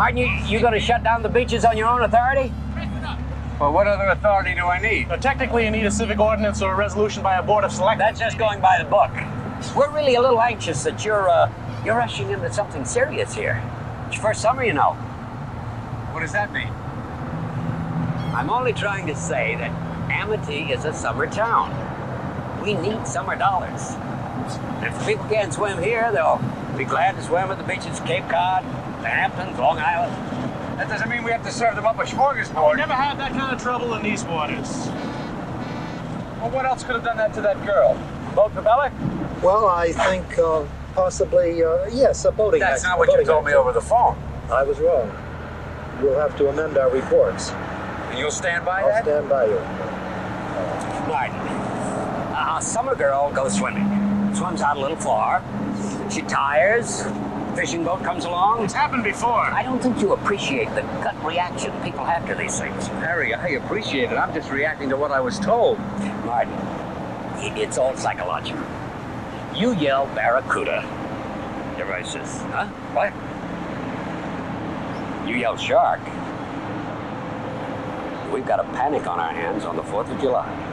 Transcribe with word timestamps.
Martin, 0.00 0.16
you, 0.16 0.28
you 0.46 0.60
going 0.60 0.72
to 0.72 0.80
shut 0.80 1.04
down 1.04 1.22
the 1.22 1.28
beaches 1.28 1.62
on 1.62 1.76
your 1.76 1.86
own 1.86 2.00
authority? 2.00 2.50
Well, 3.60 3.70
what 3.70 3.86
other 3.86 4.06
authority 4.06 4.54
do 4.54 4.64
I 4.64 4.80
need? 4.80 5.08
Now, 5.08 5.16
technically, 5.16 5.66
you 5.66 5.70
need 5.70 5.84
a 5.84 5.90
civic 5.90 6.18
ordinance 6.18 6.62
or 6.62 6.72
a 6.72 6.74
resolution 6.74 7.22
by 7.22 7.36
a 7.36 7.42
board 7.42 7.64
of 7.64 7.70
select. 7.70 7.98
That's 7.98 8.18
just 8.18 8.38
going 8.38 8.62
by 8.62 8.82
the 8.82 8.88
book. 8.88 9.10
We're 9.76 9.94
really 9.94 10.14
a 10.14 10.22
little 10.22 10.40
anxious 10.40 10.84
that 10.84 11.04
you're 11.04 11.28
uh, 11.28 11.52
you're 11.84 11.98
rushing 11.98 12.30
into 12.30 12.50
something 12.50 12.86
serious 12.86 13.34
here. 13.34 13.62
It's 14.06 14.16
your 14.16 14.22
first 14.22 14.40
summer, 14.40 14.64
you 14.64 14.72
know. 14.72 14.94
What 16.12 16.20
does 16.20 16.32
that 16.32 16.50
mean? 16.50 16.72
I'm 18.34 18.48
only 18.48 18.72
trying 18.72 19.06
to 19.08 19.14
say 19.14 19.54
that 19.56 19.70
Amity 20.10 20.72
is 20.72 20.86
a 20.86 20.94
summer 20.94 21.26
town. 21.26 21.68
We 22.62 22.72
need 22.72 23.06
summer 23.06 23.36
dollars. 23.36 23.96
If 24.82 25.06
people 25.06 25.26
can't 25.26 25.52
swim 25.52 25.82
here, 25.82 26.10
they'll 26.10 26.40
be 26.78 26.84
glad 26.84 27.16
to 27.16 27.22
swim 27.22 27.50
at 27.50 27.58
the 27.58 27.64
beaches 27.64 28.00
of 28.00 28.06
Cape 28.06 28.30
Cod, 28.30 28.64
the 29.02 29.08
Hamptons, 29.08 29.58
Long 29.58 29.78
Island. 29.78 30.12
That 30.78 30.88
doesn't 30.88 31.08
mean 31.08 31.24
we 31.24 31.30
have 31.30 31.44
to 31.44 31.52
serve 31.52 31.76
them 31.76 31.86
up 31.86 31.98
a 31.98 32.04
We 32.04 32.76
never 32.76 32.94
had 32.94 33.18
that 33.18 33.32
kind 33.32 33.54
of 33.54 33.62
trouble 33.62 33.94
in 33.94 34.02
these 34.02 34.24
waters. 34.24 34.86
Well, 36.40 36.50
what 36.50 36.64
else 36.64 36.82
could 36.82 36.94
have 36.94 37.04
done 37.04 37.18
that 37.18 37.34
to 37.34 37.42
that 37.42 37.64
girl? 37.66 37.94
Boat 38.34 38.48
to 38.48 38.54
propeller? 38.54 38.90
Well, 39.42 39.68
I 39.68 39.92
think 39.92 40.38
uh, 40.38 40.64
possibly, 40.94 41.62
uh, 41.62 41.86
yes, 41.92 42.24
a 42.24 42.32
boating 42.32 42.60
That's 42.60 42.84
accident. 42.84 42.92
not 42.92 42.98
what 42.98 43.08
you 43.08 43.14
boating 43.14 43.26
told 43.26 43.44
me 43.44 43.52
over 43.52 43.72
the 43.72 43.80
phone. 43.80 44.16
I 44.50 44.62
was 44.62 44.78
wrong. 44.80 45.10
We'll 46.00 46.18
have 46.18 46.36
to 46.38 46.48
amend 46.48 46.78
our 46.78 46.90
reports. 46.90 47.50
And 47.50 48.18
you'll 48.18 48.30
stand 48.30 48.64
by 48.64 48.82
that? 48.82 48.96
I'll 48.96 49.02
stand 49.02 49.28
by 49.28 49.44
you. 49.46 49.60
Martin, 51.06 51.36
a 52.36 52.58
summer 52.62 52.94
girl 52.94 53.30
goes 53.32 53.54
swimming. 53.56 53.86
Swims 54.34 54.62
out 54.62 54.76
a 54.76 54.80
little 54.80 54.96
far. 54.96 55.42
She 56.10 56.22
tires. 56.22 57.02
Fishing 57.54 57.84
boat 57.84 58.02
comes 58.02 58.24
along. 58.24 58.64
It's 58.64 58.72
happened 58.72 59.04
before. 59.04 59.30
I 59.30 59.62
don't 59.62 59.82
think 59.82 60.00
you 60.00 60.12
appreciate 60.12 60.68
the 60.74 60.82
gut 61.02 61.22
reaction 61.24 61.72
people 61.82 62.04
have 62.04 62.26
to 62.28 62.34
these 62.34 62.58
things. 62.58 62.86
Harry, 62.86 63.34
I 63.34 63.48
appreciate 63.48 64.12
it. 64.12 64.16
I'm 64.16 64.32
just 64.32 64.50
reacting 64.50 64.88
to 64.90 64.96
what 64.96 65.10
I 65.10 65.20
was 65.20 65.38
told. 65.38 65.78
Martin, 66.24 66.54
it's 67.58 67.76
all 67.76 67.96
psychological. 67.96 68.62
You 69.54 69.74
yell 69.74 70.06
Barracuda. 70.14 70.84
Everybody 71.78 72.04
says, 72.04 72.40
huh? 72.52 72.66
What? 72.94 73.12
You 75.28 75.36
yell 75.36 75.56
shark. 75.56 76.00
We've 78.32 78.46
got 78.46 78.60
a 78.60 78.64
panic 78.72 79.06
on 79.06 79.18
our 79.18 79.32
hands 79.32 79.64
on 79.64 79.76
the 79.76 79.82
4th 79.82 80.10
of 80.10 80.20
July. 80.20 80.69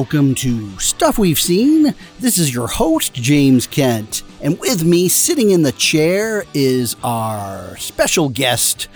Welcome 0.00 0.34
to 0.34 0.78
Stuff 0.78 1.18
We've 1.18 1.38
Seen. 1.38 1.94
This 2.20 2.38
is 2.38 2.54
your 2.54 2.68
host, 2.68 3.12
James 3.12 3.66
Kent. 3.66 4.22
And 4.40 4.58
with 4.58 4.82
me, 4.82 5.10
sitting 5.10 5.50
in 5.50 5.62
the 5.62 5.72
chair, 5.72 6.44
is 6.54 6.96
our 7.04 7.76
special 7.76 8.30
guest, 8.30 8.88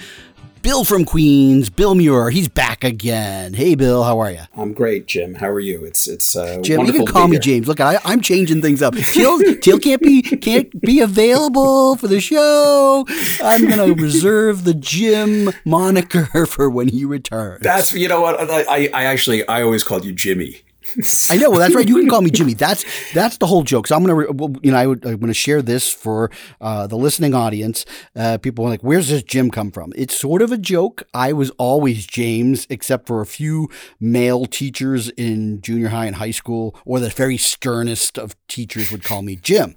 Bill 0.62 0.82
from 0.82 1.04
Queens, 1.04 1.68
Bill 1.68 1.94
Muir. 1.94 2.30
He's 2.30 2.48
back 2.48 2.84
again. 2.84 3.52
Hey, 3.52 3.74
Bill, 3.74 4.02
how 4.02 4.18
are 4.18 4.30
you? 4.30 4.40
I'm 4.56 4.72
great, 4.72 5.06
Jim. 5.06 5.34
How 5.34 5.50
are 5.50 5.60
you? 5.60 5.84
It's 5.84 6.08
it's 6.08 6.34
uh, 6.34 6.62
Jim, 6.62 6.86
you 6.86 6.92
can 6.94 7.04
call 7.04 7.28
me 7.28 7.32
here. 7.32 7.40
James. 7.40 7.68
Look, 7.68 7.80
I, 7.80 7.98
I'm 8.02 8.22
changing 8.22 8.62
things 8.62 8.80
up. 8.80 8.94
Teal, 8.94 9.38
Teal 9.60 9.78
can't 9.78 10.00
be 10.00 10.22
can't 10.22 10.80
be 10.80 11.00
available 11.00 11.96
for 11.96 12.08
the 12.08 12.18
show. 12.18 13.04
I'm 13.42 13.68
gonna 13.68 13.92
reserve 13.92 14.64
the 14.64 14.72
Jim 14.72 15.50
moniker 15.66 16.46
for 16.46 16.70
when 16.70 16.88
he 16.88 17.04
returns. 17.04 17.62
That's 17.62 17.92
you 17.92 18.08
know 18.08 18.22
what 18.22 18.40
I, 18.50 18.62
I 18.62 18.90
I 18.94 19.04
actually 19.04 19.46
I 19.46 19.60
always 19.60 19.84
called 19.84 20.06
you 20.06 20.12
Jimmy. 20.12 20.63
I 21.30 21.36
know. 21.36 21.50
Well, 21.50 21.60
that's 21.60 21.74
right. 21.74 21.86
You 21.86 21.96
can 21.96 22.08
call 22.08 22.22
me 22.22 22.30
Jimmy. 22.30 22.54
That's 22.54 22.84
that's 23.12 23.38
the 23.38 23.46
whole 23.46 23.62
joke. 23.62 23.86
So 23.86 23.96
I'm 23.96 24.04
gonna, 24.04 24.22
you 24.62 24.70
know, 24.70 24.76
I 24.76 24.86
would, 24.86 25.04
I'm 25.04 25.18
gonna 25.18 25.34
share 25.34 25.62
this 25.62 25.92
for 25.92 26.30
uh, 26.60 26.86
the 26.86 26.96
listening 26.96 27.34
audience. 27.34 27.84
Uh, 28.14 28.38
people 28.38 28.64
are 28.64 28.68
like, 28.68 28.82
"Where's 28.82 29.08
this 29.08 29.22
Jim 29.22 29.50
come 29.50 29.70
from?" 29.70 29.92
It's 29.96 30.18
sort 30.18 30.42
of 30.42 30.52
a 30.52 30.58
joke. 30.58 31.02
I 31.12 31.32
was 31.32 31.50
always 31.58 32.06
James, 32.06 32.66
except 32.70 33.06
for 33.06 33.20
a 33.20 33.26
few 33.26 33.68
male 34.00 34.46
teachers 34.46 35.08
in 35.10 35.60
junior 35.60 35.88
high 35.88 36.06
and 36.06 36.16
high 36.16 36.30
school, 36.30 36.76
or 36.84 37.00
the 37.00 37.10
very 37.10 37.36
sternest 37.36 38.18
of 38.18 38.36
teachers 38.48 38.90
would 38.90 39.04
call 39.04 39.22
me 39.22 39.36
Jim. 39.36 39.74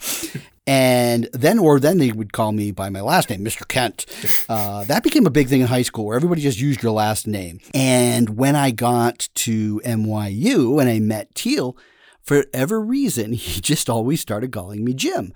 And 0.67 1.29
then, 1.31 1.57
or 1.57 1.79
then 1.79 1.97
they 1.97 2.11
would 2.11 2.33
call 2.33 2.51
me 2.51 2.71
by 2.71 2.89
my 2.89 2.99
last 2.99 3.29
name, 3.29 3.43
Mr. 3.43 3.67
Kent. 3.67 4.05
Uh, 4.49 4.85
that 4.85 5.03
became 5.03 5.25
a 5.25 5.29
big 5.29 5.49
thing 5.49 5.59
in 5.59 5.67
high 5.67 5.81
school 5.81 6.05
where 6.05 6.15
everybody 6.15 6.41
just 6.41 6.59
used 6.59 6.81
your 6.81 6.93
last 6.93 7.27
name. 7.27 7.59
And 7.73 8.37
when 8.37 8.55
I 8.55 8.71
got 8.71 9.27
to 9.35 9.81
NYU 9.83 10.79
and 10.79 10.89
I 10.89 10.99
met 10.99 11.35
Teal, 11.35 11.75
for 12.23 12.37
whatever 12.37 12.79
reason, 12.79 13.33
he 13.33 13.59
just 13.59 13.89
always 13.89 14.21
started 14.21 14.53
calling 14.53 14.85
me 14.85 14.93
Jim. 14.93 15.33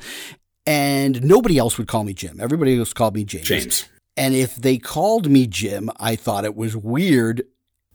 And 0.65 1.21
nobody 1.23 1.57
else 1.57 1.77
would 1.77 1.87
call 1.87 2.05
me 2.05 2.13
Jim. 2.13 2.39
Everybody 2.39 2.77
else 2.79 2.93
called 2.93 3.15
me 3.15 3.25
James. 3.25 3.47
James. 3.47 3.89
And 4.15 4.33
if 4.33 4.55
they 4.55 4.77
called 4.77 5.29
me 5.29 5.47
Jim, 5.47 5.89
I 5.99 6.15
thought 6.15 6.45
it 6.45 6.55
was 6.55 6.75
weird 6.75 7.43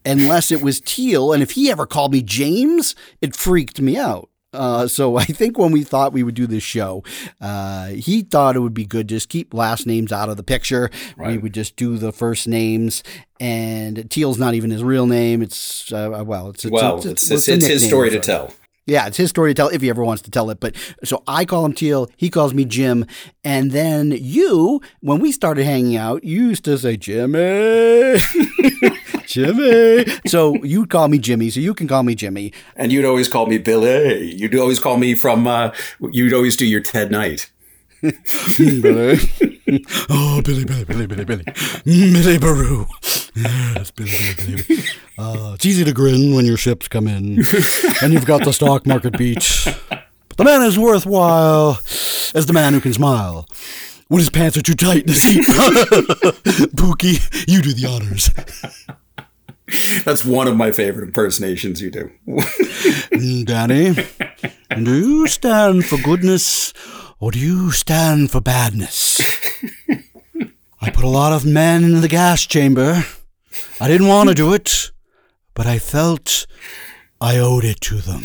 unless 0.05 0.51
it 0.51 0.61
was 0.61 0.81
Teal. 0.81 1.33
And 1.33 1.41
if 1.41 1.51
he 1.51 1.71
ever 1.71 1.85
called 1.85 2.11
me 2.11 2.21
James, 2.21 2.95
it 3.21 3.35
freaked 3.35 3.81
me 3.81 3.97
out. 3.97 4.29
Uh, 4.57 4.87
so 4.87 5.15
I 5.17 5.25
think 5.25 5.57
when 5.57 5.71
we 5.71 5.83
thought 5.83 6.13
we 6.13 6.23
would 6.23 6.35
do 6.35 6.47
this 6.47 6.63
show, 6.63 7.03
uh, 7.39 7.87
he 7.87 8.21
thought 8.23 8.55
it 8.55 8.59
would 8.59 8.73
be 8.73 8.85
good 8.85 9.07
to 9.09 9.15
just 9.15 9.29
keep 9.29 9.53
last 9.53 9.85
names 9.85 10.11
out 10.11 10.29
of 10.29 10.37
the 10.37 10.43
picture. 10.43 10.89
We 11.17 11.37
would 11.37 11.53
just 11.53 11.75
do 11.75 11.97
the 11.97 12.11
first 12.11 12.47
names, 12.47 13.03
and 13.39 14.09
Teal's 14.09 14.37
not 14.37 14.53
even 14.53 14.71
his 14.71 14.83
real 14.83 15.05
name. 15.05 15.41
It's 15.41 15.91
uh, 15.93 16.23
well, 16.25 16.49
it's, 16.49 16.65
it's 16.65 16.71
Well, 16.71 16.97
it's, 16.97 17.05
it's 17.05 17.31
it's 17.31 17.47
it's, 17.47 17.63
it's 17.63 17.65
his 17.67 17.87
story 17.87 18.09
to 18.09 18.19
tell. 18.19 18.53
Yeah, 18.87 19.05
it's 19.07 19.17
his 19.17 19.29
story 19.29 19.51
to 19.51 19.53
tell 19.53 19.67
if 19.67 19.81
he 19.81 19.89
ever 19.89 20.01
wants 20.01 20.21
to 20.23 20.31
tell 20.31 20.49
it. 20.49 20.61
But 20.61 20.73
so 21.03 21.21
I 21.27 21.43
call 21.43 21.65
him 21.65 21.73
Teal, 21.73 22.09
he 22.15 22.29
calls 22.29 22.53
me 22.53 22.63
Jim, 22.63 23.05
and 23.43 23.71
then 23.71 24.11
you, 24.11 24.81
when 25.01 25.19
we 25.19 25.33
started 25.33 25.65
hanging 25.65 25.97
out, 25.97 26.23
you 26.23 26.47
used 26.47 26.63
to 26.65 26.77
say 26.77 26.95
Jimmy, 26.95 27.39
Jimmy. 29.37 30.05
So 30.25 30.55
you'd 30.63 30.89
call 30.89 31.07
me 31.07 31.19
Jimmy, 31.19 31.49
so 31.51 31.59
you 31.59 31.73
can 31.73 31.87
call 31.87 32.03
me 32.03 32.15
Jimmy. 32.15 32.51
And 32.75 32.91
you'd 32.91 33.05
always 33.05 33.27
call 33.27 33.45
me 33.45 33.59
Billy. 33.59 34.33
You'd 34.33 34.55
always 34.55 34.79
call 34.79 34.97
me 34.97 35.13
from. 35.13 35.45
Uh, 35.47 35.73
you'd 36.11 36.33
always 36.33 36.55
do 36.55 36.65
your 36.65 36.81
Ted 36.81 37.11
Knight. 37.11 37.51
Billy. 38.01 39.17
oh, 40.09 40.41
Billy, 40.43 40.65
Billy, 40.65 40.85
Billy, 40.85 41.07
Billy, 41.07 41.25
Billy. 41.25 41.43
Billy 41.85 42.37
Baroo. 42.37 42.87
Yes, 43.35 43.91
Billy, 43.91 44.11
Billy, 44.37 44.63
Billy. 44.67 44.83
Uh, 45.17 45.51
it's 45.55 45.65
easy 45.65 45.83
to 45.83 45.93
grin 45.93 46.35
when 46.35 46.45
your 46.45 46.57
ships 46.57 46.87
come 46.87 47.07
in 47.07 47.43
and 48.01 48.13
you've 48.13 48.25
got 48.25 48.43
the 48.43 48.53
stock 48.53 48.85
market 48.85 49.17
beat. 49.17 49.63
But 49.65 50.37
the 50.37 50.43
man 50.43 50.61
is 50.61 50.77
worthwhile 50.77 51.79
as 52.35 52.45
the 52.45 52.53
man 52.53 52.73
who 52.73 52.81
can 52.81 52.93
smile. 52.93 53.47
When 54.09 54.19
his 54.19 54.29
pants 54.29 54.55
are 54.57 54.61
too 54.61 54.75
tight 54.75 55.01
in 55.01 55.07
the 55.07 55.15
seat. 55.15 55.43
Pookie, 56.75 57.47
you 57.47 57.61
do 57.61 57.73
the 57.73 57.87
honors. 57.87 58.29
That's 60.05 60.23
one 60.23 60.47
of 60.47 60.55
my 60.55 60.71
favorite 60.71 61.05
impersonations 61.07 61.81
you 61.81 61.91
do. 61.91 62.11
Mm, 62.27 63.45
Danny, 63.45 63.95
do 64.83 64.97
you 64.97 65.27
stand 65.27 65.85
for 65.85 65.97
goodness 65.97 66.73
or 67.19 67.31
do 67.31 67.39
you 67.39 67.71
stand 67.71 68.31
for 68.31 68.39
badness? 68.39 69.19
I 70.79 70.91
put 70.91 71.03
a 71.03 71.09
lot 71.09 71.33
of 71.33 71.45
men 71.45 71.83
in 71.83 72.01
the 72.01 72.07
gas 72.07 72.45
chamber. 72.45 73.03
I 73.81 73.87
didn't 73.87 74.07
want 74.07 74.29
to 74.29 74.35
do 74.35 74.53
it, 74.53 74.91
but 75.53 75.65
I 75.65 75.79
felt 75.79 76.45
I 77.19 77.37
owed 77.37 77.65
it 77.65 77.81
to 77.81 77.97
them. 77.97 78.23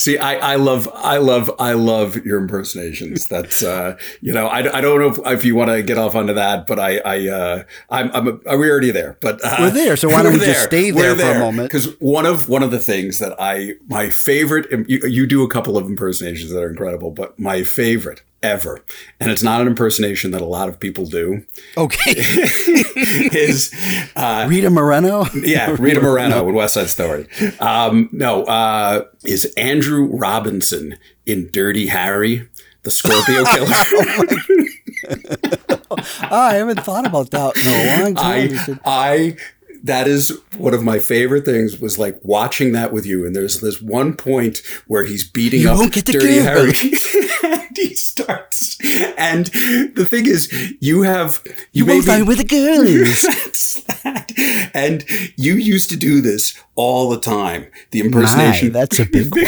See, 0.00 0.16
I, 0.16 0.52
I 0.52 0.56
love, 0.56 0.88
I 0.94 1.18
love, 1.18 1.50
I 1.58 1.74
love 1.74 2.24
your 2.24 2.38
impersonations. 2.38 3.26
That's, 3.26 3.62
uh, 3.62 3.98
you 4.22 4.32
know, 4.32 4.46
I, 4.46 4.60
I 4.78 4.80
don't 4.80 4.98
know 4.98 5.10
if, 5.10 5.18
if 5.40 5.44
you 5.44 5.54
want 5.54 5.70
to 5.72 5.82
get 5.82 5.98
off 5.98 6.14
onto 6.14 6.32
that, 6.32 6.66
but 6.66 6.78
I, 6.78 7.00
I, 7.00 7.28
uh, 7.28 7.64
I'm, 7.90 8.10
I'm, 8.12 8.28
uh, 8.28 8.56
we're 8.56 8.70
already 8.70 8.92
there, 8.92 9.18
but 9.20 9.44
uh, 9.44 9.56
We're 9.58 9.70
there, 9.70 9.96
so 9.98 10.08
why 10.08 10.22
don't 10.22 10.32
we 10.32 10.38
just 10.38 10.64
stay 10.64 10.90
there 10.90 11.14
for 11.14 11.30
a 11.32 11.38
moment? 11.38 11.68
Because 11.68 12.00
one 12.00 12.24
of, 12.24 12.48
one 12.48 12.62
of 12.62 12.70
the 12.70 12.78
things 12.78 13.18
that 13.18 13.36
I, 13.38 13.74
my 13.88 14.08
favorite, 14.08 14.70
you, 14.88 15.06
you 15.06 15.26
do 15.26 15.42
a 15.42 15.48
couple 15.50 15.76
of 15.76 15.84
impersonations 15.84 16.50
that 16.50 16.62
are 16.62 16.70
incredible, 16.70 17.10
but 17.10 17.38
my 17.38 17.62
favorite 17.62 18.22
ever, 18.42 18.82
and 19.18 19.30
it's 19.30 19.42
not 19.42 19.60
an 19.60 19.66
impersonation 19.66 20.30
that 20.30 20.40
a 20.40 20.46
lot 20.46 20.68
of 20.68 20.78
people 20.80 21.04
do, 21.06 21.44
Okay. 21.76 22.12
is, 22.16 23.72
uh, 24.16 24.46
Rita 24.48 24.70
Moreno? 24.70 25.26
yeah, 25.34 25.70
Rita 25.78 26.00
Moreno 26.00 26.48
in 26.48 26.54
West 26.54 26.74
Side 26.74 26.88
Story. 26.88 27.26
Um, 27.60 28.08
no, 28.12 28.44
uh, 28.44 29.04
is 29.24 29.44
Andrew 29.56 30.06
Robinson 30.06 30.96
in 31.26 31.50
Dirty 31.52 31.86
Harry 31.88 32.48
the 32.82 32.90
Scorpio 32.90 33.44
Killer. 33.52 33.74
Oh, 35.90 35.96
I 36.30 36.54
haven't 36.54 36.80
thought 36.82 37.06
about 37.06 37.30
that 37.32 37.56
in 37.56 38.00
a 38.00 38.02
long 38.04 38.14
time. 38.14 38.78
I, 38.84 39.36
I, 39.36 39.36
that 39.84 40.06
is 40.08 40.38
one 40.56 40.74
of 40.74 40.82
my 40.82 40.98
favorite 40.98 41.44
things 41.44 41.78
was 41.80 41.98
like 41.98 42.18
watching 42.22 42.72
that 42.72 42.92
with 42.92 43.06
you. 43.06 43.24
And 43.26 43.34
there's 43.34 43.60
this 43.60 43.80
one 43.80 44.14
point 44.14 44.62
where 44.86 45.04
he's 45.04 45.28
beating 45.28 45.60
You 45.62 45.70
up 45.70 45.78
won't 45.78 45.92
get 45.92 46.06
the 46.06 46.12
Dirty. 46.12 46.38
Harry. 46.40 46.72
and 47.52 47.68
he 47.76 47.94
starts. 47.94 48.78
And 49.16 49.46
the 49.94 50.06
thing 50.08 50.26
is, 50.26 50.52
you 50.80 51.02
have, 51.02 51.42
you 51.72 51.84
may 51.84 51.94
won't 51.94 52.06
find 52.06 52.26
where 52.26 52.36
the 52.36 52.44
girl 52.44 52.82
is. 52.86 53.22
That's 53.26 53.82
that. 54.02 54.32
And 54.74 55.04
you 55.36 55.54
used 55.54 55.90
to 55.90 55.96
do 55.96 56.20
this 56.20 56.56
all 56.74 57.10
the 57.10 57.20
time. 57.20 57.66
The 57.90 58.00
My, 58.02 58.06
impersonation. 58.06 58.72
that's 58.72 58.98
a 58.98 59.04
big 59.06 59.34
one. 59.34 59.46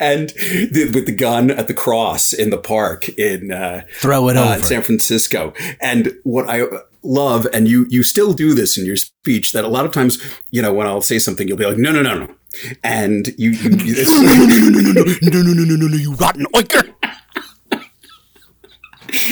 and 0.00 0.30
the, 0.30 0.90
with 0.94 1.06
the 1.06 1.14
gun 1.14 1.50
at 1.50 1.66
the 1.68 1.74
cross 1.74 2.32
in 2.32 2.50
the 2.50 2.58
park 2.58 3.08
in 3.10 3.50
uh, 3.50 3.82
Throw 3.98 4.28
it 4.28 4.36
uh, 4.36 4.44
over. 4.44 4.54
in 4.58 4.62
San 4.64 4.82
Francisco. 4.82 5.52
And 5.80 6.12
what 6.24 6.48
I 6.48 6.62
love, 7.06 7.46
and 7.52 7.68
you 7.68 7.86
you 7.88 8.02
still 8.02 8.32
do 8.32 8.54
this 8.54 8.76
in 8.76 8.84
your 8.84 8.96
speech, 8.96 9.52
that 9.52 9.64
a 9.64 9.68
lot 9.68 9.86
of 9.86 9.92
times, 9.92 10.22
you 10.50 10.62
know, 10.62 10.72
when 10.72 10.86
I'll 10.86 11.00
say 11.00 11.18
something, 11.18 11.48
you'll 11.48 11.56
be 11.56 11.66
like, 11.66 11.78
no, 11.78 11.92
no, 11.92 12.02
no, 12.02 12.18
no, 12.18 12.34
and 12.82 13.28
you, 13.38 13.50
you 13.50 13.94
it's, 13.96 14.10
no, 14.10 14.22
no, 14.22 14.46
no, 14.46 14.68
no, 14.68 14.80
no, 14.80 15.02
no, 15.02 15.42
no, 15.42 15.52
no, 15.52 15.64
no, 15.64 15.76
no, 15.76 15.86
no, 15.88 15.96
you 15.96 16.14
rotten 16.14 16.46
oinker. 16.54 16.92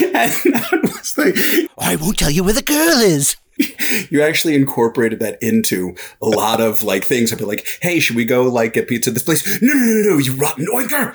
and 0.01 0.53
that 0.53 0.79
was 0.83 1.13
the, 1.13 1.69
I 1.77 1.95
won't 1.95 2.17
tell 2.17 2.31
you 2.31 2.43
where 2.43 2.53
the 2.53 2.61
girl 2.61 2.99
is. 2.99 3.35
you 4.09 4.21
actually 4.21 4.55
incorporated 4.55 5.19
that 5.19 5.41
into 5.41 5.95
a 6.21 6.25
lot 6.25 6.59
of 6.59 6.83
like 6.83 7.05
things. 7.05 7.31
I'd 7.31 7.39
be 7.39 7.45
like, 7.45 7.67
hey, 7.81 7.99
should 7.99 8.15
we 8.15 8.25
go 8.25 8.43
like 8.43 8.73
get 8.73 8.87
pizza 8.87 9.09
at 9.09 9.13
this 9.13 9.23
place? 9.23 9.61
No, 9.61 9.73
no, 9.73 9.79
no, 9.79 10.09
no, 10.11 10.17
you 10.17 10.33
rotten 10.33 10.67
oinker. 10.67 11.13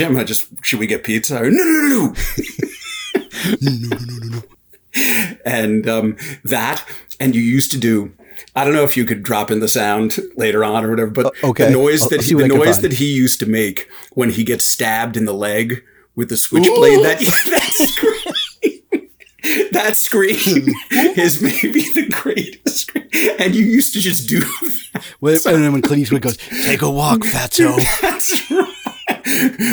I 0.00 0.24
just 0.24 0.48
should 0.64 0.80
we 0.80 0.86
get 0.86 1.04
pizza? 1.04 1.34
No, 1.34 1.48
no, 1.48 1.64
no, 1.64 1.88
no. 1.88 2.14
No, 3.60 3.70
no, 3.72 3.88
no, 3.96 4.14
no, 4.18 4.28
no, 4.36 4.42
and 5.44 5.88
um, 5.88 6.16
that, 6.44 6.84
and 7.20 7.34
you 7.34 7.42
used 7.42 7.70
to 7.72 7.78
do. 7.78 8.12
I 8.56 8.64
don't 8.64 8.74
know 8.74 8.84
if 8.84 8.96
you 8.96 9.04
could 9.04 9.22
drop 9.22 9.50
in 9.50 9.60
the 9.60 9.68
sound 9.68 10.18
later 10.36 10.64
on 10.64 10.84
or 10.84 10.90
whatever, 10.90 11.10
but 11.10 11.26
Uh, 11.26 11.48
okay. 11.50 11.64
the 11.66 11.70
noise 11.70 12.08
that 12.08 12.22
he, 12.22 12.34
the 12.34 12.48
noise 12.48 12.80
that 12.80 12.94
he 12.94 13.06
used 13.12 13.38
to 13.40 13.46
make 13.46 13.88
when 14.12 14.30
he 14.30 14.44
gets 14.44 14.64
stabbed 14.64 15.16
in 15.16 15.24
the 15.24 15.34
leg 15.34 15.82
with 16.16 16.28
the 16.28 16.36
switchblade. 16.36 17.04
That 17.04 17.18
that 17.54 17.72
scream, 17.72 19.12
that 19.72 19.96
scream 19.96 20.74
is 21.16 21.42
maybe 21.42 21.82
the 21.92 22.08
greatest. 22.10 22.78
Scream. 22.78 23.08
And 23.38 23.54
you 23.54 23.64
used 23.64 23.92
to 23.94 24.00
just 24.00 24.28
do. 24.28 24.40
That. 24.40 25.02
When, 25.20 25.34
and 25.34 25.62
then 25.64 25.72
when 25.72 25.82
Clint 25.82 26.02
Eastwood 26.02 26.22
goes, 26.22 26.36
take 26.64 26.82
a 26.82 26.90
walk, 26.90 27.20
fatso. 27.20 27.76
That's 28.00 28.50
right. 28.50 28.73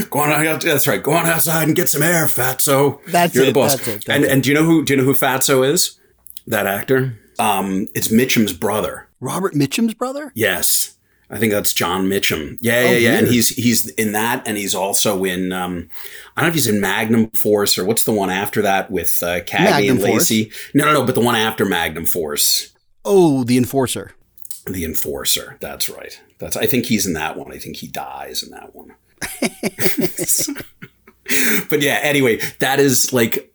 Go 0.09 0.19
on 0.19 0.31
out. 0.31 0.61
That's 0.61 0.87
right. 0.87 1.01
Go 1.01 1.11
on 1.13 1.25
outside 1.25 1.67
and 1.67 1.75
get 1.75 1.89
some 1.89 2.01
air, 2.01 2.25
Fatso. 2.25 3.03
That's 3.07 3.35
You're 3.35 3.45
it, 3.45 3.47
the 3.47 3.53
boss. 3.53 3.75
that's 3.75 3.87
it, 3.87 3.91
that's 4.05 4.09
and 4.09 4.23
it. 4.23 4.31
and 4.31 4.43
do 4.43 4.49
you 4.49 4.55
know 4.55 4.63
who 4.63 4.83
do 4.85 4.93
you 4.93 4.97
know 4.97 5.05
who 5.05 5.13
Fatso 5.13 5.67
is? 5.69 5.99
That 6.47 6.67
actor. 6.67 7.17
Um, 7.39 7.87
it's 7.95 8.07
Mitchum's 8.09 8.53
brother. 8.53 9.07
Robert 9.19 9.53
Mitchum's 9.53 9.93
brother? 9.93 10.31
Yes. 10.35 10.95
I 11.29 11.37
think 11.37 11.53
that's 11.53 11.71
John 11.73 12.07
Mitchum. 12.09 12.57
Yeah, 12.59 12.81
yeah, 12.81 12.89
Oh, 12.89 12.91
yeah. 12.97 13.17
And 13.19 13.27
he's 13.27 13.49
he's 13.49 13.87
in 13.91 14.11
that, 14.11 14.45
and 14.45 14.57
he's 14.57 14.75
also 14.75 15.23
in. 15.23 15.53
Um, 15.53 15.87
I 16.35 16.41
don't 16.41 16.47
know 16.47 16.49
if 16.49 16.53
he's 16.55 16.67
in 16.67 16.81
Magnum 16.81 17.29
Force 17.31 17.77
or 17.77 17.85
what's 17.85 18.03
the 18.03 18.11
one 18.11 18.29
after 18.29 18.61
that 18.63 18.91
with 18.91 19.23
uh, 19.23 19.39
Cagney 19.41 19.63
Magnum 19.71 19.97
and 19.97 20.03
Lacey. 20.03 20.51
No, 20.73 20.85
no, 20.85 20.93
no. 20.93 21.05
But 21.05 21.15
the 21.15 21.21
one 21.21 21.35
after 21.35 21.63
Magnum 21.63 22.05
Force, 22.05 22.73
Oh, 23.05 23.43
the 23.45 23.57
enforcer. 23.57 24.11
the 24.67 24.83
Enforcer. 24.83 25.57
That's 25.61 25.87
right. 25.89 26.19
That's. 26.39 26.57
I 26.57 26.65
think 26.65 26.87
he's 26.87 27.07
in 27.07 27.13
that 27.13 27.37
one. 27.37 27.53
I 27.53 27.57
think 27.59 27.77
he 27.77 27.87
dies 27.87 28.43
in 28.43 28.51
that 28.51 28.75
one. 28.75 28.93
but 31.69 31.81
yeah. 31.81 31.99
Anyway, 32.01 32.39
that 32.59 32.79
is 32.79 33.13
like. 33.13 33.47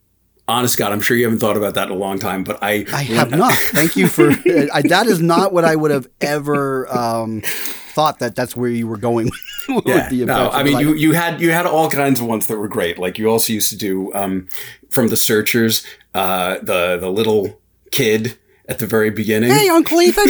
Honest 0.48 0.78
God, 0.78 0.92
I'm 0.92 1.00
sure 1.00 1.16
you 1.16 1.24
haven't 1.24 1.40
thought 1.40 1.56
about 1.56 1.74
that 1.74 1.88
in 1.88 1.92
a 1.92 1.98
long 1.98 2.20
time, 2.20 2.44
but 2.44 2.60
I 2.62 2.86
I 2.92 3.02
have 3.02 3.32
not. 3.32 3.52
Thank 3.52 3.96
you 3.96 4.06
for 4.06 4.30
I, 4.30 4.80
that. 4.82 5.06
Is 5.08 5.20
not 5.20 5.52
what 5.52 5.64
I 5.64 5.74
would 5.74 5.90
have 5.90 6.06
ever 6.20 6.86
um, 6.96 7.40
thought 7.40 8.20
that 8.20 8.36
that's 8.36 8.54
where 8.54 8.70
you 8.70 8.86
were 8.86 8.96
going 8.96 9.28
with 9.68 9.84
Yeah, 9.88 10.08
the 10.08 10.24
no. 10.24 10.48
I 10.50 10.62
mean 10.62 10.74
Like, 10.74 10.86
you 10.86 10.94
you 10.94 11.14
had 11.14 11.40
you 11.40 11.50
had 11.50 11.66
all 11.66 11.90
kinds 11.90 12.20
of 12.20 12.26
ones 12.26 12.46
that 12.46 12.58
were 12.58 12.68
great. 12.68 12.96
Like 12.96 13.18
you 13.18 13.28
also 13.28 13.54
used 13.54 13.70
to 13.70 13.76
do 13.76 14.14
um, 14.14 14.46
from 14.88 15.08
the 15.08 15.16
Searchers, 15.16 15.84
uh, 16.14 16.58
the 16.62 16.96
the 16.96 17.10
little 17.10 17.60
kid 17.90 18.38
at 18.68 18.78
the 18.78 18.86
very 18.86 19.10
beginning. 19.10 19.50
Hey, 19.50 19.68
Uncle 19.68 20.00
Ethan. 20.00 20.28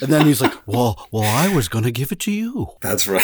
and 0.00 0.10
then 0.10 0.24
he's 0.24 0.40
like, 0.40 0.54
"Well, 0.66 1.08
well, 1.12 1.24
I 1.24 1.54
was 1.54 1.68
gonna 1.68 1.90
give 1.90 2.10
it 2.10 2.20
to 2.20 2.32
you." 2.32 2.70
That's 2.80 3.06
right. 3.06 3.22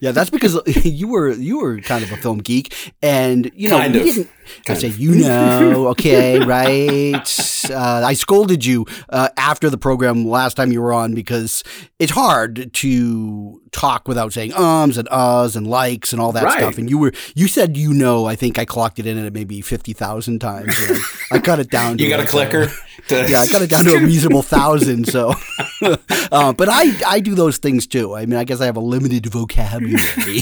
Yeah, 0.00 0.12
that's 0.12 0.30
because 0.30 0.58
you 0.84 1.08
were 1.08 1.30
you 1.32 1.58
were 1.60 1.80
kind 1.80 2.04
of 2.04 2.12
a 2.12 2.16
film 2.16 2.38
geek, 2.38 2.74
and 3.02 3.50
you 3.54 3.68
know 3.68 3.78
Kind 3.78 3.94
we 3.94 4.00
of. 4.00 4.06
didn't. 4.06 4.28
I 4.46 4.62
Kind 4.66 4.80
say 4.80 4.88
you 4.88 5.14
know, 5.16 5.88
okay, 5.88 6.38
right? 6.44 7.34
Uh, 7.70 8.02
I 8.04 8.12
scolded 8.14 8.64
you 8.64 8.84
uh, 9.08 9.30
after 9.38 9.70
the 9.70 9.78
program 9.78 10.26
last 10.28 10.54
time 10.54 10.70
you 10.70 10.82
were 10.82 10.92
on 10.92 11.14
because 11.14 11.64
it's 11.98 12.12
hard 12.12 12.72
to 12.74 13.60
talk 13.74 14.06
without 14.08 14.32
saying 14.32 14.52
ums 14.54 14.96
and 14.96 15.08
uhs 15.08 15.56
and 15.56 15.66
likes 15.66 16.12
and 16.12 16.22
all 16.22 16.32
that 16.32 16.44
Right. 16.44 16.58
stuff. 16.58 16.78
And 16.78 16.88
you 16.88 16.96
were 16.98 17.12
you 17.34 17.48
said 17.48 17.76
you 17.76 17.92
know. 17.92 18.24
I 18.26 18.36
think 18.36 18.58
I 18.58 18.64
clocked 18.64 18.98
it 18.98 19.06
in 19.06 19.18
at 19.18 19.32
maybe 19.32 19.60
fifty 19.60 19.92
thousand 19.92 20.38
times. 20.38 20.74
I, 20.78 21.00
I 21.36 21.38
cut 21.40 21.58
it 21.58 21.70
down. 21.70 21.98
to 21.98 22.04
You 22.04 22.08
got 22.08 22.20
a 22.20 22.26
clicker? 22.26 22.68
To- 23.08 23.26
yeah, 23.28 23.40
I 23.40 23.46
got 23.48 23.60
it 23.62 23.68
down 23.70 23.84
to 23.84 23.94
a 23.96 24.00
reasonable 24.00 24.42
thousand. 24.42 25.08
So, 25.08 25.34
uh, 25.82 26.52
but 26.52 26.68
I 26.70 26.92
I 27.06 27.20
do 27.20 27.34
those 27.34 27.58
things 27.58 27.86
too. 27.86 28.14
I 28.14 28.24
mean, 28.26 28.38
I 28.38 28.44
guess 28.44 28.60
I 28.60 28.66
have 28.66 28.76
a 28.76 28.80
limited 28.80 29.26
vocabulary. 29.26 30.40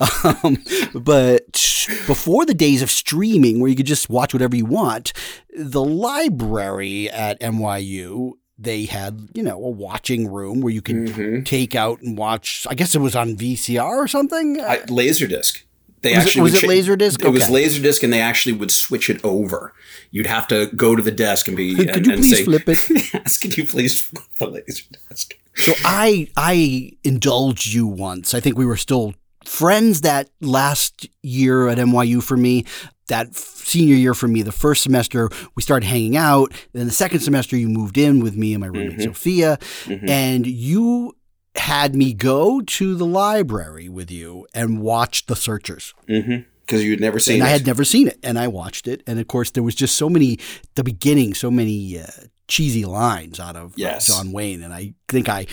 um, 0.24 0.58
but 0.94 1.78
before 2.06 2.44
the 2.44 2.54
days 2.54 2.82
of 2.82 2.90
streaming, 2.90 3.60
where 3.60 3.70
you 3.70 3.76
could 3.76 3.86
just 3.86 4.10
watch 4.10 4.32
whatever 4.34 4.56
you 4.56 4.64
want, 4.66 5.12
the 5.56 5.82
library 5.82 7.08
at 7.10 7.40
NYU. 7.40 8.32
They 8.62 8.84
had, 8.86 9.28
you 9.34 9.42
know, 9.42 9.56
a 9.56 9.68
watching 9.70 10.28
room 10.30 10.60
where 10.60 10.72
you 10.72 10.82
could 10.82 10.96
Mm-hmm. 10.96 11.42
take 11.42 11.74
out 11.74 12.00
and 12.02 12.16
watch. 12.16 12.66
I 12.70 12.74
guess 12.74 12.94
it 12.94 13.00
was 13.00 13.16
on 13.16 13.36
VCR 13.36 13.82
or 13.96 14.06
something. 14.08 14.60
I, 14.60 14.78
Laserdisc. 14.86 15.62
They 16.02 16.14
Was 16.14 16.18
it- 16.24 16.26
actually 16.26 16.42
was 16.42 16.52
would 16.52 16.64
it 16.64 16.68
Laserdisc? 16.70 17.24
It 17.24 17.28
was 17.30 17.42
Okay. 17.44 17.52
Laserdisc, 17.52 18.02
and 18.02 18.12
they 18.12 18.20
actually 18.20 18.52
would 18.54 18.70
switch 18.70 19.08
it 19.10 19.20
over. 19.24 19.72
You'd 20.10 20.26
have 20.26 20.46
to 20.48 20.66
go 20.74 20.96
to 20.96 21.02
the 21.02 21.10
desk 21.12 21.48
and 21.48 21.56
be. 21.56 21.74
Could 21.74 21.88
and, 21.90 22.06
you 22.06 22.12
and 22.12 22.22
please 22.22 22.36
say, 22.38 22.44
flip 22.44 22.68
it? 22.68 22.90
yes, 23.14 23.38
could 23.38 23.56
you 23.56 23.64
please 23.64 24.00
flip 24.00 24.24
the 24.38 24.46
Laserdisc? 24.46 25.32
So 25.56 25.72
I 25.84 26.28
I 26.36 26.92
indulged 27.04 27.72
you 27.72 27.86
once. 27.86 28.34
I 28.34 28.40
think 28.40 28.56
we 28.58 28.66
were 28.66 28.76
still 28.76 29.14
friends 29.44 30.00
that 30.02 30.30
last 30.40 31.08
year 31.22 31.68
at 31.68 31.78
NYU 31.78 32.22
for 32.22 32.36
me. 32.36 32.64
That 33.12 33.36
senior 33.36 33.94
year 33.94 34.14
for 34.14 34.26
me, 34.26 34.40
the 34.40 34.52
first 34.52 34.82
semester 34.82 35.28
we 35.54 35.62
started 35.62 35.86
hanging 35.86 36.16
out. 36.16 36.50
Then 36.72 36.86
the 36.86 36.92
second 36.92 37.20
semester 37.20 37.58
you 37.58 37.68
moved 37.68 37.98
in 37.98 38.20
with 38.20 38.36
me 38.36 38.54
and 38.54 38.60
my 38.62 38.68
roommate 38.68 39.02
Sophia, 39.02 39.58
and 39.86 40.46
you 40.46 41.14
had 41.54 41.94
me 41.94 42.14
go 42.14 42.62
to 42.62 42.94
the 42.94 43.04
library 43.04 43.90
with 43.90 44.10
you 44.10 44.46
and 44.54 44.80
watch 44.80 45.26
The 45.26 45.36
Searchers. 45.36 45.92
Mm-hmm. 46.08 46.48
Because 46.62 46.82
you 46.84 46.92
had 46.92 47.00
never 47.00 47.18
seen 47.18 47.34
it. 47.34 47.40
And 47.40 47.48
it. 47.48 47.50
I 47.50 47.52
had 47.52 47.66
never 47.66 47.84
seen 47.84 48.08
it, 48.08 48.18
and 48.22 48.38
I 48.38 48.48
watched 48.48 48.88
it. 48.88 49.02
And 49.06 49.20
of 49.20 49.28
course, 49.28 49.50
there 49.50 49.62
was 49.62 49.74
just 49.74 49.96
so 49.96 50.08
many 50.08 50.38
the 50.74 50.84
beginning, 50.84 51.34
so 51.34 51.50
many 51.50 51.98
uh, 51.98 52.06
cheesy 52.48 52.86
lines 52.86 53.38
out 53.38 53.56
of 53.56 53.74
uh, 53.74 53.98
John 53.98 54.32
Wayne, 54.32 54.62
and 54.62 54.72
I 54.72 54.94
think 55.08 55.28
I 55.28 55.46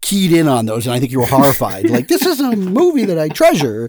keyed 0.00 0.32
in 0.32 0.48
on 0.48 0.66
those, 0.66 0.86
and 0.86 0.94
I 0.94 1.00
think 1.00 1.12
you 1.12 1.20
were 1.20 1.26
horrified. 1.26 1.90
like 1.90 2.08
this 2.08 2.24
is 2.24 2.40
a 2.40 2.56
movie 2.56 3.04
that 3.04 3.18
I 3.18 3.28
treasure 3.28 3.88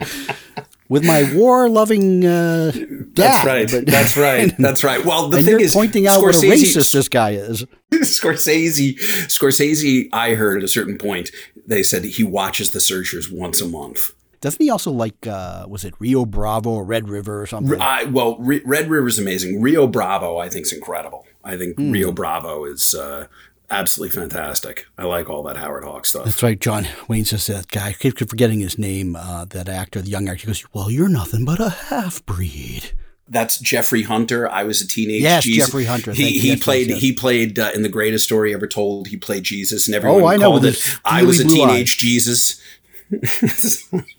with 0.89 1.05
my 1.05 1.31
war-loving 1.35 2.25
uh, 2.25 2.71
dad. 2.71 3.15
That's 3.15 3.45
right. 3.45 3.71
but- 3.71 3.85
That's 3.85 4.17
right. 4.17 4.53
That's 4.59 4.83
right. 4.83 5.03
Well, 5.05 5.29
the 5.29 5.41
thing 5.43 5.59
is, 5.59 5.73
pointing 5.73 6.07
out 6.07 6.21
what 6.21 6.35
a 6.35 6.39
racist 6.39 6.93
this 6.93 7.09
guy 7.09 7.31
is. 7.31 7.65
Scorsese, 7.91 8.97
Scorsese, 9.27 10.09
I 10.13 10.33
heard 10.35 10.57
at 10.57 10.63
a 10.63 10.67
certain 10.67 10.97
point, 10.97 11.31
they 11.65 11.83
said 11.83 12.03
he 12.03 12.23
watches 12.23 12.71
The 12.71 12.79
Searchers 12.79 13.29
once 13.31 13.61
a 13.61 13.67
month. 13.67 14.11
Doesn't 14.39 14.61
he 14.61 14.69
also 14.69 14.91
like? 14.91 15.25
Uh, 15.25 15.65
was 15.67 15.83
it 15.83 15.95
Rio 15.99 16.23
Bravo 16.25 16.69
or 16.69 16.83
Red 16.83 17.09
River 17.09 17.41
or 17.41 17.47
something? 17.47 17.81
I, 17.81 18.03
well, 18.03 18.37
Re- 18.37 18.61
Red 18.65 18.87
is 18.91 19.17
amazing. 19.17 19.61
Rio 19.61 19.87
Bravo, 19.87 20.37
I 20.37 20.47
think, 20.47 20.67
is 20.67 20.73
incredible. 20.73 21.25
I 21.43 21.57
think 21.57 21.75
Hmm. 21.75 21.91
Rio 21.91 22.11
Bravo 22.11 22.63
is 22.65 22.93
uh, 22.93 23.25
absolutely 23.69 24.19
fantastic. 24.19 24.87
I 24.97 25.03
like 25.05 25.29
all 25.29 25.43
that 25.43 25.57
Howard 25.57 25.83
Hawks 25.83 26.09
stuff. 26.09 26.25
That's 26.25 26.43
right. 26.43 26.59
John 26.59 26.87
Wayne 27.07 27.25
says 27.25 27.47
that 27.47 27.67
guy. 27.67 27.89
I 27.89 27.93
keep 27.93 28.17
forgetting 28.17 28.59
his 28.59 28.77
name. 28.77 29.15
Uh, 29.15 29.45
that 29.45 29.69
actor, 29.69 30.01
the 30.01 30.09
young 30.09 30.27
actor, 30.29 30.41
he 30.41 30.47
goes, 30.47 30.65
"Well, 30.73 30.89
you're 30.91 31.09
nothing 31.09 31.45
but 31.45 31.59
a 31.59 31.69
half 31.69 32.25
breed." 32.25 32.91
That's 33.29 33.59
Jeffrey 33.59 34.03
Hunter. 34.03 34.49
I 34.49 34.63
was 34.63 34.81
a 34.81 34.87
teenage. 34.87 35.21
Yes, 35.21 35.43
Jesus. 35.43 35.65
Jeffrey 35.65 35.83
Hunter. 35.83 36.13
He 36.13 36.39
he 36.39 36.49
Yes, 36.49 36.63
played 36.63 36.87
yes, 36.87 37.01
he 37.01 37.11
played 37.11 37.59
uh, 37.59 37.71
in 37.75 37.81
the 37.81 37.89
greatest 37.89 38.23
story 38.23 38.53
ever 38.53 38.67
told. 38.67 39.09
He 39.09 39.17
played 39.17 39.43
Jesus, 39.43 39.85
and 39.87 39.95
everyone 39.95 40.21
Oh, 40.23 40.27
I 40.27 40.37
know, 40.37 40.51
called 40.51 40.65
it. 40.65 40.99
I 41.03 41.23
was 41.23 41.39
a 41.41 41.47
teenage 41.47 41.97
Jesus. 41.97 42.61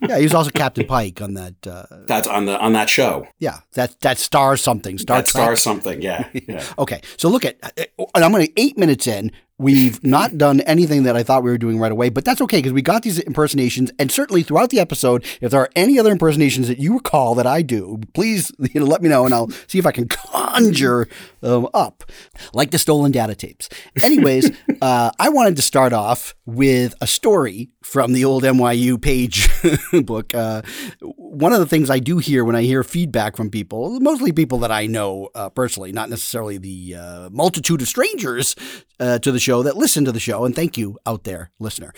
Yeah, 0.01 0.17
he 0.17 0.23
was 0.23 0.33
also 0.33 0.49
Captain 0.51 0.85
Pike 0.87 1.21
on 1.21 1.33
that. 1.35 1.67
Uh, 1.67 1.83
That's 2.07 2.27
on 2.27 2.45
the 2.45 2.59
on 2.59 2.73
that 2.73 2.89
show. 2.89 3.27
yeah, 3.37 3.59
that 3.73 3.99
that 4.01 4.17
star 4.17 4.57
something. 4.57 4.97
Star 4.97 5.17
that 5.17 5.27
Trek. 5.27 5.43
star 5.43 5.55
something. 5.55 6.01
Yeah, 6.01 6.27
yeah. 6.33 6.63
Okay, 6.79 7.01
so 7.17 7.29
look 7.29 7.45
at, 7.45 7.57
and 7.77 8.23
I'm 8.23 8.31
going 8.31 8.45
to 8.45 8.53
eight 8.59 8.77
minutes 8.77 9.05
in. 9.07 9.31
We've 9.59 10.01
not 10.05 10.37
done 10.37 10.61
anything 10.61 11.03
that 11.03 11.17
I 11.17 11.23
thought 11.23 11.43
we 11.43 11.49
were 11.51 11.57
doing 11.57 11.79
right 11.79 11.91
away, 11.91 12.07
but 12.09 12.23
that's 12.23 12.39
okay 12.39 12.59
because 12.59 12.71
we 12.71 12.81
got 12.81 13.03
these 13.03 13.19
impersonations. 13.19 13.91
And 13.99 14.09
certainly 14.09 14.41
throughout 14.41 14.69
the 14.69 14.79
episode, 14.79 15.25
if 15.41 15.51
there 15.51 15.59
are 15.59 15.69
any 15.75 15.99
other 15.99 16.13
impersonations 16.13 16.69
that 16.69 16.79
you 16.79 16.93
recall 16.93 17.35
that 17.35 17.45
I 17.45 17.61
do, 17.61 17.99
please 18.13 18.53
you 18.59 18.79
know, 18.79 18.85
let 18.85 19.01
me 19.01 19.09
know 19.09 19.25
and 19.25 19.33
I'll 19.33 19.49
see 19.67 19.77
if 19.77 19.85
I 19.85 19.91
can 19.91 20.07
conjure 20.07 21.09
them 21.41 21.67
up, 21.73 22.03
like 22.53 22.71
the 22.71 22.79
stolen 22.79 23.11
data 23.11 23.35
tapes. 23.35 23.69
Anyways, 24.01 24.51
uh, 24.81 25.11
I 25.19 25.29
wanted 25.29 25.55
to 25.57 25.61
start 25.61 25.93
off 25.93 26.35
with 26.45 26.93
a 27.01 27.07
story 27.07 27.69
from 27.83 28.13
the 28.13 28.25
old 28.25 28.43
NYU 28.43 29.01
page 29.01 29.49
book. 30.05 30.33
Uh, 30.33 30.61
one 31.01 31.53
of 31.53 31.59
the 31.59 31.65
things 31.65 31.89
I 31.89 31.99
do 31.99 32.17
hear 32.17 32.43
when 32.43 32.55
I 32.55 32.63
hear 32.63 32.83
feedback 32.83 33.35
from 33.37 33.49
people, 33.49 33.99
mostly 33.99 34.31
people 34.31 34.59
that 34.59 34.71
I 34.71 34.87
know 34.87 35.29
uh, 35.35 35.49
personally, 35.49 35.91
not 35.91 36.09
necessarily 36.09 36.57
the 36.57 36.95
uh, 36.95 37.29
multitude 37.31 37.81
of 37.81 37.87
strangers 37.87 38.55
uh, 38.99 39.19
to 39.19 39.31
the 39.31 39.39
show 39.39 39.63
that 39.63 39.77
listen 39.77 40.05
to 40.05 40.11
the 40.11 40.19
show, 40.19 40.45
and 40.45 40.55
thank 40.55 40.77
you 40.77 40.97
out 41.05 41.23
there, 41.23 41.51
listener. 41.59 41.93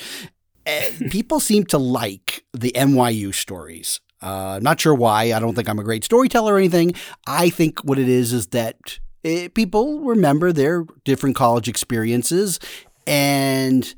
Uh, 0.65 0.81
people 1.09 1.39
seem 1.49 1.65
to 1.65 1.77
like 1.77 2.43
the 2.53 2.71
NYU 2.71 3.33
stories. 3.33 3.99
Uh, 4.21 4.59
not 4.61 4.79
sure 4.79 4.93
why. 4.93 5.33
I 5.33 5.39
don't 5.39 5.55
think 5.55 5.67
I'm 5.67 5.79
a 5.79 5.83
great 5.83 6.03
storyteller 6.03 6.53
or 6.53 6.57
anything. 6.57 6.93
I 7.25 7.49
think 7.49 7.79
what 7.83 7.97
it 7.97 8.07
is 8.07 8.33
is 8.33 8.47
that 8.47 8.99
eh, 9.23 9.47
people 9.53 10.01
remember 10.01 10.51
their 10.51 10.85
different 11.05 11.35
college 11.35 11.67
experiences. 11.67 12.59
And 13.07 13.93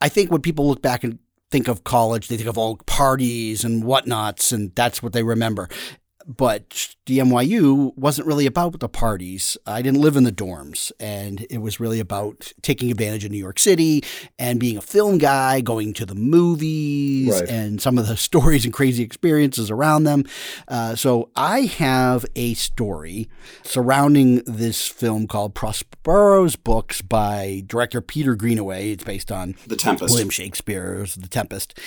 I 0.00 0.08
think 0.08 0.30
when 0.30 0.40
people 0.40 0.66
look 0.68 0.82
back 0.82 1.04
and 1.04 1.18
think 1.50 1.68
of 1.68 1.84
college, 1.84 2.28
they 2.28 2.36
think 2.36 2.48
of 2.48 2.56
all 2.56 2.76
parties 2.86 3.64
and 3.64 3.84
whatnots, 3.84 4.52
and 4.52 4.74
that's 4.74 5.02
what 5.02 5.12
they 5.12 5.22
remember. 5.22 5.68
But 6.26 6.94
NYU 7.06 7.96
wasn't 7.96 8.28
really 8.28 8.46
about 8.46 8.78
the 8.78 8.88
parties. 8.88 9.56
I 9.66 9.82
didn't 9.82 10.00
live 10.00 10.16
in 10.16 10.24
the 10.24 10.30
dorms, 10.32 10.92
and 11.00 11.46
it 11.50 11.58
was 11.58 11.80
really 11.80 11.98
about 11.98 12.52
taking 12.62 12.90
advantage 12.90 13.24
of 13.24 13.30
New 13.32 13.38
York 13.38 13.58
City 13.58 14.04
and 14.38 14.60
being 14.60 14.76
a 14.76 14.82
film 14.82 15.18
guy, 15.18 15.60
going 15.60 15.92
to 15.94 16.06
the 16.06 16.14
movies, 16.14 17.30
Right. 17.40 17.48
and 17.48 17.80
some 17.80 17.98
of 17.98 18.06
the 18.06 18.16
stories 18.28 18.64
and 18.64 18.72
crazy 18.74 19.02
experiences 19.02 19.70
around 19.70 20.04
them. 20.04 20.24
Uh, 20.68 20.94
so 20.94 21.30
I 21.36 21.60
have 21.62 22.24
a 22.36 22.54
story 22.54 23.28
surrounding 23.62 24.42
this 24.46 24.86
film 24.86 25.26
called 25.26 25.54
Prospero's 25.54 26.54
Books 26.56 27.00
by 27.02 27.62
director 27.66 28.00
Peter 28.00 28.34
Greenaway. 28.36 28.92
It's 28.92 29.04
based 29.04 29.32
on 29.32 29.56
The 29.66 29.76
Tempest. 29.76 30.12
William 30.12 30.30
Shakespeare's 30.30 31.14
The 31.14 31.28
Tempest. 31.28 31.78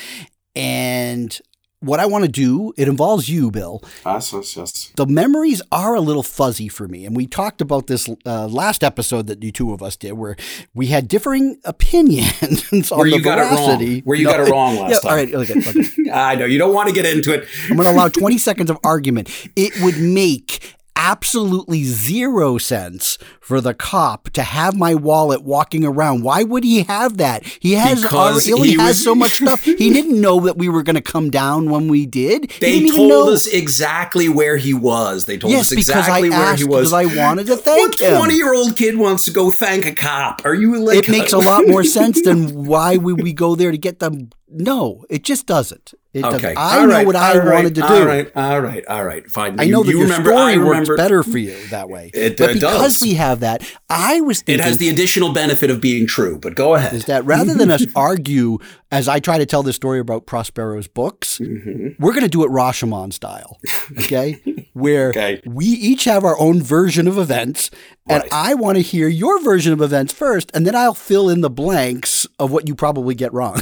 And 0.56 1.40
what 1.84 2.00
I 2.00 2.06
want 2.06 2.26
to 2.26 2.32
do, 2.32 2.74
it 2.78 2.88
involves 2.88 3.30
you, 3.30 3.52
Bill. 3.52 3.82
Yes, 4.06 4.34
yes, 4.34 4.56
yes. 4.56 4.92
The 4.96 5.06
memories 5.06 5.62
are 5.72 5.96
a 5.96 6.02
little 6.02 6.24
fuzzy 6.24 6.68
for 6.68 6.88
me. 6.88 7.06
And 7.06 7.16
we 7.16 7.28
talked 7.28 7.62
about 7.62 7.88
this 7.88 8.10
uh, 8.26 8.48
last 8.48 8.84
episode 8.84 9.28
that 9.28 9.44
you 9.44 9.52
two 9.52 9.74
of 9.74 9.84
us 9.84 9.96
did, 9.96 10.14
where 10.14 10.36
we 10.74 10.88
had 10.88 11.08
differing 11.08 11.60
opinions 11.66 12.92
on 12.92 13.00
Where 13.00 13.10
the 13.10 13.18
you 13.18 13.24
got 13.24 13.40
it 13.40 13.44
wrong. 13.44 13.56
veracity. 13.56 14.02
Where 14.02 14.18
you 14.18 14.26
got 14.26 14.40
it 14.40 14.50
wrong 14.50 14.78
last 14.78 14.92
yeah, 14.92 15.00
time. 15.00 15.12
All 15.12 15.16
right, 15.16 15.34
okay, 15.34 15.70
okay. 15.70 16.12
I 16.12 16.36
know 16.36 16.46
you 16.46 16.58
don't 16.58 16.74
want 16.74 16.90
to 16.90 16.96
get 16.96 17.06
into 17.06 17.34
it. 17.34 17.48
I'm 17.70 17.76
going 17.76 17.86
to 17.86 17.92
allow 17.92 18.08
20 18.08 18.38
seconds 18.38 18.70
of 18.70 18.78
argument. 18.84 19.30
It 19.56 19.74
would 19.82 20.00
make 20.00 20.76
absolutely 20.96 21.84
zero 21.84 22.58
sense 22.58 23.18
for 23.42 23.60
the 23.62 23.74
cop 23.74 24.30
to 24.32 24.44
have 24.44 24.76
my 24.76 24.96
wallet 24.96 25.44
walking 25.44 25.84
around. 25.86 26.24
Why 26.24 26.44
would 26.44 26.64
he 26.64 26.84
have 26.84 27.18
that? 27.18 27.44
He 27.60 27.74
has 27.74 28.02
Because 28.02 28.50
already, 28.50 28.70
he 28.72 28.76
he 28.76 28.80
has 28.82 28.90
was- 28.90 29.04
so 29.04 29.16
much 29.16 29.32
stuff. 29.34 29.64
He 29.84 29.92
didn't 29.92 30.20
know 30.22 30.40
that 30.42 30.58
we 30.58 30.70
were 30.70 30.84
going 30.84 30.96
to 30.96 31.02
come 31.02 31.30
down 31.30 31.70
when 31.70 31.88
we 31.88 32.06
did. 32.06 32.52
They 32.62 32.88
told 32.90 33.30
us 33.30 33.48
exactly 33.48 34.30
where 34.30 34.56
he 34.58 34.74
was. 34.74 35.26
They 35.26 35.38
told 35.38 35.52
Yes, 35.52 35.64
us 35.64 35.70
because 35.72 35.90
exactly 35.90 36.28
I 36.30 36.38
where 36.38 36.48
asked 36.48 36.60
he 36.62 36.68
was. 36.68 36.92
because 36.92 36.94
I 36.94 37.06
wanted 37.26 37.48
to 37.48 37.58
thank 37.58 38.00
what 38.00 38.18
twenty-year-old 38.18 38.76
kid 38.76 38.98
wants 38.98 39.26
to 39.26 39.32
go 39.32 39.52
thank 39.52 39.86
a 39.86 39.94
cop? 39.94 40.42
Are 40.46 40.54
you 40.54 40.78
like? 40.80 40.98
it 41.00 41.10
makes 41.10 41.34
a 41.34 41.38
lot 41.40 41.68
more 41.68 41.84
sense 41.84 42.22
than 42.22 42.66
why 42.66 42.96
would 42.98 43.22
we 43.22 43.34
go 43.34 43.56
there 43.56 43.72
to 43.72 43.78
get 43.78 44.00
them. 44.00 44.30
No, 44.48 45.04
it 45.10 45.24
just 45.24 45.48
doesn't. 45.48 45.94
It 46.14 46.22
doesn't. 46.22 46.46
Okay, 46.46 46.54
I 46.56 46.78
all 46.80 46.88
know 46.88 46.94
right, 46.94 47.06
what 47.08 47.16
I 47.16 47.38
right, 47.40 47.54
wanted 47.56 47.76
to 47.76 47.82
do. 47.82 47.88
All 47.88 48.06
right, 48.06 48.32
all 48.36 48.60
right, 48.62 48.86
all 48.86 49.04
right. 49.04 49.26
Fine. 49.32 49.60
I 49.60 49.64
You- 49.64 49.72
know 49.72 49.84
that 49.84 49.90
you 49.92 49.98
your 49.98 50.06
remember, 50.08 50.30
story 50.30 50.54
I 50.54 50.58
works 50.58 50.90
better 50.96 51.24
for 51.24 51.40
you 51.40 51.56
that 51.72 51.90
way. 51.90 52.12
It, 52.14 52.38
but 52.38 52.52
uh, 52.52 52.54
because 52.54 52.94
does. 53.00 53.02
we 53.02 53.16
have 53.16 53.40
that, 53.40 53.64
I 53.90 54.22
was 54.22 54.42
thinking, 54.44 54.60
It 54.64 54.68
has 54.68 54.78
the 54.78 54.90
additional 54.90 55.34
benefit 55.34 55.72
of 55.72 55.82
being 55.82 56.06
true. 56.06 56.38
But 56.38 56.54
go 56.56 56.76
ahead. 56.76 56.94
is 56.94 57.06
that 57.06 57.26
rather 57.26 57.56
than 57.56 57.72
us 57.72 57.86
argue 57.96 58.60
as 58.92 59.08
I 59.08 59.20
try 59.20 59.40
to 59.40 59.46
tell 59.48 59.64
this 59.64 59.76
story 59.76 60.00
about 60.00 60.28
Prospero's 60.28 60.88
books, 60.88 61.40
Mm-hmm. 61.40 62.02
we're 62.04 62.12
going 62.12 62.22
to 62.24 62.30
do 62.30 62.44
it 62.44 62.52
Rashomon 62.52 63.12
style, 63.12 63.60
okay? 63.98 64.40
Where 64.74 65.10
Okay. 65.10 65.42
we 65.48 65.66
each 65.66 66.04
have 66.06 66.24
our 66.24 66.40
own 66.40 66.62
version 66.62 67.08
of 67.08 67.18
events, 67.18 67.72
and 68.08 68.22
Right. 68.22 68.30
I 68.32 68.54
want 68.54 68.76
to 68.78 68.82
hear 68.84 69.08
your 69.08 69.42
version 69.42 69.74
of 69.74 69.82
events 69.82 70.14
first, 70.14 70.52
and 70.54 70.66
then 70.68 70.76
I'll 70.76 70.94
fill 70.94 71.28
in 71.30 71.42
the 71.42 71.50
blanks 71.50 72.28
of 72.38 72.52
what 72.52 72.68
you 72.68 72.76
probably 72.76 73.16
get 73.16 73.34
wrong. 73.34 73.62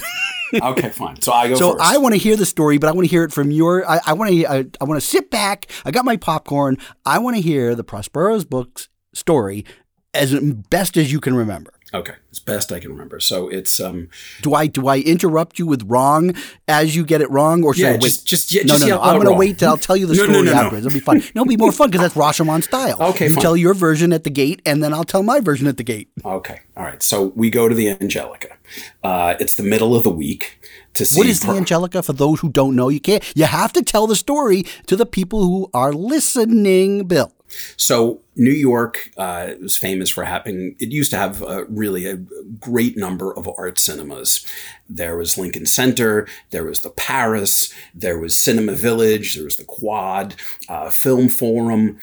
Okay, 0.53 0.89
fine. 0.89 1.21
So 1.21 1.31
I 1.31 1.47
go 1.47 1.55
So 1.55 1.73
first. 1.73 1.83
I 1.83 1.97
want 1.97 2.13
to 2.13 2.19
hear 2.19 2.35
the 2.35 2.45
story, 2.45 2.77
but 2.77 2.87
I 2.87 2.91
want 2.91 3.07
to 3.07 3.11
hear 3.11 3.23
it 3.23 3.31
from 3.31 3.51
your. 3.51 3.89
I, 3.89 3.99
I 4.07 4.13
want 4.13 4.31
to. 4.31 4.45
I, 4.45 4.65
I 4.79 4.83
want 4.83 5.01
to 5.01 5.07
sit 5.07 5.29
back. 5.31 5.67
I 5.85 5.91
got 5.91 6.05
my 6.05 6.17
popcorn. 6.17 6.77
I 7.05 7.19
want 7.19 7.35
to 7.35 7.41
hear 7.41 7.75
the 7.75 7.83
Prospero's 7.83 8.45
books 8.45 8.89
story 9.13 9.65
as 10.13 10.37
best 10.69 10.97
as 10.97 11.11
you 11.11 11.19
can 11.19 11.35
remember. 11.35 11.73
Okay, 11.93 12.13
as 12.31 12.39
best 12.39 12.71
I 12.71 12.79
can 12.79 12.91
remember. 12.91 13.19
So 13.19 13.49
it's 13.49 13.79
um. 13.79 14.09
Do 14.41 14.53
I 14.53 14.67
do 14.67 14.87
I 14.87 14.99
interrupt 14.99 15.59
you 15.59 15.65
with 15.65 15.83
wrong 15.83 16.33
as 16.67 16.95
you 16.95 17.05
get 17.05 17.21
it 17.21 17.29
wrong, 17.29 17.63
or 17.63 17.73
should 17.73 17.83
Yeah, 17.83 17.89
I 17.89 17.93
wait? 17.93 18.01
just- 18.01 18.27
just- 18.27 18.51
yeah, 18.53 18.61
no, 18.61 18.67
just 18.75 18.81
no, 18.87 18.95
no. 18.95 19.01
I'm 19.01 19.15
going 19.15 19.27
to 19.27 19.33
wait 19.33 19.59
till 19.59 19.69
I'll 19.69 19.77
tell 19.77 19.97
you 19.97 20.05
the 20.07 20.13
No, 20.15 20.23
story 20.23 20.43
no, 20.43 20.43
no. 20.43 20.53
afterwards. 20.53 20.85
It'll 20.85 20.95
be 20.95 20.99
fun. 21.03 21.17
No, 21.35 21.41
it'll 21.41 21.45
be 21.49 21.57
more 21.57 21.71
fun 21.71 21.89
because 21.89 22.01
that's 22.13 22.15
Rashomon 22.15 22.63
style. 22.63 23.01
Okay, 23.01 23.27
you 23.27 23.35
fine. 23.35 23.41
tell 23.41 23.57
your 23.57 23.73
version 23.73 24.13
at 24.13 24.23
the 24.23 24.29
gate, 24.29 24.61
and 24.65 24.83
then 24.83 24.93
I'll 24.93 25.03
tell 25.03 25.23
my 25.23 25.39
version 25.39 25.67
at 25.67 25.77
the 25.77 25.83
gate. 25.83 26.09
Okay, 26.25 26.59
all 26.77 26.83
right. 26.83 27.01
So 27.03 27.33
we 27.35 27.49
go 27.49 27.67
to 27.69 27.75
the 27.75 27.89
Angelica. 27.89 28.57
Uh, 29.03 29.35
it's 29.39 29.55
the 29.55 29.63
middle 29.63 29.95
of 29.95 30.03
the 30.03 30.11
week 30.11 30.59
to 30.93 31.05
see. 31.05 31.19
What 31.19 31.27
is 31.27 31.39
the 31.41 31.47
Pro- 31.47 31.57
Angelica? 31.57 32.01
For 32.03 32.13
those 32.13 32.39
who 32.39 32.49
don't 32.49 32.75
know, 32.75 32.89
you 32.89 32.99
can't. 33.01 33.23
You 33.35 33.45
have 33.45 33.73
to 33.73 33.81
tell 33.83 34.07
the 34.07 34.15
story 34.15 34.63
to 34.87 34.95
the 34.95 35.05
people 35.05 35.43
who 35.43 35.69
are 35.73 35.93
listening. 35.93 37.05
Bill. 37.07 37.31
So 37.77 38.21
New 38.35 38.51
York 38.51 39.11
uh, 39.17 39.51
was 39.61 39.77
famous 39.77 40.09
for 40.09 40.23
having. 40.23 40.75
It 40.79 40.89
used 40.91 41.11
to 41.11 41.17
have 41.17 41.41
uh, 41.43 41.65
really 41.67 42.05
a 42.05 42.17
great 42.17 42.97
number 42.97 43.33
of 43.37 43.49
art 43.57 43.77
cinemas. 43.79 44.45
There 44.89 45.17
was 45.17 45.37
Lincoln 45.37 45.65
Center. 45.65 46.27
There 46.51 46.63
was 46.65 46.81
the 46.81 46.89
Paris. 46.89 47.73
There 47.93 48.19
was 48.19 48.37
Cinema 48.37 48.73
Village. 48.73 49.35
There 49.35 49.43
was 49.45 49.57
the 49.57 49.63
Quad, 49.65 50.35
uh, 50.69 50.89
Film 50.89 51.29
Forum. 51.29 51.99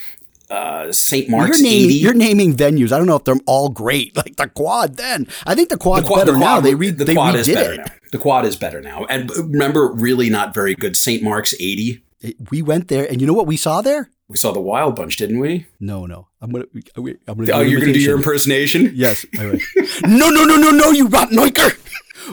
Uh, 0.50 0.90
St. 0.90 1.28
Mark's 1.28 1.61
you're, 1.61 1.69
naming, 1.71 1.85
80. 1.90 1.95
you're 1.95 2.14
naming 2.14 2.57
venues. 2.57 2.90
I 2.90 2.97
don't 2.97 3.07
know 3.07 3.17
if 3.17 3.25
they're 3.25 3.37
all 3.45 3.69
great. 3.69 4.17
Like 4.17 4.37
the 4.37 4.49
quad. 4.49 4.97
Then 4.97 5.26
I 5.47 5.55
think 5.55 5.69
the 5.69 5.76
quad's 5.76 6.07
quad- 6.07 6.25
better 6.25 6.38
now. 6.38 6.59
They 6.61 6.75
re- 6.75 6.88
the 6.90 7.05
they 7.05 7.14
quad 7.14 7.35
redid 7.35 7.38
is 7.40 7.49
better 7.49 7.73
it. 7.75 7.76
now. 7.76 7.85
The 8.12 8.19
quad 8.19 8.47
is 8.47 8.57
better 8.57 8.81
now. 8.81 9.05
And 9.11 9.31
remember, 9.37 9.93
really 9.93 10.31
not 10.31 10.55
very 10.55 10.75
good. 10.75 10.97
St. 10.97 11.23
Mark's 11.23 11.52
80. 11.61 12.02
We 12.50 12.62
went 12.62 12.88
there, 12.88 13.05
and 13.11 13.21
you 13.21 13.26
know 13.26 13.35
what 13.35 13.47
we 13.47 13.59
saw 13.59 13.83
there? 13.83 14.09
We 14.28 14.37
saw 14.37 14.52
the 14.52 14.61
Wild 14.61 14.94
Bunch, 14.94 15.16
didn't 15.16 15.40
we? 15.40 15.66
No, 15.80 16.04
no. 16.04 16.28
I'm 16.42 16.52
gonna. 16.52 16.66
I'm 16.94 17.02
gonna. 17.26 17.52
Oh, 17.52 17.61
you're 17.61 17.80
going 17.80 17.92
to 17.92 17.99
do 17.99 18.04
your 18.04 18.16
impersonation? 18.16 18.92
Yes. 18.94 19.25
right. 19.38 19.58
no, 20.02 20.28
no, 20.28 20.44
no, 20.44 20.56
no, 20.56 20.70
no. 20.70 20.90
You 20.90 21.08
rotten 21.08 21.38
oinker. 21.38 21.76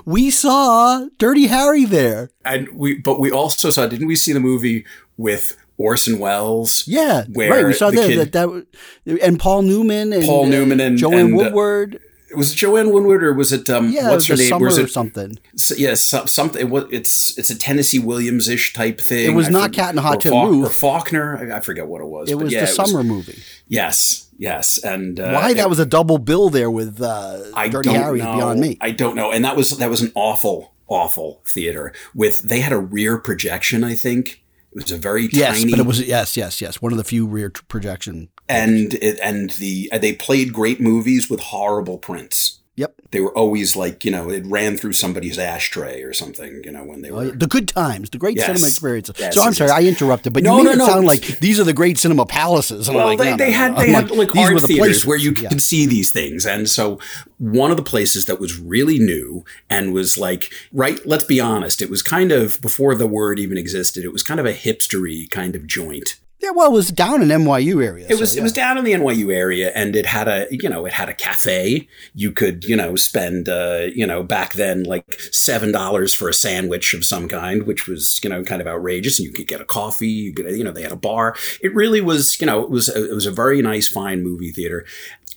We 0.03 0.29
saw 0.29 1.07
Dirty 1.17 1.47
Harry 1.47 1.85
there. 1.85 2.31
And 2.43 2.67
we, 2.73 2.95
but 2.95 3.19
we 3.21 3.31
also 3.31 3.69
saw. 3.69 3.87
Didn't 3.87 4.07
we 4.07 4.17
see 4.17 4.33
the 4.33 4.41
movie 4.41 4.85
with 5.15 5.55
Orson 5.77 6.19
Welles? 6.19 6.83
Yeah, 6.85 7.23
where 7.31 7.49
right. 7.49 7.65
We 7.65 7.73
saw 7.73 7.91
that, 7.91 8.31
that. 8.33 8.65
That 9.05 9.19
and 9.21 9.39
Paul 9.39 9.61
Newman 9.61 10.11
and 10.11 10.25
Paul 10.25 10.47
uh, 10.47 10.49
Newman 10.49 10.81
and- 10.81 10.97
Joanne 10.97 11.19
and, 11.19 11.33
uh, 11.33 11.37
Woodward. 11.37 12.01
Was 12.35 12.51
it 12.53 12.55
Joanne 12.55 12.91
Winwood 12.91 13.23
or 13.23 13.33
was 13.33 13.51
it 13.53 13.69
um? 13.69 13.89
Yeah, 13.89 14.11
what's 14.11 14.29
it 14.29 14.33
was 14.33 14.39
her 14.49 14.55
name? 14.55 14.61
Was 14.63 14.75
summer 14.75 14.83
or 14.83 14.87
it 14.87 14.91
something. 14.91 15.39
Yes, 15.53 15.79
yeah, 15.79 15.93
some, 15.93 16.27
something? 16.27 16.73
It 16.73 16.87
it's 16.91 17.37
it's 17.37 17.49
a 17.49 17.57
Tennessee 17.57 17.99
Williams 17.99 18.47
ish 18.49 18.73
type 18.73 18.99
thing. 19.01 19.31
It 19.31 19.35
was 19.35 19.47
I 19.47 19.51
not 19.51 19.63
forget- 19.65 19.85
Cat 19.85 19.93
in 19.93 19.97
a 19.99 20.01
Hot 20.01 20.17
or 20.17 20.19
Tin 20.21 20.31
Faulk- 20.31 20.49
Roof. 20.51 20.65
or 20.67 20.69
Faulkner. 20.69 21.51
I, 21.53 21.57
I 21.57 21.59
forget 21.61 21.87
what 21.87 22.01
it 22.01 22.07
was. 22.07 22.29
It 22.29 22.35
was 22.37 22.51
yeah, 22.53 22.61
the 22.61 22.67
summer 22.67 23.03
movie. 23.03 23.39
Yes, 23.67 24.27
yes, 24.37 24.77
and 24.83 25.19
uh, 25.19 25.31
Why 25.33 25.53
that 25.53 25.69
was 25.69 25.79
a 25.79 25.85
double 25.85 26.17
bill 26.17 26.49
there 26.49 26.69
with 26.69 27.01
uh, 27.01 27.43
I 27.53 27.69
Dirty 27.69 27.89
don't 27.89 27.95
Harry 28.01 28.19
know. 28.19 28.35
beyond 28.35 28.59
me. 28.59 28.77
I 28.81 28.91
don't 28.91 29.15
know. 29.15 29.31
And 29.31 29.43
that 29.45 29.55
was 29.55 29.77
that 29.77 29.89
was 29.89 30.01
an 30.01 30.11
awful, 30.15 30.73
awful 30.87 31.41
theater. 31.47 31.93
With 32.13 32.41
they 32.43 32.59
had 32.59 32.71
a 32.71 32.79
rear 32.79 33.17
projection. 33.17 33.83
I 33.83 33.95
think 33.95 34.43
it 34.71 34.83
was 34.83 34.91
a 34.91 34.97
very 34.97 35.27
yes, 35.31 35.57
tiny. 35.59 35.71
but 35.71 35.79
it 35.79 35.85
was 35.85 36.01
yes, 36.01 36.37
yes, 36.37 36.61
yes. 36.61 36.81
One 36.81 36.91
of 36.91 36.97
the 36.97 37.03
few 37.03 37.25
rear 37.25 37.49
t- 37.49 37.61
projection. 37.67 38.29
And 38.49 38.93
it, 38.95 39.19
and 39.21 39.51
the 39.51 39.89
uh, 39.91 39.97
they 39.97 40.13
played 40.13 40.53
great 40.53 40.79
movies 40.81 41.29
with 41.29 41.39
horrible 41.39 41.97
prints. 41.97 42.59
Yep. 42.77 42.93
They 43.11 43.21
were 43.21 43.31
always 43.37 43.77
like 43.77 44.03
you 44.03 44.11
know 44.11 44.29
it 44.29 44.45
ran 44.45 44.75
through 44.75 44.91
somebody's 44.93 45.39
ashtray 45.39 46.01
or 46.03 46.11
something. 46.11 46.61
You 46.65 46.71
know 46.71 46.83
when 46.83 47.01
they 47.03 47.09
Oh, 47.09 47.15
were. 47.15 47.25
yeah. 47.27 47.31
The 47.33 47.47
good 47.47 47.69
times, 47.69 48.09
the 48.09 48.17
great 48.17 48.35
Yes. 48.35 48.47
cinema 48.47 48.67
experiences. 48.67 49.15
Yes, 49.17 49.33
so 49.35 49.41
I'm 49.43 49.47
yes, 49.47 49.57
sorry. 49.59 49.71
I 49.71 49.83
interrupted, 49.83 50.33
but 50.33 50.43
No, 50.43 50.57
you 50.57 50.63
made 50.65 50.65
no, 50.65 50.71
it 50.73 50.77
no. 50.79 50.87
sound 50.87 51.07
like 51.07 51.39
these 51.39 51.57
are 51.57 51.63
the 51.63 51.71
great 51.71 51.97
cinema 51.97 52.25
palaces. 52.25 52.89
And 52.89 52.97
Well, 52.97 53.07
like, 53.07 53.17
they, 53.17 53.31
no, 53.31 53.37
they 53.37 53.51
had 53.51 53.77
they 53.77 53.83
I'm 53.95 54.07
had 54.07 54.11
like 54.11 54.33
these 54.33 54.43
art 54.43 54.53
were 54.55 54.59
the 54.59 54.67
theaters 54.67 54.87
places. 54.87 55.05
where 55.05 55.17
you 55.17 55.33
Yeah. 55.41 55.47
could 55.47 55.61
see 55.61 55.85
these 55.85 56.11
things, 56.11 56.45
and 56.45 56.69
so 56.69 56.99
one 57.37 57.71
of 57.71 57.77
the 57.77 57.83
places 57.83 58.25
that 58.25 58.41
was 58.41 58.59
really 58.59 58.99
new 58.99 59.45
and 59.69 59.93
was 59.93 60.17
like 60.17 60.51
right. 60.73 60.99
Let's 61.05 61.23
be 61.23 61.39
honest, 61.39 61.81
it 61.81 61.89
was 61.89 62.01
kind 62.01 62.33
of 62.33 62.59
before 62.61 62.93
the 62.93 63.07
word 63.07 63.39
even 63.39 63.57
existed. 63.57 64.03
It 64.03 64.11
was 64.11 64.21
kind 64.21 64.39
of 64.41 64.45
a 64.45 64.53
hipstery 64.53 65.29
kind 65.29 65.55
of 65.55 65.65
joint. 65.65 66.17
Yeah, 66.39 66.51
well, 66.53 66.69
it 66.69 66.73
was 66.73 66.91
down 66.91 67.21
in 67.21 67.29
NYU 67.29 67.83
area. 67.83 68.05
It 68.07 68.15
so, 68.15 68.19
was 68.19 68.35
yeah. 68.35 68.41
it 68.41 68.43
was 68.43 68.51
down 68.51 68.77
in 68.77 68.83
the 68.83 68.91
NYU 68.91 69.33
area, 69.33 69.71
and 69.73 69.95
it 69.95 70.05
had 70.05 70.27
a 70.27 70.47
you 70.51 70.69
know 70.69 70.85
it 70.85 70.93
had 70.93 71.09
a 71.09 71.13
cafe. 71.13 71.87
You 72.13 72.31
could 72.31 72.65
you 72.65 72.75
know 72.75 72.95
spend 72.95 73.47
uh, 73.47 73.87
you 73.93 74.05
know 74.05 74.21
back 74.21 74.53
then 74.53 74.83
like 74.83 75.19
seven 75.31 75.71
dollars 75.71 76.13
for 76.13 76.27
a 76.29 76.33
sandwich 76.33 76.93
of 76.93 77.05
some 77.05 77.27
kind, 77.27 77.63
which 77.63 77.87
was 77.87 78.19
you 78.23 78.29
know 78.29 78.43
kind 78.43 78.61
of 78.61 78.67
outrageous. 78.67 79.17
And 79.17 79.27
you 79.27 79.33
could 79.33 79.47
get 79.47 79.61
a 79.61 79.65
coffee. 79.65 80.07
You 80.07 80.33
could 80.33 80.45
you 80.55 80.63
know 80.63 80.71
they 80.71 80.83
had 80.83 80.91
a 80.91 80.97
bar. 80.97 81.35
It 81.61 81.73
really 81.73 82.01
was 82.01 82.39
you 82.39 82.45
know 82.45 82.61
it 82.61 82.69
was 82.69 82.89
a, 82.89 83.11
it 83.11 83.13
was 83.13 83.25
a 83.25 83.31
very 83.31 83.61
nice 83.61 83.87
fine 83.87 84.21
movie 84.21 84.51
theater, 84.51 84.85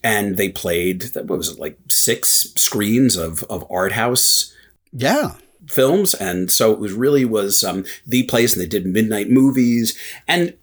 and 0.03 0.37
they 0.37 0.49
played 0.49 1.05
what 1.15 1.39
was 1.39 1.49
it 1.49 1.61
like 1.61 1.79
six 1.89 2.53
screens 2.57 3.17
of 3.17 3.45
of 3.45 3.65
art 3.71 3.93
house 3.93 4.53
yeah. 4.93 5.35
films 5.67 6.15
and 6.15 6.51
so 6.51 6.73
it 6.73 6.79
was 6.79 6.93
really 6.93 7.25
was 7.25 7.63
um, 7.63 7.85
the 8.07 8.23
place 8.25 8.55
and 8.55 8.63
they 8.63 8.69
did 8.69 8.87
midnight 8.87 9.29
movies 9.31 9.97
and 10.27 10.55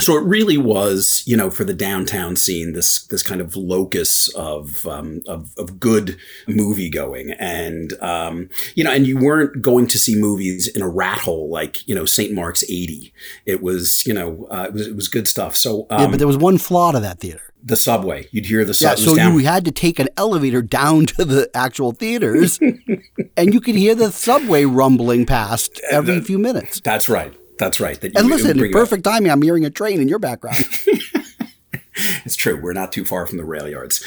so 0.00 0.16
it 0.16 0.24
really 0.24 0.58
was 0.58 1.22
you 1.26 1.36
know 1.36 1.50
for 1.50 1.64
the 1.64 1.74
downtown 1.74 2.36
scene 2.36 2.72
this 2.72 3.06
this 3.06 3.22
kind 3.22 3.40
of 3.40 3.54
locus 3.56 4.28
of 4.34 4.86
um, 4.86 5.22
of, 5.26 5.52
of 5.58 5.78
good 5.78 6.18
movie 6.48 6.90
going 6.90 7.32
and 7.38 7.92
um, 8.00 8.48
you 8.74 8.82
know 8.82 8.92
and 8.92 9.06
you 9.06 9.18
weren't 9.18 9.62
going 9.62 9.86
to 9.86 9.98
see 9.98 10.16
movies 10.16 10.66
in 10.66 10.82
a 10.82 10.88
rat 10.88 11.18
hole 11.18 11.48
like 11.48 11.86
you 11.86 11.94
know 11.94 12.04
St. 12.04 12.32
Mark's 12.32 12.64
80 12.64 13.12
it 13.46 13.62
was 13.62 14.04
you 14.06 14.14
know 14.14 14.46
uh, 14.50 14.66
it 14.68 14.72
was 14.72 14.86
it 14.88 14.96
was 14.96 15.08
good 15.08 15.28
stuff 15.28 15.56
so 15.56 15.86
um, 15.90 16.00
yeah, 16.00 16.06
but 16.08 16.18
there 16.18 16.26
was 16.28 16.38
one 16.38 16.58
flaw 16.58 16.92
to 16.92 17.00
that 17.00 17.20
theater. 17.20 17.52
the 17.62 17.76
subway 17.76 18.26
you'd 18.30 18.46
hear 18.46 18.64
the 18.64 18.76
Yeah, 18.80 18.94
sub 18.94 18.98
so 18.98 19.14
you 19.14 19.38
had 19.40 19.64
to 19.64 19.72
take 19.72 19.98
an 19.98 20.08
elevator 20.16 20.62
down 20.62 21.06
to 21.06 21.24
the 21.24 21.50
actual 21.54 21.92
theaters, 21.92 22.58
and 23.36 23.54
you 23.54 23.60
could 23.60 23.74
hear 23.74 23.94
the 23.94 24.10
subway 24.12 24.64
rumbling 24.64 25.24
past 25.24 25.80
every 25.90 26.20
few 26.20 26.38
minutes. 26.38 26.80
that's 26.80 27.08
right 27.08 27.34
that's 27.58 27.80
right 27.80 28.00
that 28.00 28.16
And 28.16 28.28
listen, 28.28 28.58
it 28.58 28.66
up. 28.66 28.72
perfect 28.72 29.04
timing. 29.04 29.30
I'm 29.30 29.42
hearing 29.42 29.64
a 29.64 29.70
train 29.70 30.00
in 30.00 30.08
your 30.08 30.18
background. 30.18 30.58
It's 32.24 32.36
true. 32.36 32.60
We're 32.60 32.72
not 32.72 32.90
too 32.90 33.04
far 33.04 33.26
from 33.26 33.38
the 33.38 33.44
rail 33.44 33.68
yards. 33.68 34.06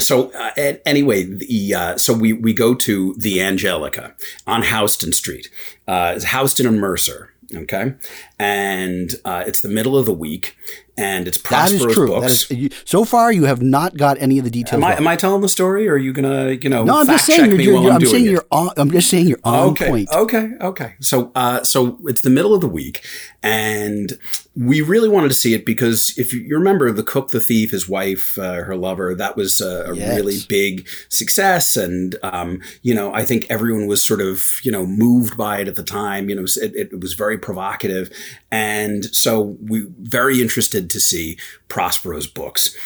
So 0.00 0.32
uh, 0.32 0.74
anyway, 0.84 1.22
the 1.24 1.74
uh, 1.74 1.96
so 1.98 2.12
we 2.12 2.32
we 2.32 2.52
go 2.52 2.74
to 2.74 3.14
the 3.18 3.40
Angelica 3.40 4.14
on 4.46 4.62
Houston 4.62 5.12
Street. 5.12 5.48
Uh, 5.86 6.18
Houston 6.18 6.66
and 6.66 6.80
Mercer. 6.80 7.30
Okay, 7.54 7.94
and 8.38 9.14
uh, 9.24 9.44
it's 9.46 9.60
the 9.60 9.68
middle 9.68 9.96
of 9.98 10.06
the 10.06 10.14
week, 10.14 10.56
and 11.02 11.26
it's 11.28 11.40
that 11.50 11.70
is 11.72 11.82
true. 11.94 12.06
books. 12.08 12.22
That 12.48 12.50
is, 12.54 12.58
you, 12.62 12.68
so 12.84 13.04
far, 13.04 13.32
you 13.32 13.44
have 13.44 13.60
not 13.62 13.96
got 13.96 14.14
any 14.20 14.38
of 14.38 14.44
the 14.44 14.50
details. 14.50 14.82
am 14.82 14.84
I 14.84 14.96
am 14.96 15.06
I 15.08 15.16
telling 15.16 15.42
the 15.42 15.48
story, 15.48 15.88
or 15.88 15.94
are 15.94 15.98
you 15.98 16.12
gonna 16.12 16.50
you 16.52 16.68
know 16.68 16.84
no, 16.84 17.00
I'm 17.00 17.06
fact 17.06 17.18
just 17.18 17.26
saying 17.26 17.50
you're. 17.50 17.60
you're, 17.60 17.72
you're- 17.74 17.86
I'm, 17.86 17.92
I'm 17.94 18.00
doing 18.00 18.12
saying 18.12 18.24
you're 18.26 18.46
on. 18.50 18.70
I'm 18.76 18.90
just 18.90 19.08
saying 19.10 19.26
you're 19.28 19.40
on 19.44 19.70
okay, 19.70 19.88
point. 19.88 20.08
Okay, 20.12 20.50
okay. 20.60 20.94
So, 21.00 21.32
uh, 21.34 21.62
so 21.64 21.98
it's 22.04 22.20
the 22.22 22.30
middle 22.30 22.54
of 22.54 22.60
the 22.60 22.68
week, 22.68 23.04
and 23.42 24.12
we 24.54 24.82
really 24.82 25.08
wanted 25.08 25.28
to 25.28 25.34
see 25.34 25.54
it 25.54 25.64
because 25.64 26.12
if 26.18 26.32
you, 26.34 26.46
remember, 26.54 26.92
the 26.92 27.02
cook, 27.02 27.30
the 27.30 27.40
thief, 27.40 27.70
his 27.70 27.88
wife, 27.88 28.38
uh, 28.38 28.62
her 28.64 28.76
lover, 28.76 29.14
that 29.14 29.34
was 29.36 29.60
a 29.60 29.92
Yes. 29.94 30.16
really 30.16 30.36
big 30.48 30.86
success, 31.08 31.76
and 31.76 32.16
um, 32.22 32.60
you 32.82 32.94
know, 32.94 33.12
I 33.14 33.24
think 33.24 33.46
everyone 33.50 33.86
was 33.86 34.04
sort 34.06 34.20
of 34.20 34.42
you 34.62 34.70
know 34.72 34.86
moved 34.86 35.36
by 35.36 35.60
it 35.60 35.68
at 35.68 35.76
the 35.76 35.82
time. 35.82 36.28
You 36.28 36.36
know, 36.36 36.44
it, 36.44 36.72
it 36.92 37.00
was 37.00 37.14
very 37.14 37.38
provocative, 37.38 38.10
and 38.50 39.04
so 39.14 39.56
we 39.62 39.86
very 40.00 40.40
interested 40.40 40.90
to 40.92 41.00
see 41.00 41.38
Prospero's 41.68 42.26
books. 42.26 42.76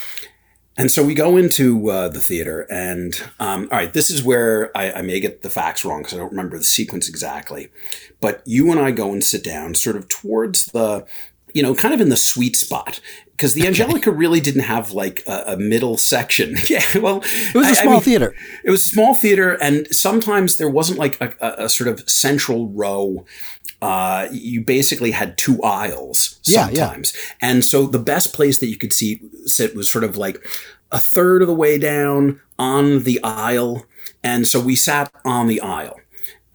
And 0.77 0.91
so 0.91 1.03
we 1.03 1.15
go 1.15 1.37
into 1.37 1.89
uh, 1.89 2.07
the 2.07 2.19
theater, 2.19 2.67
and 2.69 3.19
um, 3.39 3.67
all 3.71 3.79
right, 3.79 3.91
this 3.91 4.11
is 4.11 4.21
where 4.23 4.75
I, 4.77 4.91
I 4.91 5.01
may 5.01 5.19
get 5.19 5.41
the 5.41 5.49
facts 5.49 5.83
wrong 5.83 6.01
because 6.01 6.13
I 6.13 6.17
don't 6.17 6.29
remember 6.29 6.55
the 6.57 6.63
sequence 6.63 7.09
exactly. 7.09 7.69
But 8.21 8.43
you 8.45 8.69
and 8.71 8.79
I 8.79 8.91
go 8.91 9.11
and 9.11 9.23
sit 9.23 9.43
down, 9.43 9.73
sort 9.73 9.95
of 9.95 10.07
towards 10.07 10.67
the, 10.67 11.03
you 11.51 11.63
know, 11.63 11.73
kind 11.73 11.95
of 11.95 12.01
in 12.01 12.09
the 12.09 12.17
sweet 12.17 12.55
spot, 12.55 12.99
because 13.31 13.55
the 13.55 13.65
Angelica 13.65 14.11
really 14.11 14.39
didn't 14.39 14.63
have 14.63 14.91
like 14.91 15.23
a, 15.27 15.53
a 15.53 15.57
middle 15.57 15.97
section. 15.97 16.55
yeah, 16.69 16.83
well, 16.99 17.21
It 17.23 17.55
was 17.55 17.69
a 17.69 17.75
small 17.75 17.99
theater. 17.99 18.35
It 18.63 18.69
was 18.69 18.85
a 18.85 18.87
small 18.87 19.15
theater, 19.15 19.53
and 19.61 19.87
sometimes 19.91 20.57
there 20.57 20.69
wasn't 20.69 20.99
like 20.99 21.19
a, 21.19 21.33
a, 21.39 21.65
a 21.65 21.69
sort 21.69 21.87
of 21.87 22.07
central 22.07 22.69
row. 22.69 23.25
Uh, 23.81 24.27
you 24.31 24.61
basically 24.61 25.11
had 25.11 25.37
two 25.37 25.61
aisles 25.61 26.39
Yeah, 26.45 26.69
yeah. 26.69 26.85
sometimes, 26.87 27.13
and 27.41 27.63
so 27.63 27.85
the 27.85 27.99
best 27.99 28.33
place 28.33 28.59
that 28.59 28.67
you 28.67 28.75
could 28.77 28.91
see 28.91 29.21
sit 29.45 29.75
was 29.75 29.89
sort 29.89 30.03
of 30.03 30.17
like 30.17 30.43
a 30.91 30.99
third 30.99 31.41
of 31.43 31.47
the 31.47 31.53
way 31.53 31.77
down 31.77 32.41
on 32.57 33.03
the 33.03 33.21
aisle, 33.23 33.85
and 34.23 34.47
so 34.47 34.59
we 34.59 34.75
sat 34.75 35.11
on 35.23 35.47
the 35.47 35.61
aisle, 35.61 35.99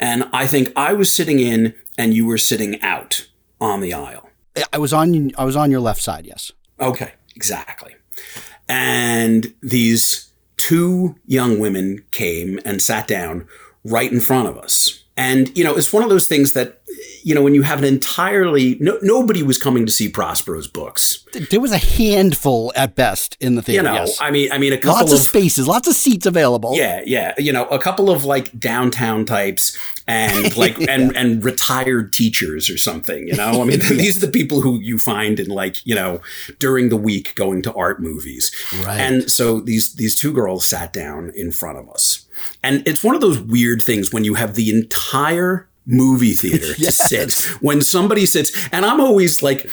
and 0.00 0.28
I 0.32 0.48
think 0.48 0.72
I 0.74 0.94
was 0.94 1.14
sitting 1.14 1.38
in, 1.38 1.74
and 1.96 2.12
you 2.12 2.26
were 2.26 2.38
sitting 2.38 2.80
out 2.82 3.28
on 3.60 3.80
the 3.80 3.94
aisle. 3.94 4.28
I 4.72 4.78
was 4.78 4.92
on. 4.92 5.30
I 5.38 5.44
was 5.44 5.54
on 5.54 5.70
your 5.70 5.80
left 5.80 6.02
side. 6.02 6.26
Yes. 6.26 6.50
Okay, 6.80 7.12
exactly. 7.36 7.94
And 8.68 9.54
these 9.62 10.32
two 10.56 11.16
young 11.26 11.58
women 11.58 12.04
came 12.10 12.58
and 12.64 12.80
sat 12.80 13.06
down 13.06 13.46
right 13.84 14.12
in 14.12 14.20
front 14.20 14.48
of 14.48 14.56
us. 14.56 15.04
And, 15.16 15.56
you 15.58 15.64
know, 15.64 15.74
it's 15.74 15.92
one 15.92 16.02
of 16.02 16.08
those 16.08 16.26
things 16.26 16.52
that, 16.52 16.80
you 17.22 17.34
know, 17.34 17.42
when 17.42 17.54
you 17.54 17.62
have 17.62 17.78
an 17.78 17.84
entirely, 17.84 18.76
no, 18.80 18.98
nobody 19.02 19.42
was 19.42 19.58
coming 19.58 19.86
to 19.86 19.92
see 19.92 20.08
Prospero's 20.08 20.66
books. 20.66 21.24
There 21.50 21.60
was 21.60 21.72
a 21.72 21.78
handful 21.78 22.72
at 22.76 22.94
best 22.94 23.36
in 23.40 23.54
the 23.54 23.62
theater. 23.62 23.88
You 23.88 23.94
know, 23.94 23.94
yes. 23.94 24.20
I 24.20 24.30
mean, 24.30 24.50
I 24.52 24.58
mean, 24.58 24.72
a 24.72 24.76
couple 24.76 24.92
lots 24.92 25.12
of, 25.12 25.18
of 25.18 25.24
spaces, 25.24 25.68
lots 25.68 25.88
of 25.88 25.94
seats 25.94 26.26
available. 26.26 26.74
yeah, 26.74 27.02
yeah, 27.04 27.34
you 27.38 27.52
know, 27.52 27.66
a 27.66 27.78
couple 27.78 28.10
of 28.10 28.24
like 28.24 28.58
downtown 28.58 29.24
types 29.24 29.76
and 30.06 30.56
like 30.56 30.80
and 30.80 31.16
and 31.16 31.44
retired 31.44 32.12
teachers 32.12 32.68
or 32.68 32.76
something. 32.76 33.28
You 33.28 33.36
know, 33.36 33.62
I 33.62 33.64
mean, 33.64 33.78
these 33.88 34.22
are 34.22 34.26
the 34.26 34.32
people 34.32 34.60
who 34.60 34.80
you 34.80 34.98
find 34.98 35.38
in 35.38 35.48
like 35.48 35.84
you 35.86 35.94
know 35.94 36.20
during 36.58 36.88
the 36.88 36.96
week 36.96 37.34
going 37.34 37.62
to 37.62 37.72
art 37.74 38.00
movies. 38.00 38.52
Right. 38.84 39.00
And 39.00 39.30
so 39.30 39.60
these 39.60 39.94
these 39.94 40.18
two 40.18 40.32
girls 40.32 40.66
sat 40.66 40.92
down 40.92 41.32
in 41.34 41.52
front 41.52 41.78
of 41.78 41.88
us, 41.88 42.26
and 42.62 42.86
it's 42.86 43.04
one 43.04 43.14
of 43.14 43.20
those 43.20 43.40
weird 43.40 43.82
things 43.82 44.12
when 44.12 44.24
you 44.24 44.34
have 44.34 44.54
the 44.54 44.70
entire 44.70 45.68
movie 45.86 46.32
theater 46.42 46.74
to 46.74 46.92
sit. 46.92 47.32
When 47.60 47.80
somebody 47.80 48.26
sits 48.26 48.68
and 48.72 48.84
i'm 48.84 49.00
always 49.00 49.42
like 49.42 49.68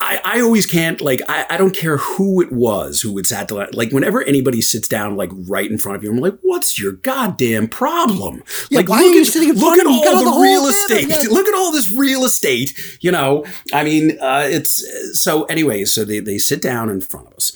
i, 0.00 0.20
I 0.24 0.40
always 0.40 0.66
can't 0.66 1.00
like 1.00 1.20
I, 1.28 1.46
I 1.50 1.56
don't 1.56 1.74
care 1.74 1.96
who 1.96 2.42
it 2.42 2.52
was 2.52 3.00
who 3.00 3.12
would 3.14 3.26
sat 3.26 3.48
down 3.48 3.68
like 3.72 3.90
whenever 3.90 4.22
anybody 4.22 4.60
sits 4.60 4.88
down 4.88 5.16
like 5.16 5.30
right 5.32 5.70
in 5.70 5.78
front 5.78 5.96
of 5.96 6.04
you 6.04 6.10
i'm 6.10 6.18
like 6.18 6.38
what's 6.42 6.78
your 6.78 6.92
goddamn 6.92 7.68
problem? 7.68 8.42
Yeah, 8.70 8.78
like 8.78 8.88
why 8.88 8.98
look 8.98 9.06
are 9.06 9.14
you 9.14 9.20
at, 9.22 9.26
sitting 9.26 9.50
in 9.50 9.56
look 9.56 9.78
at 9.78 9.86
of 9.86 9.92
me? 9.92 9.98
You 9.98 10.04
got 10.04 10.14
all 10.14 10.24
all 10.28 10.32
the, 10.32 10.38
the 10.38 10.42
real 10.42 10.66
estate. 10.66 11.08
Yeah. 11.08 11.28
look 11.30 11.46
at 11.46 11.54
all 11.54 11.72
this 11.72 11.90
real 11.90 12.24
estate 12.24 12.98
you 13.00 13.10
know? 13.10 13.44
I 13.72 13.84
mean 13.84 14.18
uh, 14.20 14.46
it's 14.46 15.20
so 15.20 15.44
anyway 15.44 15.84
so 15.84 16.04
they, 16.04 16.20
they 16.20 16.38
sit 16.38 16.62
down 16.62 16.88
in 16.88 17.00
front 17.00 17.28
of 17.28 17.34
us 17.34 17.52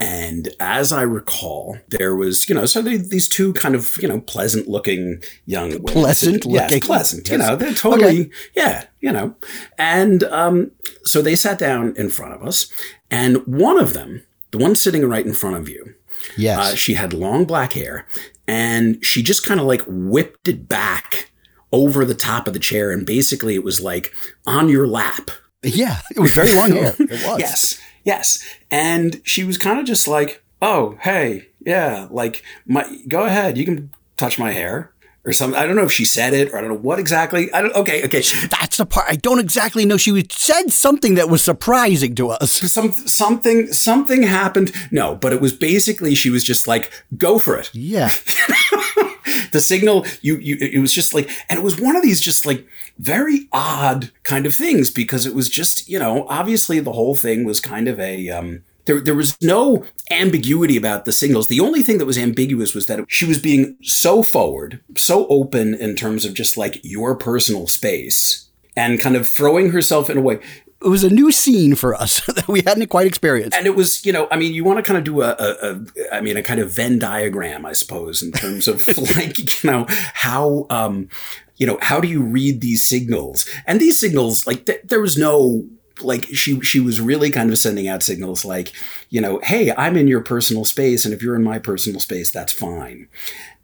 and 0.00 0.48
as 0.60 0.92
I 0.92 1.02
recall, 1.02 1.78
there 1.88 2.14
was, 2.14 2.48
you 2.48 2.54
know, 2.54 2.66
so 2.66 2.80
they, 2.82 2.96
these 2.98 3.28
two 3.28 3.52
kind 3.54 3.74
of, 3.74 3.96
you 4.00 4.08
know, 4.08 4.20
pleasant 4.20 4.68
looking 4.68 5.22
young 5.46 5.70
women. 5.70 5.84
Pleasant 5.86 6.44
Yes, 6.46 6.70
looking. 6.70 6.80
pleasant. 6.86 7.28
You 7.30 7.38
know, 7.38 7.56
they're 7.56 7.74
totally, 7.74 8.20
Okay. 8.20 8.30
yeah, 8.54 8.84
you 9.00 9.10
know. 9.12 9.34
And 9.76 10.22
um, 10.24 10.70
so 11.04 11.20
they 11.22 11.34
sat 11.34 11.58
down 11.58 11.94
in 11.96 12.10
front 12.10 12.34
of 12.34 12.42
us. 12.46 12.70
And 13.10 13.38
one 13.46 13.78
of 13.78 13.92
them, 13.94 14.22
the 14.52 14.58
one 14.58 14.74
sitting 14.76 15.04
right 15.08 15.24
in 15.26 15.34
front 15.34 15.56
of 15.56 15.68
you, 15.68 15.94
Yes. 16.36 16.58
uh, 16.58 16.74
she 16.76 16.94
had 16.94 17.12
long 17.12 17.44
black 17.44 17.72
hair 17.72 18.06
and 18.46 19.02
she 19.04 19.22
just 19.22 19.44
kind 19.46 19.60
of 19.60 19.66
like 19.66 19.82
whipped 19.86 20.48
it 20.48 20.68
back 20.68 21.30
over 21.72 22.04
the 22.04 22.14
top 22.14 22.46
of 22.46 22.52
the 22.54 22.58
chair. 22.60 22.90
And 22.90 23.06
basically 23.06 23.54
it 23.54 23.64
was 23.64 23.80
like 23.80 24.12
on 24.46 24.68
your 24.68 24.86
lap. 24.86 25.30
yeah. 25.62 26.00
It 26.14 26.20
was 26.20 26.32
very 26.34 26.52
long 26.54 26.72
hair. 26.72 26.94
It 26.98 27.10
was. 27.26 27.38
Yes, 27.40 27.80
yes. 28.04 28.44
And 28.70 29.20
she 29.24 29.44
was 29.44 29.58
kind 29.58 29.78
of 29.78 29.86
just 29.86 30.08
like, 30.08 30.42
"Oh, 30.62 30.96
hey, 31.02 31.48
yeah, 31.64 32.08
like 32.10 32.42
my 32.66 32.84
go 33.08 33.24
ahead, 33.24 33.58
you 33.58 33.64
can 33.64 33.90
touch 34.16 34.38
my 34.38 34.52
hair." 34.52 34.92
Or 35.24 35.32
something. 35.32 35.60
I 35.60 35.66
don't 35.66 35.76
know 35.76 35.82
if 35.84 35.92
she 35.92 36.06
said 36.06 36.32
it 36.32 36.50
or 36.52 36.56
I 36.56 36.60
don't 36.62 36.70
know 36.70 36.78
what 36.78 36.98
exactly. 36.98 37.52
I 37.52 37.60
don't. 37.60 37.74
Okay, 37.74 38.02
okay. 38.04 38.22
That's 38.48 38.78
the 38.78 38.86
part 38.86 39.06
I 39.10 39.16
don't 39.16 39.40
exactly 39.40 39.84
know. 39.84 39.98
She 39.98 40.24
said 40.30 40.70
something 40.70 41.16
that 41.16 41.28
was 41.28 41.42
surprising 41.44 42.14
to 42.14 42.30
us. 42.30 42.52
Some 42.52 42.92
something 42.92 43.70
something 43.70 44.22
happened. 44.22 44.72
No, 44.90 45.16
but 45.16 45.34
it 45.34 45.42
was 45.42 45.52
basically 45.52 46.14
she 46.14 46.30
was 46.30 46.44
just 46.44 46.66
like, 46.66 46.90
"Go 47.18 47.38
for 47.38 47.58
it." 47.58 47.68
Yeah. 47.74 48.10
the 49.52 49.60
signal 49.60 50.06
you, 50.22 50.36
you 50.38 50.56
it 50.60 50.80
was 50.80 50.92
just 50.92 51.14
like 51.14 51.30
and 51.48 51.58
it 51.58 51.62
was 51.62 51.80
one 51.80 51.96
of 51.96 52.02
these 52.02 52.20
just 52.20 52.46
like 52.46 52.66
very 52.98 53.48
odd 53.52 54.10
kind 54.22 54.46
of 54.46 54.54
things 54.54 54.90
because 54.90 55.26
it 55.26 55.34
was 55.34 55.48
just 55.48 55.88
you 55.88 55.98
know 55.98 56.26
obviously 56.28 56.80
the 56.80 56.92
whole 56.92 57.14
thing 57.14 57.44
was 57.44 57.60
kind 57.60 57.88
of 57.88 57.98
a 58.00 58.28
um 58.28 58.62
there, 58.88 59.00
there 59.00 59.14
was 59.14 59.36
no 59.42 59.84
ambiguity 60.10 60.76
about 60.76 61.04
the 61.04 61.12
signals. 61.12 61.46
The 61.46 61.60
only 61.60 61.82
thing 61.82 61.98
that 61.98 62.06
was 62.06 62.16
ambiguous 62.16 62.74
was 62.74 62.86
that 62.86 63.04
she 63.06 63.26
was 63.26 63.38
being 63.38 63.76
so 63.82 64.22
forward, 64.22 64.80
so 64.96 65.26
open 65.28 65.74
in 65.74 65.94
terms 65.94 66.24
of 66.24 66.32
just 66.32 66.56
like 66.56 66.80
your 66.82 67.14
personal 67.14 67.66
space 67.66 68.48
and 68.74 68.98
kind 68.98 69.14
of 69.14 69.28
throwing 69.28 69.72
herself 69.72 70.08
in 70.08 70.16
a 70.16 70.22
way. 70.22 70.40
It 70.82 70.88
was 70.88 71.02
a 71.02 71.10
new 71.10 71.32
scene 71.32 71.74
for 71.74 71.94
us 71.94 72.24
that 72.26 72.46
we 72.46 72.62
hadn't 72.62 72.86
quite 72.88 73.06
experienced. 73.06 73.56
And 73.56 73.66
it 73.66 73.74
was, 73.74 74.04
you 74.06 74.12
know, 74.12 74.28
I 74.30 74.36
mean, 74.36 74.54
you 74.54 74.64
want 74.64 74.78
to 74.78 74.82
kind 74.82 74.98
of 74.98 75.04
do 75.04 75.22
a, 75.22 75.30
a, 75.38 75.56
a, 75.62 76.16
I 76.16 76.20
mean, 76.20 76.36
a 76.36 76.42
kind 76.42 76.60
of 76.60 76.70
Venn 76.70 76.98
diagram, 76.98 77.66
I 77.66 77.72
suppose, 77.72 78.22
in 78.22 78.32
terms 78.32 78.68
of 78.68 78.86
like, 79.16 79.62
you 79.62 79.70
know, 79.70 79.86
how, 79.88 80.66
um, 80.70 81.08
you 81.56 81.66
know, 81.66 81.78
how 81.82 82.00
do 82.00 82.06
you 82.06 82.22
read 82.22 82.60
these 82.60 82.84
signals? 82.84 83.48
And 83.66 83.80
these 83.80 83.98
signals, 83.98 84.46
like, 84.46 84.66
th- 84.66 84.82
there 84.84 85.00
was 85.00 85.18
no 85.18 85.68
like 86.02 86.26
she 86.26 86.60
she 86.60 86.80
was 86.80 87.00
really 87.00 87.30
kind 87.30 87.50
of 87.50 87.58
sending 87.58 87.88
out 87.88 88.02
signals 88.02 88.44
like, 88.44 88.72
you 89.10 89.20
know, 89.20 89.40
hey, 89.42 89.72
I'm 89.76 89.96
in 89.96 90.08
your 90.08 90.20
personal 90.20 90.64
space, 90.64 91.04
and 91.04 91.12
if 91.12 91.22
you're 91.22 91.34
in 91.34 91.42
my 91.42 91.58
personal 91.58 92.00
space, 92.00 92.30
that's 92.30 92.52
fine. 92.52 93.08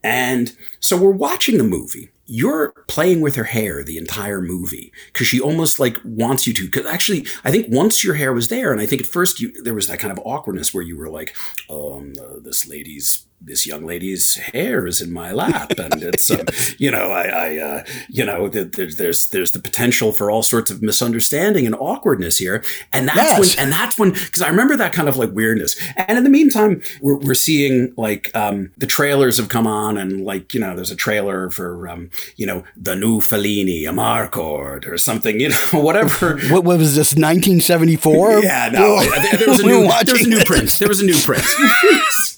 And 0.02 0.56
so 0.80 0.96
we're 0.96 1.10
watching 1.10 1.58
the 1.58 1.64
movie. 1.64 2.10
You're 2.26 2.72
playing 2.88 3.20
with 3.20 3.36
her 3.36 3.44
hair 3.44 3.82
the 3.82 3.98
entire 3.98 4.40
movie 4.40 4.92
because 5.12 5.26
she 5.26 5.40
almost 5.40 5.78
like 5.78 5.98
wants 6.04 6.46
you 6.46 6.54
to. 6.54 6.64
Because 6.64 6.86
actually, 6.86 7.26
I 7.44 7.50
think 7.50 7.66
once 7.70 8.02
your 8.02 8.14
hair 8.14 8.32
was 8.32 8.48
there, 8.48 8.72
and 8.72 8.80
I 8.80 8.86
think 8.86 9.02
at 9.02 9.06
first 9.06 9.40
you 9.40 9.62
there 9.62 9.74
was 9.74 9.86
that 9.88 9.98
kind 9.98 10.12
of 10.12 10.24
awkwardness 10.24 10.72
where 10.72 10.82
you 10.82 10.96
were 10.96 11.10
like, 11.10 11.36
um, 11.68 12.14
uh, 12.20 12.40
this 12.40 12.66
lady's 12.66 13.26
this 13.40 13.66
young 13.66 13.84
lady's 13.84 14.36
hair 14.36 14.86
is 14.86 15.00
in 15.02 15.12
my 15.12 15.30
lap, 15.32 15.72
and 15.78 16.02
it's 16.02 16.30
um, 16.30 16.46
you 16.78 16.90
know 16.90 17.10
I, 17.10 17.24
I 17.26 17.56
uh, 17.58 17.84
you 18.08 18.24
know 18.24 18.48
th- 18.48 18.72
there's 18.72 18.96
there's 18.96 19.28
there's 19.28 19.50
the 19.52 19.58
potential 19.58 20.12
for 20.12 20.30
all 20.30 20.42
sorts 20.42 20.70
of 20.70 20.82
misunderstanding 20.82 21.66
and 21.66 21.74
awkwardness 21.74 22.38
here, 22.38 22.64
and 22.92 23.08
that's 23.08 23.16
Yes. 23.16 23.38
when 23.56 23.64
and 23.64 23.72
that's 23.72 23.98
when 23.98 24.10
because 24.12 24.42
I 24.42 24.48
remember 24.48 24.76
that 24.76 24.92
kind 24.92 25.08
of 25.08 25.16
like 25.16 25.30
weirdness. 25.32 25.76
And 25.96 26.16
in 26.18 26.24
the 26.24 26.30
meantime, 26.30 26.82
we're 27.02 27.16
we're 27.16 27.34
seeing 27.34 27.92
like 27.96 28.30
um, 28.34 28.70
the 28.78 28.86
trailers 28.86 29.36
have 29.36 29.48
come 29.48 29.66
on, 29.66 29.98
and 29.98 30.24
like 30.24 30.54
you 30.54 30.60
know 30.60 30.74
there's 30.74 30.90
a 30.90 30.96
trailer 30.96 31.50
for 31.50 31.88
um, 31.88 32.10
you 32.36 32.46
know 32.46 32.64
the 32.76 32.96
new 32.96 33.20
Fellini, 33.20 33.82
Amarcord 33.82 34.86
or 34.86 34.96
something, 34.96 35.38
you 35.40 35.50
know 35.50 35.56
whatever. 35.72 36.38
What, 36.54 36.64
what 36.64 36.78
was 36.78 36.94
this? 36.96 37.14
1974? 37.14 38.40
Yeah, 38.42 38.68
no. 38.72 39.00
there, 39.00 39.36
there 39.38 39.48
was 39.48 39.60
a 39.60 39.66
new 39.66 39.82
there 40.04 40.14
was 40.14 40.22
a 40.26 40.28
new 40.28 40.44
prince. 40.44 40.78
There 40.78 40.88
was 40.88 41.00
a 41.00 41.04
new 41.04 41.16
prince. 41.20 42.33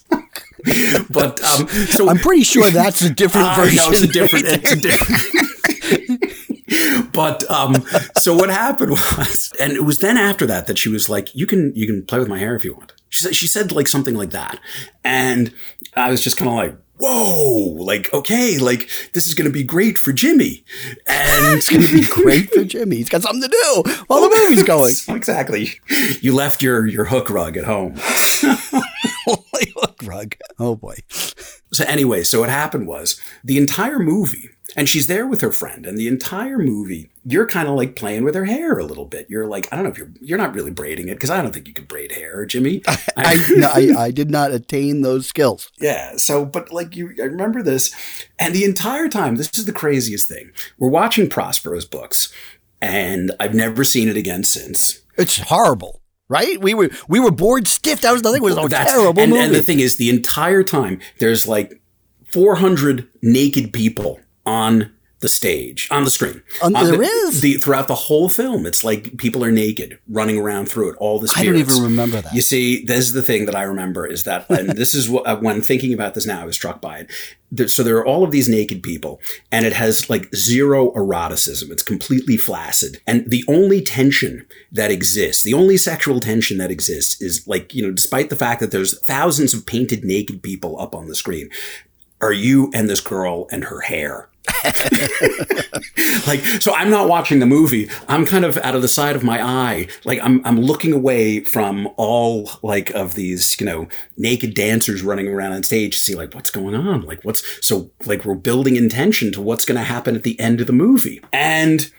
but 1.11 1.43
um, 1.45 1.69
so 1.69 2.09
I'm 2.09 2.19
pretty 2.19 2.43
sure 2.43 2.71
that's 2.71 3.03
a 3.03 3.11
different 3.11 3.55
version. 3.61 3.77
know 3.77 3.91
it's 3.91 4.01
a 4.03 4.07
different. 4.07 4.45
It's 4.49 4.73
a 4.73 4.77
different. 4.89 5.23
but 7.13 7.49
um, 7.51 7.75
so 8.17 8.35
what 8.37 8.51
happened 8.51 8.91
was, 8.91 9.53
and 9.61 9.73
it 9.73 9.85
was 9.85 9.99
then 10.01 10.17
after 10.17 10.47
that 10.47 10.67
that 10.67 10.79
she 10.79 10.89
was 10.89 11.09
like, 11.09 11.35
"You 11.35 11.47
can 11.47 11.73
you 11.75 11.87
can 11.87 12.05
play 12.05 12.19
with 12.19 12.29
my 12.29 12.39
hair 12.39 12.55
if 12.57 12.65
you 12.65 12.75
want." 12.75 12.93
She 13.09 13.23
said 13.23 13.35
she 13.35 13.47
said 13.47 13.73
like 13.73 13.89
something 13.89 14.15
like 14.15 14.31
that, 14.31 14.61
and 15.05 15.53
I 15.95 16.11
was 16.11 16.23
just 16.23 16.37
kind 16.37 16.51
of 16.51 16.57
like. 16.57 16.77
Whoa, 16.99 17.75
like, 17.77 18.11
okay, 18.15 18.57
like, 18.57 18.89
this 19.13 19.27
is 19.27 19.35
going 19.35 19.45
to 19.47 19.53
be 19.53 19.63
great 19.63 19.99
for 19.99 20.15
Jimmy. 20.15 20.65
And 21.07 21.59
It's 21.59 21.69
going 21.69 21.83
to 21.83 21.93
be 21.93 22.07
great 22.07 22.51
for 22.51 22.65
Jimmy. 22.65 22.97
He's 22.97 23.11
got 23.11 23.21
something 23.21 23.43
to 23.43 23.49
do 23.49 23.83
while 24.07 24.23
the 24.23 24.31
movie's 24.35 24.63
going. 24.63 24.95
exactly. 25.15 25.73
You 26.23 26.35
left 26.35 26.63
your, 26.63 26.87
your 26.87 27.05
hook 27.05 27.29
rug 27.29 27.59
at 27.59 27.65
home. 27.67 27.97
Holy 29.25 29.75
rug. 30.05 30.37
Oh 30.59 30.77
boy. 30.77 30.97
So 31.73 31.85
anyway, 31.85 32.23
so 32.23 32.41
what 32.41 32.49
happened 32.49 32.87
was 32.87 33.21
the 33.45 33.59
entire 33.59 33.99
movie, 33.99 34.51
and 34.77 34.89
she's 34.89 35.07
there 35.09 35.27
with 35.27 35.41
her 35.41 35.53
friend, 35.53 35.85
and 35.85 35.99
the 35.99 36.07
entire 36.09 36.59
movie, 36.59 37.11
you're 37.25 37.47
kind 37.47 37.69
of 37.69 37.75
like 37.75 37.97
playing 37.97 38.25
with 38.25 38.35
her 38.35 38.45
hair 38.45 38.79
a 38.79 38.85
little 38.85 39.05
bit. 39.05 39.27
You're 39.29 39.47
like, 39.47 39.71
I 39.73 39.77
don't 39.77 39.85
know 39.85 39.91
if 39.91 39.99
you're 39.99 40.13
you're 40.21 40.39
not 40.39 40.55
really 40.55 40.71
braiding 40.71 41.09
it 41.09 41.15
because 41.15 41.31
I 41.31 41.43
don't 41.43 41.53
think 41.53 41.67
you 41.67 41.75
could 41.75 41.89
braid 41.89 42.13
hair, 42.13 42.47
Jimmy. 42.47 42.83
I, 43.17 43.45
no, 43.57 43.69
I 43.69 44.05
I 44.07 44.11
did 44.11 44.31
not 44.31 44.53
attain 44.53 45.03
those 45.03 45.27
skills. 45.27 45.71
yeah. 45.81 46.17
So, 46.17 46.45
but 46.45 46.73
like 46.73 46.95
you, 46.97 47.15
I 47.19 47.25
remember 47.25 47.63
this, 47.63 47.95
and 48.39 48.55
the 48.55 48.65
entire 48.65 49.09
time, 49.09 49.37
this 49.37 49.51
is 49.59 49.65
the 49.65 49.73
craziest 49.73 50.29
thing. 50.29 50.53
We're 50.79 50.89
watching 50.89 51.29
Prospero's 51.29 51.85
books, 51.85 52.33
and 52.81 53.33
I've 53.41 53.55
never 53.55 53.83
seen 53.85 54.09
it 54.09 54.17
again 54.17 54.45
since. 54.45 55.01
It's 55.19 55.39
horrible, 55.39 56.01
right? 56.29 56.61
We 56.61 56.75
were 56.75 56.91
we 57.09 57.21
were 57.21 57.31
bored 57.31 57.69
stiff. 57.69 58.01
That 58.03 58.12
was 58.12 58.23
the 58.23 58.33
thing. 58.33 58.43
It 58.43 58.45
was 58.45 58.57
a 58.57 58.61
Oh, 58.61 58.69
That's- 58.69 58.93
terrible 58.93 59.21
and, 59.23 59.31
movie. 59.33 59.45
and 59.45 59.55
the 59.55 59.62
thing 59.62 59.81
is, 59.81 59.97
the 59.97 60.11
entire 60.11 60.62
time 60.62 61.01
there's 61.19 61.47
like 61.47 61.81
400 62.33 63.09
naked 63.23 63.73
people 63.73 64.21
on 64.45 64.93
the 65.27 65.31
stage, 65.31 65.89
on 65.91 66.05
the 66.05 66.11
screen. 66.11 66.41
Um, 66.62 66.77
On 66.77 66.85
there 66.85 66.99
the, 66.99 67.03
is? 67.03 67.41
the 67.41 67.55
throughout 67.55 67.89
the 67.89 67.97
whole 67.97 68.29
film. 68.29 68.65
It's 68.65 68.85
like 68.85 69.17
people 69.17 69.45
are 69.45 69.51
naked, 69.51 69.99
running 70.09 70.39
around 70.39 70.67
through 70.67 70.91
it. 70.91 70.97
All 70.99 71.19
the 71.19 71.33
I 71.35 71.45
don't 71.45 71.57
even 71.57 71.83
remember 71.83 72.21
that. 72.21 72.33
You 72.33 72.41
see, 72.41 72.85
this 72.85 73.01
is 73.01 73.12
the 73.12 73.23
thing 73.23 73.47
that 73.47 73.57
I 73.57 73.62
remember 73.62 74.07
is 74.07 74.23
that, 74.23 74.49
and 74.51 74.71
this 74.71 74.95
is 74.95 75.09
what 75.09 75.27
uh, 75.27 75.37
when 75.39 75.62
thinking 75.62 75.93
about 75.93 76.15
this 76.15 76.27
now, 76.27 76.43
I 76.43 76.45
was 76.45 76.55
struck 76.55 76.81
by 76.81 76.99
it. 77.01 77.71
So 77.71 77.83
there 77.83 77.97
are 77.97 78.07
all 78.07 78.23
of 78.23 78.31
these 78.31 78.49
naked 78.49 78.85
people, 78.85 79.21
and 79.51 79.67
it 79.67 79.73
has 79.73 80.09
like 80.09 80.33
zero 80.33 80.93
eroticism. 80.95 81.73
It's 81.73 81.83
completely 81.83 82.37
flaccid, 82.37 83.01
and 83.05 83.29
the 83.29 83.43
only 83.49 83.81
tension 83.83 84.47
that 84.71 84.93
exists, 84.93 85.43
the 85.43 85.55
only 85.55 85.77
sexual 85.77 86.21
tension 86.21 86.59
that 86.59 86.71
exists, 86.71 87.21
is 87.21 87.47
like 87.49 87.75
you 87.75 87.83
know, 87.83 87.93
despite 87.93 88.31
the 88.31 88.37
fact 88.37 88.61
that 88.61 88.71
there's 88.71 89.01
thousands 89.01 89.55
of 89.55 89.67
painted 89.67 90.05
naked 90.05 90.41
people 90.45 90.81
up 90.81 90.95
on 90.95 91.09
the 91.09 91.17
screen, 91.17 91.49
are 92.21 92.33
you 92.33 92.71
and 92.75 92.89
this 92.89 93.01
girl 93.01 93.49
and 93.51 93.65
her 93.65 93.81
hair. 93.81 94.29
like 96.27 96.41
so 96.61 96.73
i'm 96.75 96.91
not 96.91 97.09
watching 97.09 97.39
the 97.41 97.47
movie. 97.47 97.89
I'm 98.09 98.27
kind 98.27 98.45
of 98.45 98.57
out 98.59 98.75
of 98.75 98.83
the 98.83 98.89
side 98.89 99.17
of 99.17 99.23
my 99.23 99.43
eye. 99.43 99.89
Like 100.05 100.21
i'm 100.23 100.45
i'm 100.45 100.61
looking 100.61 100.93
away 100.93 101.41
from 101.41 101.89
all 101.97 102.51
like 102.63 102.91
of 102.91 103.15
these 103.15 103.59
you 103.61 103.67
know 103.67 103.89
naked 104.17 104.55
dancers 104.55 105.03
running 105.03 105.29
around 105.29 105.53
on 105.53 105.63
stage 105.63 105.97
to 105.97 106.01
see 106.01 106.15
like 106.15 106.35
what's 106.35 106.51
going 106.51 106.75
on? 106.75 107.03
Like 107.03 107.23
what's 107.23 107.45
so 107.67 107.91
like 108.05 108.25
we're 108.25 108.35
building 108.35 108.77
intention 108.77 109.33
to 109.33 109.41
what's 109.41 109.65
going 109.65 109.79
to 109.79 109.85
happen 109.85 110.17
at 110.17 110.23
the 110.23 110.39
end 110.41 110.61
of 110.61 110.67
the 110.67 110.73
movie. 110.73 111.21
And 111.33 111.91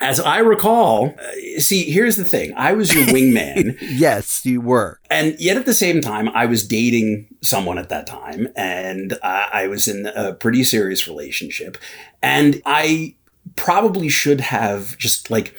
as 0.00 0.18
I 0.18 0.38
recall, 0.38 1.14
uh, 1.18 1.60
see, 1.60 1.90
here's 1.90 2.16
the 2.16 2.24
thing. 2.24 2.52
I 2.56 2.72
was 2.72 2.92
your 2.92 3.04
wingman. 3.06 3.76
yes, 3.80 4.44
you 4.44 4.60
were. 4.60 4.98
And 5.10 5.38
yet 5.38 5.56
at 5.56 5.66
the 5.66 5.74
same 5.74 6.00
time, 6.00 6.28
I 6.30 6.46
was 6.46 6.66
dating 6.66 7.28
someone 7.42 7.78
at 7.78 7.90
that 7.90 8.06
time 8.06 8.48
and 8.56 9.18
I 9.22 9.66
was 9.68 9.86
in 9.88 10.06
a 10.06 10.32
pretty 10.32 10.64
serious 10.64 11.06
relationship. 11.06 11.76
And 12.22 12.62
I 12.64 13.14
probably 13.56 14.08
should 14.08 14.40
have 14.40 14.96
just 14.96 15.30
like 15.30 15.54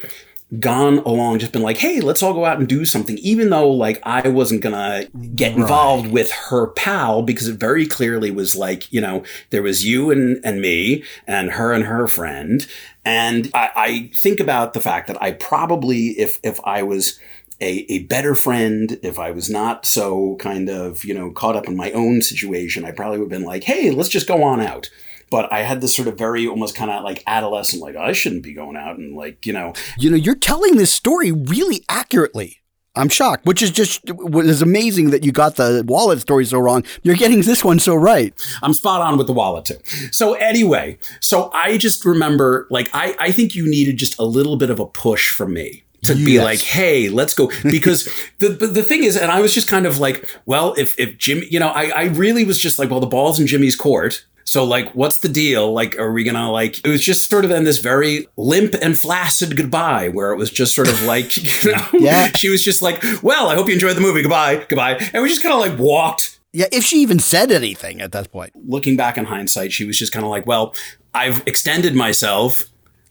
gone 0.59 0.99
along, 0.99 1.39
just 1.39 1.53
been 1.53 1.61
like, 1.61 1.77
hey, 1.77 2.01
let's 2.01 2.21
all 2.21 2.33
go 2.33 2.45
out 2.45 2.59
and 2.59 2.67
do 2.67 2.83
something, 2.83 3.17
even 3.19 3.49
though 3.49 3.69
like 3.69 4.01
I 4.03 4.27
wasn't 4.27 4.61
gonna 4.61 5.05
get 5.35 5.53
involved 5.53 6.11
with 6.11 6.31
her 6.31 6.67
pal 6.67 7.21
because 7.23 7.47
it 7.47 7.59
very 7.59 7.87
clearly 7.87 8.31
was 8.31 8.55
like, 8.55 8.91
you 8.91 8.99
know, 8.99 9.23
there 9.51 9.63
was 9.63 9.85
you 9.85 10.11
and, 10.11 10.43
and 10.43 10.61
me 10.61 11.03
and 11.25 11.51
her 11.51 11.71
and 11.71 11.85
her 11.85 12.07
friend. 12.07 12.67
And 13.05 13.49
I, 13.53 13.69
I 13.75 14.11
think 14.15 14.39
about 14.39 14.73
the 14.73 14.81
fact 14.81 15.07
that 15.07 15.21
I 15.21 15.31
probably, 15.31 16.09
if 16.19 16.39
if 16.43 16.59
I 16.65 16.83
was 16.83 17.17
a, 17.61 17.85
a 17.89 17.99
better 18.03 18.35
friend, 18.35 18.99
if 19.03 19.19
I 19.19 19.31
was 19.31 19.49
not 19.49 19.85
so 19.85 20.35
kind 20.37 20.69
of, 20.69 21.05
you 21.05 21.13
know, 21.13 21.31
caught 21.31 21.55
up 21.55 21.67
in 21.67 21.77
my 21.77 21.91
own 21.91 22.21
situation, 22.21 22.83
I 22.83 22.91
probably 22.91 23.19
would 23.19 23.31
have 23.31 23.39
been 23.39 23.47
like, 23.47 23.63
hey, 23.63 23.91
let's 23.91 24.09
just 24.09 24.27
go 24.27 24.43
on 24.43 24.59
out. 24.59 24.89
But 25.31 25.51
I 25.51 25.61
had 25.61 25.81
this 25.81 25.95
sort 25.95 26.07
of 26.07 26.17
very 26.17 26.45
almost 26.45 26.75
kind 26.75 26.91
of 26.91 27.03
like 27.03 27.23
adolescent, 27.25 27.81
like, 27.81 27.95
I 27.95 28.11
shouldn't 28.11 28.43
be 28.43 28.53
going 28.53 28.77
out 28.77 28.97
and 28.97 29.15
like, 29.15 29.47
you 29.47 29.53
know, 29.53 29.73
You 29.97 30.11
know, 30.11 30.17
you're 30.17 30.35
telling 30.35 30.75
this 30.75 30.91
story 30.91 31.31
really 31.31 31.83
accurately. 31.89 32.57
I'm 32.93 33.07
shocked, 33.07 33.45
which 33.45 33.61
is 33.61 33.71
just 33.71 34.01
what 34.11 34.45
is 34.45 34.61
amazing 34.61 35.11
that 35.11 35.23
you 35.23 35.31
got 35.31 35.55
the 35.55 35.83
wallet 35.87 36.19
story 36.19 36.43
so 36.43 36.59
wrong. 36.59 36.83
You're 37.03 37.15
getting 37.15 37.41
this 37.41 37.63
one 37.63 37.79
so 37.79 37.95
right. 37.95 38.33
I'm 38.61 38.73
spot 38.73 39.01
on 39.01 39.17
with 39.17 39.27
the 39.27 39.33
wallet 39.33 39.63
too. 39.63 39.77
So 40.11 40.33
anyway, 40.33 40.97
so 41.21 41.49
I 41.53 41.77
just 41.77 42.03
remember 42.03 42.67
like 42.69 42.89
I, 42.93 43.15
I 43.17 43.31
think 43.31 43.55
you 43.55 43.65
needed 43.65 43.95
just 43.95 44.19
a 44.19 44.25
little 44.25 44.57
bit 44.57 44.69
of 44.69 44.81
a 44.81 44.85
push 44.85 45.31
from 45.31 45.53
me 45.53 45.85
to 46.03 46.15
be 46.15 46.41
like, 46.41 46.61
hey, 46.61 47.09
let's 47.09 47.33
go. 47.33 47.51
Because 47.63 48.05
the, 48.39 48.49
the 48.49 48.67
the 48.67 48.83
thing 48.83 49.03
is, 49.03 49.15
and 49.15 49.31
I 49.31 49.39
was 49.39 49.53
just 49.53 49.69
kind 49.69 49.85
of 49.85 49.99
like, 49.99 50.27
well, 50.45 50.73
if 50.77 50.99
if 50.99 51.17
Jimmy, 51.17 51.47
you 51.49 51.59
know, 51.59 51.69
I, 51.69 51.89
I 51.89 52.03
really 52.05 52.43
was 52.43 52.59
just 52.59 52.77
like, 52.77 52.89
well, 52.89 52.99
the 52.99 53.07
ball's 53.07 53.39
in 53.39 53.47
Jimmy's 53.47 53.75
court. 53.75 54.25
So 54.43 54.63
like, 54.63 54.91
what's 54.95 55.19
the 55.19 55.29
deal? 55.29 55.71
Like, 55.73 55.97
are 55.99 56.11
we 56.11 56.23
gonna 56.23 56.51
like? 56.51 56.79
It 56.85 56.89
was 56.89 57.01
just 57.01 57.29
sort 57.29 57.43
of 57.45 57.49
then 57.49 57.63
this 57.63 57.77
very 57.79 58.27
limp 58.37 58.73
and 58.81 58.97
flaccid 58.97 59.55
goodbye, 59.55 60.09
where 60.09 60.31
it 60.31 60.37
was 60.37 60.49
just 60.49 60.75
sort 60.75 60.87
of 60.89 61.01
like, 61.03 61.35
you 61.63 61.71
know, 61.71 61.87
Yeah. 61.93 62.31
she 62.37 62.49
was 62.49 62.63
just 62.63 62.81
like, 62.81 63.03
well, 63.21 63.49
I 63.49 63.55
hope 63.55 63.67
you 63.67 63.73
enjoyed 63.73 63.95
the 63.95 64.01
movie. 64.01 64.21
Goodbye, 64.21 64.65
goodbye, 64.67 64.97
and 65.13 65.21
we 65.23 65.29
just 65.29 65.43
kind 65.43 65.53
of 65.53 65.59
like 65.59 65.77
walked 65.79 66.39
Yeah, 66.53 66.67
if 66.71 66.83
she 66.83 66.97
even 67.01 67.19
said 67.19 67.51
anything 67.51 68.01
at 68.01 68.11
that 68.13 68.31
point. 68.31 68.51
looking 68.67 68.97
back 68.97 69.17
in 69.17 69.25
hindsight, 69.25 69.71
she 69.71 69.85
was 69.85 69.97
just 69.97 70.11
kind 70.11 70.25
of 70.25 70.29
like, 70.31 70.45
well, 70.45 70.73
I've 71.13 71.43
extended 71.47 71.95
myself. 71.95 72.63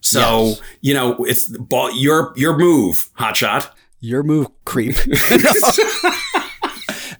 So, 0.02 0.20
Yes. 0.46 0.60
you 0.80 0.94
know, 0.94 1.24
it's 1.24 1.44
ball, 1.46 1.90
your, 1.94 2.32
your 2.36 2.56
move, 2.56 3.10
hotshot. 3.18 3.68
Your 4.00 4.22
move, 4.22 4.46
creep. 4.64 4.96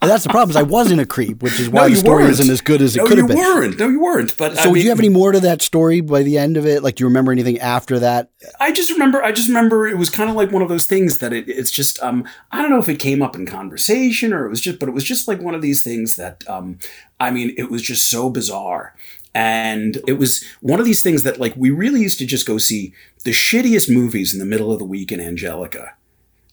and 0.03 0.11
that's 0.11 0.25
the 0.25 0.31
problem. 0.31 0.51
Is 0.51 0.57
I 0.57 0.63
wasn't 0.63 1.01
a 1.01 1.07
creep, 1.07 1.43
which 1.43 1.61
is 1.61 1.69
why 1.71 1.89
the 1.89 1.97
story 1.97 2.25
weren't. 2.25 2.31
isn't 2.33 2.51
as 2.51 2.61
good 2.61 2.81
as 2.81 2.97
it 2.97 3.01
no, 3.01 3.07
could 3.07 3.19
have 3.19 3.29
been. 3.29 3.37
No, 3.37 3.43
you 3.43 3.55
weren't. 3.55 3.79
No, 3.79 3.89
you 3.89 4.01
weren't. 4.01 4.37
But 4.37 4.57
So, 4.57 4.63
I 4.63 4.65
do 4.65 4.73
mean, 4.73 4.83
you 4.85 4.89
have 4.89 4.99
any 4.99 5.09
more 5.11 5.33
to 5.33 5.41
that 5.41 5.61
story 5.61 6.01
by 6.01 6.23
the 6.23 6.39
end 6.39 6.57
of 6.57 6.67
it? 6.67 6.83
Like, 6.83 6.97
do 6.97 7.03
you 7.03 7.09
remember 7.09 7.33
anything 7.33 7.59
after 7.59 7.99
that? 7.99 8.31
I 8.59 8.73
just 8.73 8.91
remember, 8.91 9.23
I 9.23 9.33
just 9.33 9.49
remember 9.49 9.87
it 9.87 9.99
was 9.99 10.09
kind 10.09 10.31
of 10.31 10.37
like 10.37 10.53
one 10.53 10.63
of 10.63 10.69
those 10.69 10.87
things 10.87 11.19
that 11.19 11.33
it, 11.33 11.49
it's 11.49 11.71
just, 11.71 12.03
um, 12.03 12.25
I 12.51 12.63
don't 12.63 12.71
know 12.71 12.79
if 12.79 12.89
it 12.89 12.99
came 12.99 13.21
up 13.21 13.37
in 13.37 13.45
conversation 13.45 14.33
or 14.33 14.47
it 14.47 14.49
was 14.49 14.61
just, 14.61 14.79
but 14.79 14.89
it 14.89 14.93
was 14.93 15.05
just 15.05 15.29
like 15.29 15.41
one 15.41 15.55
of 15.55 15.61
these 15.63 15.83
things 15.85 16.17
that, 16.17 16.49
um, 16.49 16.79
I 17.19 17.31
mean, 17.31 17.55
it 17.59 17.71
was 17.71 17.83
just 17.83 18.09
so 18.09 18.31
bizarre. 18.31 18.95
And 19.35 20.01
it 20.09 20.15
was 20.15 20.45
one 20.61 20.81
of 20.81 20.87
these 20.87 21.03
things 21.03 21.23
that 21.23 21.39
like 21.39 21.55
we 21.57 21.71
really 21.71 22.01
used 22.01 22.19
to 22.19 22.27
just 22.27 22.47
go 22.47 22.59
see 22.59 22.95
the 23.25 23.31
shittiest 23.31 23.95
movies 23.95 24.33
in 24.33 24.41
the 24.41 24.47
middle 24.47 24.73
of 24.73 24.79
the 24.79 24.85
week 24.85 25.13
in 25.13 25.21
Angelica. 25.21 25.93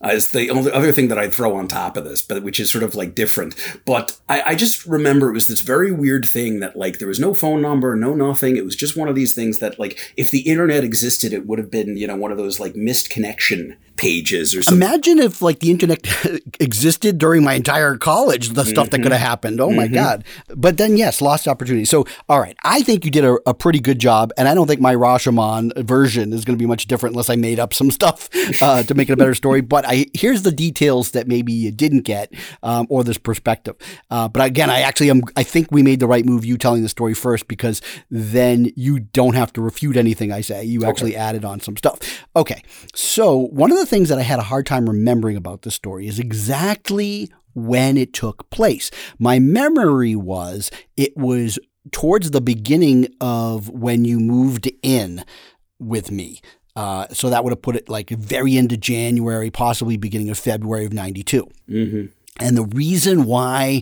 Uh, 0.03 0.09
is 0.09 0.31
the 0.31 0.49
only 0.49 0.71
other 0.71 0.91
thing 0.91 1.07
that 1.07 1.17
I'd 1.17 1.33
throw 1.33 1.55
on 1.55 1.67
top 1.67 1.97
of 1.97 2.03
this, 2.03 2.21
but 2.21 2.43
which 2.43 2.59
is 2.59 2.71
sort 2.71 2.83
of 2.83 2.95
like 2.95 3.15
different. 3.15 3.55
But 3.85 4.19
I, 4.29 4.41
I 4.41 4.55
just 4.55 4.85
remember 4.85 5.29
it 5.29 5.33
was 5.33 5.47
this 5.47 5.61
very 5.61 5.91
weird 5.91 6.27
thing 6.27 6.59
that 6.59 6.75
like 6.75 6.99
there 6.99 7.07
was 7.07 7.19
no 7.19 7.33
phone 7.33 7.61
number, 7.61 7.95
no 7.95 8.13
nothing. 8.13 8.57
It 8.57 8.65
was 8.65 8.75
just 8.75 8.95
one 8.95 9.07
of 9.07 9.15
these 9.15 9.33
things 9.33 9.59
that 9.59 9.79
like 9.79 9.99
if 10.15 10.31
the 10.31 10.41
internet 10.41 10.83
existed, 10.83 11.33
it 11.33 11.47
would 11.47 11.59
have 11.59 11.71
been 11.71 11.97
you 11.97 12.07
know 12.07 12.15
one 12.15 12.31
of 12.31 12.37
those 12.37 12.59
like 12.59 12.75
missed 12.75 13.09
connection 13.09 13.77
pages 13.97 14.55
or 14.55 14.63
something. 14.63 14.81
Imagine 14.81 15.19
if 15.19 15.41
like 15.41 15.59
the 15.59 15.71
internet 15.71 16.07
existed 16.59 17.17
during 17.17 17.43
my 17.43 17.55
entire 17.55 17.97
college, 17.97 18.49
the 18.49 18.63
stuff 18.63 18.91
that 18.91 19.01
could 19.01 19.11
have 19.11 19.21
happened. 19.21 19.59
Oh 19.59 19.71
my 19.71 19.87
God. 19.87 20.23
But 20.55 20.77
then, 20.77 20.95
yes, 20.95 21.21
lost 21.21 21.47
opportunity. 21.47 21.85
So, 21.85 22.05
all 22.29 22.39
right, 22.39 22.55
I 22.63 22.81
think 22.83 23.03
you 23.03 23.11
did 23.11 23.25
a, 23.25 23.37
a 23.45 23.53
pretty 23.53 23.79
good 23.79 23.99
job. 23.99 24.31
And 24.37 24.47
I 24.47 24.53
don't 24.53 24.67
think 24.67 24.79
my 24.79 24.95
Rashomon 24.95 25.75
version 25.83 26.31
is 26.31 26.45
going 26.45 26.57
to 26.57 26.61
be 26.61 26.67
much 26.67 26.87
different 26.87 27.13
unless 27.13 27.29
I 27.29 27.35
made 27.35 27.59
up 27.59 27.73
some 27.73 27.91
stuff 27.97 28.29
uh, 28.61 28.83
to 28.83 28.93
make 28.93 29.09
it 29.09 29.13
a 29.13 29.17
better 29.17 29.35
story. 29.35 29.61
But 29.61 29.85
I 29.87 30.05
here's 30.13 30.43
the 30.43 30.51
details 30.51 31.11
that 31.11 31.27
maybe 31.27 31.53
you 31.53 31.71
didn't 31.71 32.01
get 32.01 32.33
um, 32.63 32.87
or 32.89 33.03
this 33.03 33.17
perspective. 33.17 33.75
Uh, 34.09 34.27
but 34.27 34.45
again, 34.45 34.69
I 34.69 34.81
actually 34.81 35.09
am, 35.09 35.21
I 35.35 35.43
think 35.43 35.71
we 35.71 35.83
made 35.83 35.99
the 35.99 36.07
right 36.07 36.25
move, 36.25 36.45
you 36.45 36.57
telling 36.57 36.83
the 36.83 36.89
story 36.89 37.13
first, 37.13 37.47
because 37.47 37.81
then 38.09 38.71
you 38.75 38.99
don't 38.99 39.35
have 39.35 39.53
to 39.53 39.61
refute 39.61 39.97
anything 39.97 40.31
I 40.31 40.41
say. 40.41 40.63
You 40.63 40.85
actually 40.85 41.15
added 41.15 41.45
on 41.45 41.59
some 41.59 41.77
stuff. 41.77 41.99
Okay. 42.35 42.63
So, 42.93 43.37
one 43.37 43.71
of 43.71 43.77
the 43.77 43.85
things 43.85 44.09
that 44.09 44.17
I 44.17 44.23
had 44.23 44.39
a 44.39 44.43
hard 44.43 44.65
time 44.65 44.89
remembering 44.89 45.37
about 45.37 45.63
this 45.63 45.75
story 45.75 46.07
is 46.07 46.19
exactly 46.19 47.31
when 47.53 47.97
it 47.97 48.13
took 48.13 48.49
place. 48.49 48.91
My 49.17 49.39
memory 49.39 50.15
was 50.15 50.69
it 50.95 51.17
was 51.17 51.57
towards 51.91 52.31
the 52.31 52.41
beginning 52.41 53.07
of 53.21 53.69
when 53.69 54.05
you 54.05 54.19
moved 54.19 54.69
in 54.83 55.23
with 55.79 56.11
me. 56.11 56.41
Uh, 56.77 57.07
so 57.11 57.31
that 57.31 57.43
would 57.43 57.49
have 57.51 57.61
put 57.63 57.75
it 57.75 57.89
like 57.89 58.11
very 58.11 58.55
into 58.55 58.77
January, 58.77 59.49
possibly 59.49 59.97
beginning 59.97 60.29
of 60.29 60.37
February 60.37 60.85
of 60.85 60.93
92. 60.93 61.49
And 62.39 62.55
the 62.55 62.65
reason 62.65 63.25
why 63.25 63.81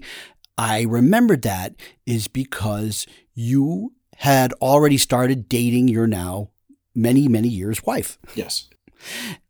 I 0.57 0.83
remembered 0.83 1.41
that 1.41 1.75
is 2.05 2.29
because 2.29 3.05
you 3.33 3.91
had 4.15 4.53
already 4.53 4.97
started 4.97 5.49
dating 5.49 5.89
your 5.89 6.07
now 6.07 6.51
many, 6.95 7.27
many 7.27 7.49
years 7.49 7.83
wife. 7.83 8.17
yes. 8.33 8.69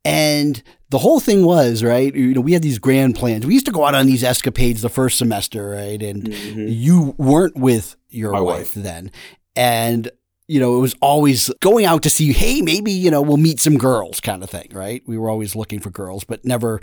And 0.04 0.64
the 0.90 0.98
whole 0.98 1.20
thing 1.20 1.46
was, 1.46 1.84
right? 1.84 2.14
You 2.16 2.34
know, 2.34 2.42
we 2.42 2.54
had 2.54 2.64
these 2.64 2.80
grand 2.80 3.16
plans. 3.16 3.46
We 3.46 3.54
used 3.54 3.68
to 3.68 3.72
go 3.72 3.86
out 3.86 3.94
on 3.94 4.08
these 4.08 4.24
escapades 4.24 4.82
the 4.82 4.90
first 4.90 5.20
semester, 5.20 5.70
right? 5.70 6.02
And 6.02 6.28
you 6.34 7.14
weren't 7.20 7.56
with 7.56 7.96
your 8.10 8.32
wife, 8.34 8.44
wife. 8.44 8.74
then. 8.74 9.12
And, 9.56 10.10
you 10.48 10.60
know, 10.60 10.78
it 10.78 10.80
was 10.80 10.96
always 11.02 11.52
going 11.60 11.86
out 11.86 12.04
to 12.04 12.10
see, 12.10 12.32
hey, 12.34 12.62
maybe, 12.62 12.92
you 12.92 13.10
know, 13.10 13.22
we'll 13.22 13.38
meet 13.38 13.60
some 13.60 13.78
girls 13.78 14.20
kind 14.20 14.44
of 14.44 14.50
thing, 14.50 14.70
right? 14.74 15.02
We 15.08 15.18
were 15.18 15.30
always 15.30 15.56
looking 15.56 15.80
for 15.80 15.90
girls, 15.90 16.24
but 16.24 16.46
never, 16.46 16.82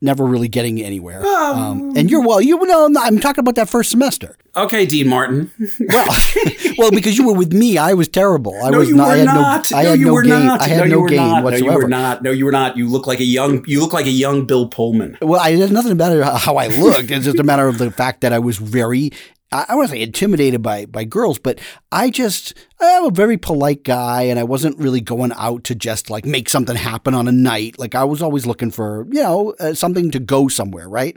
never 0.00 0.24
really 0.24 0.48
getting 0.48 0.82
anywhere. 0.82 1.24
Um, 1.24 1.96
and 1.96 2.10
you're, 2.10 2.20
well, 2.26 2.40
you 2.40 2.58
know, 2.66 2.90
I'm 2.98 3.20
talking 3.20 3.40
about 3.40 3.54
that 3.54 3.68
first 3.68 3.90
semester. 3.90 4.36
Okay, 4.56 4.86
Dean 4.86 5.08
Martin. 5.08 5.50
Well, 5.88 6.06
well, 6.78 6.90
because 6.90 7.16
you 7.16 7.26
were 7.26 7.32
with 7.32 7.52
me, 7.52 7.78
I 7.78 7.94
was 7.94 8.08
terrible. 8.08 8.54
I 8.62 8.70
no, 8.70 8.78
was 8.78 8.88
you 8.88 8.96
not. 8.96 9.08
were 9.08 9.12
I 9.12 9.16
had 9.18 9.24
not. 9.26 9.70
no. 9.70 9.76
I 9.76 9.84
had 9.84 9.98
you 9.98 10.06
no 10.06 10.12
were 10.12 10.22
game. 10.22 10.46
not. 10.46 10.60
I 10.60 10.68
had 10.68 10.78
no, 10.78 10.84
no, 10.84 10.90
you 10.90 11.00
were 11.00 11.08
game 11.08 11.16
not. 11.18 11.44
whatsoever. 11.44 11.64
No, 11.66 11.72
you 11.72 11.82
were 11.82 11.88
not. 11.88 12.22
No, 12.22 12.30
you 12.30 12.44
were 12.44 12.52
not. 12.52 12.76
You 12.76 12.88
look 12.88 13.06
like 13.06 13.20
a 13.20 13.24
young. 13.24 13.64
You 13.66 13.80
look 13.80 13.92
like 13.92 14.06
a 14.06 14.10
young 14.10 14.46
Bill 14.46 14.68
Pullman. 14.68 15.18
Well, 15.22 15.40
I, 15.40 15.54
there's 15.54 15.70
nothing 15.70 15.92
about 15.92 16.38
how 16.40 16.56
I 16.56 16.66
looked. 16.68 17.10
It's 17.10 17.24
just 17.24 17.38
a 17.38 17.44
matter 17.44 17.68
of 17.68 17.78
the 17.78 17.90
fact 17.90 18.22
that 18.22 18.32
I 18.32 18.38
was 18.38 18.56
very, 18.58 19.10
I, 19.52 19.66
I 19.68 19.74
want 19.76 19.88
to 19.88 19.96
say 19.96 20.02
intimidated 20.02 20.62
by 20.62 20.86
by 20.86 21.04
girls, 21.04 21.38
but 21.38 21.58
I 21.92 22.10
just, 22.10 22.54
I'm 22.80 23.06
a 23.06 23.10
very 23.10 23.36
polite 23.36 23.84
guy, 23.84 24.22
and 24.22 24.38
I 24.38 24.44
wasn't 24.44 24.78
really 24.78 25.00
going 25.00 25.32
out 25.36 25.64
to 25.64 25.74
just 25.74 26.10
like 26.10 26.24
make 26.24 26.48
something 26.48 26.76
happen 26.76 27.14
on 27.14 27.28
a 27.28 27.32
night. 27.32 27.78
Like 27.78 27.94
I 27.94 28.04
was 28.04 28.22
always 28.22 28.46
looking 28.46 28.70
for, 28.70 29.06
you 29.10 29.22
know, 29.22 29.54
uh, 29.60 29.74
something 29.74 30.10
to 30.10 30.18
go 30.18 30.48
somewhere, 30.48 30.88
right? 30.88 31.16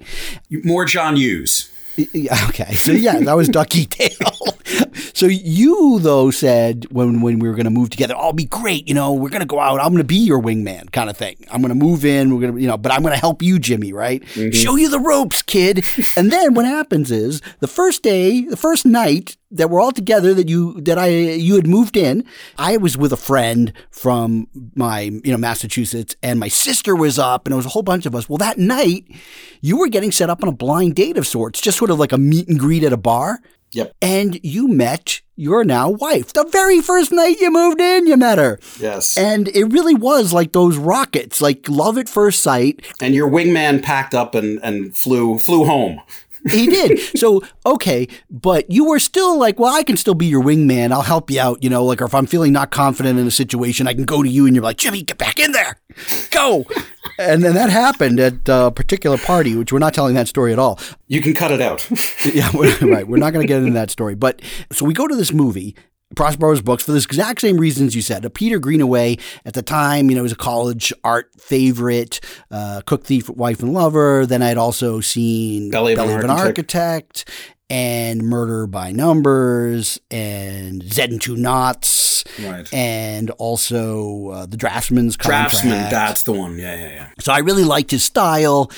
More 0.49 0.85
John 0.85 1.15
Hughes. 1.15 1.71
Yeah, 2.13 2.45
Okay, 2.49 2.75
so 2.75 2.91
yeah, 2.93 3.19
that 3.19 3.35
was 3.35 3.49
Duckie 3.49 3.85
Dale. 3.85 4.09
So 5.19 5.25
you 5.25 5.99
though 5.99 6.31
said 6.31 6.85
when 6.91 7.19
when 7.19 7.39
we 7.39 7.49
were 7.49 7.53
going 7.53 7.65
to 7.65 7.69
move 7.69 7.89
together, 7.89 8.13
"Oh, 8.15 8.19
it'll 8.29 8.33
be 8.33 8.45
great. 8.45 8.87
You 8.87 8.93
know, 8.93 9.11
we're 9.11 9.27
going 9.27 9.41
to 9.41 9.45
go 9.45 9.59
out. 9.59 9.81
I'm 9.81 9.89
going 9.89 9.97
to 9.97 10.05
be 10.05 10.15
your 10.15 10.41
wingman, 10.41 10.93
kind 10.93 11.09
of 11.09 11.17
thing. 11.17 11.35
I'm 11.51 11.61
going 11.61 11.77
to 11.77 11.85
move 11.85 12.05
in. 12.05 12.33
We're 12.33 12.39
going 12.39 12.55
to, 12.55 12.61
you 12.61 12.67
know, 12.67 12.77
but 12.77 12.93
I'm 12.93 13.01
going 13.01 13.13
to 13.13 13.19
help 13.19 13.41
you, 13.41 13.59
Jimmy. 13.59 13.91
Right? 13.91 14.23
Mm-hmm. 14.23 14.51
Show 14.51 14.77
you 14.77 14.89
the 14.89 14.99
ropes, 14.99 15.41
kid. 15.41 15.83
and 16.15 16.31
then 16.31 16.53
what 16.53 16.63
happens 16.63 17.11
is 17.11 17.41
the 17.59 17.67
first 17.67 18.01
day, 18.01 18.45
the 18.45 18.55
first 18.55 18.85
night 18.85 19.35
that 19.51 19.69
we're 19.69 19.81
all 19.81 19.91
together 19.91 20.33
that 20.33 20.47
you 20.47 20.79
that 20.81 20.97
I 20.97 21.07
you 21.07 21.55
had 21.55 21.67
moved 21.67 21.97
in. 21.97 22.23
I 22.57 22.77
was 22.77 22.97
with 22.97 23.11
a 23.11 23.17
friend 23.17 23.73
from 23.91 24.47
my 24.73 25.01
you 25.01 25.31
know 25.31 25.37
Massachusetts, 25.37 26.15
and 26.23 26.39
my 26.39 26.47
sister 26.47 26.95
was 26.95 27.19
up, 27.19 27.45
and 27.45 27.53
it 27.53 27.57
was 27.57 27.65
a 27.65 27.69
whole 27.69 27.83
bunch 27.83 28.05
of 28.05 28.15
us. 28.15 28.29
Well, 28.29 28.37
that 28.37 28.57
night 28.57 29.03
you 29.59 29.77
were 29.77 29.89
getting 29.89 30.13
set 30.13 30.29
up 30.29 30.43
on 30.43 30.47
a 30.47 30.53
blind 30.53 30.95
date 30.95 31.17
of 31.17 31.27
sorts, 31.27 31.59
just 31.59 31.77
sort 31.77 31.91
of 31.91 31.99
like 31.99 32.13
a 32.13 32.17
meet 32.17 32.47
and 32.47 32.57
greet 32.57 32.83
at 32.83 32.93
a 32.93 32.97
bar. 32.97 33.39
Yep. 33.71 33.93
And 34.01 34.39
you 34.43 34.67
met 34.67 35.21
your 35.35 35.63
now 35.63 35.89
wife. 35.89 36.33
The 36.33 36.43
very 36.45 36.81
first 36.81 37.11
night 37.11 37.39
you 37.39 37.51
moved 37.51 37.79
in, 37.79 38.07
you 38.07 38.17
met 38.17 38.37
her. 38.37 38.59
Yes. 38.79 39.17
And 39.17 39.47
it 39.49 39.65
really 39.65 39.95
was 39.95 40.33
like 40.33 40.51
those 40.51 40.77
rockets, 40.77 41.41
like 41.41 41.69
love 41.69 41.97
at 41.97 42.09
first 42.09 42.41
sight. 42.41 42.85
and 43.01 43.13
your 43.15 43.29
wingman 43.29 43.81
packed 43.81 44.13
up 44.13 44.35
and, 44.35 44.59
and 44.63 44.95
flew 44.97 45.37
flew 45.37 45.65
home. 45.65 46.01
He 46.49 46.67
did. 46.67 46.99
so, 47.17 47.41
okay, 47.65 48.07
but 48.29 48.69
you 48.71 48.85
were 48.85 48.99
still 48.99 49.37
like, 49.37 49.59
well, 49.59 49.73
I 49.73 49.83
can 49.83 49.97
still 49.97 50.13
be 50.13 50.25
your 50.25 50.43
wingman. 50.43 50.91
I'll 50.91 51.01
help 51.01 51.29
you 51.29 51.39
out, 51.39 51.63
you 51.63 51.69
know, 51.69 51.83
like 51.83 52.01
or 52.01 52.05
if 52.05 52.15
I'm 52.15 52.25
feeling 52.25 52.53
not 52.53 52.71
confident 52.71 53.19
in 53.19 53.27
a 53.27 53.31
situation, 53.31 53.87
I 53.87 53.93
can 53.93 54.05
go 54.05 54.23
to 54.23 54.29
you 54.29 54.45
and 54.45 54.55
you're 54.55 54.63
like, 54.63 54.77
Jimmy, 54.77 55.01
get 55.03 55.17
back 55.17 55.39
in 55.39 55.51
there. 55.51 55.77
Go. 56.31 56.65
and 57.17 57.43
then 57.43 57.53
that 57.55 57.69
happened 57.69 58.19
at 58.19 58.47
a 58.47 58.71
particular 58.71 59.17
party, 59.17 59.55
which 59.55 59.73
we're 59.73 59.79
not 59.79 59.93
telling 59.93 60.15
that 60.15 60.27
story 60.27 60.53
at 60.53 60.59
all. 60.59 60.79
You 61.07 61.21
can 61.21 61.33
cut 61.33 61.51
it 61.51 61.61
out. 61.61 61.87
yeah, 62.25 62.49
we're, 62.53 62.77
right. 62.81 63.07
We're 63.07 63.17
not 63.17 63.33
going 63.33 63.45
to 63.45 63.47
get 63.47 63.61
into 63.61 63.73
that 63.73 63.91
story. 63.91 64.15
But 64.15 64.41
so 64.71 64.85
we 64.85 64.93
go 64.93 65.07
to 65.07 65.15
this 65.15 65.33
movie, 65.33 65.75
Prospero's 66.15 66.61
books, 66.61 66.83
for 66.83 66.91
the 66.91 66.97
exact 66.97 67.41
same 67.41 67.57
reasons 67.57 67.95
you 67.95 68.01
said. 68.01 68.31
Peter 68.33 68.59
Greenaway 68.59 69.17
at 69.45 69.53
the 69.53 69.61
time, 69.61 70.09
you 70.09 70.15
know, 70.15 70.23
was 70.23 70.31
a 70.31 70.35
college 70.35 70.91
art 71.03 71.29
favorite, 71.39 72.19
uh, 72.51 72.81
Cook, 72.85 73.05
Thief, 73.05 73.29
Wife, 73.29 73.61
and 73.61 73.73
Lover. 73.73 74.25
Then 74.25 74.41
I'd 74.41 74.57
also 74.57 75.01
seen 75.01 75.69
Belly 75.69 75.93
of 75.93 75.99
an 75.99 76.09
an 76.09 76.29
Architect. 76.29 76.39
Architect 76.39 77.29
and 77.69 78.23
Murder 78.23 78.65
by 78.65 78.91
Numbers 78.91 79.99
and 80.09 80.81
Zed 80.83 81.11
and 81.11 81.21
Two 81.21 81.35
Noughts. 81.35 82.23
Right. 82.43 82.71
And 82.73 83.29
also 83.31 84.29
uh, 84.29 84.45
The 84.45 84.57
Draftsman's 84.57 85.15
Contract. 85.15 85.51
Draftsman, 85.51 85.91
that's 85.91 86.23
the 86.23 86.33
one. 86.33 86.57
Yeah, 86.57 86.75
yeah, 86.75 86.89
yeah. 86.89 87.09
So 87.19 87.31
I 87.31 87.39
really 87.39 87.63
liked 87.63 87.91
his 87.91 88.03
style. 88.03 88.71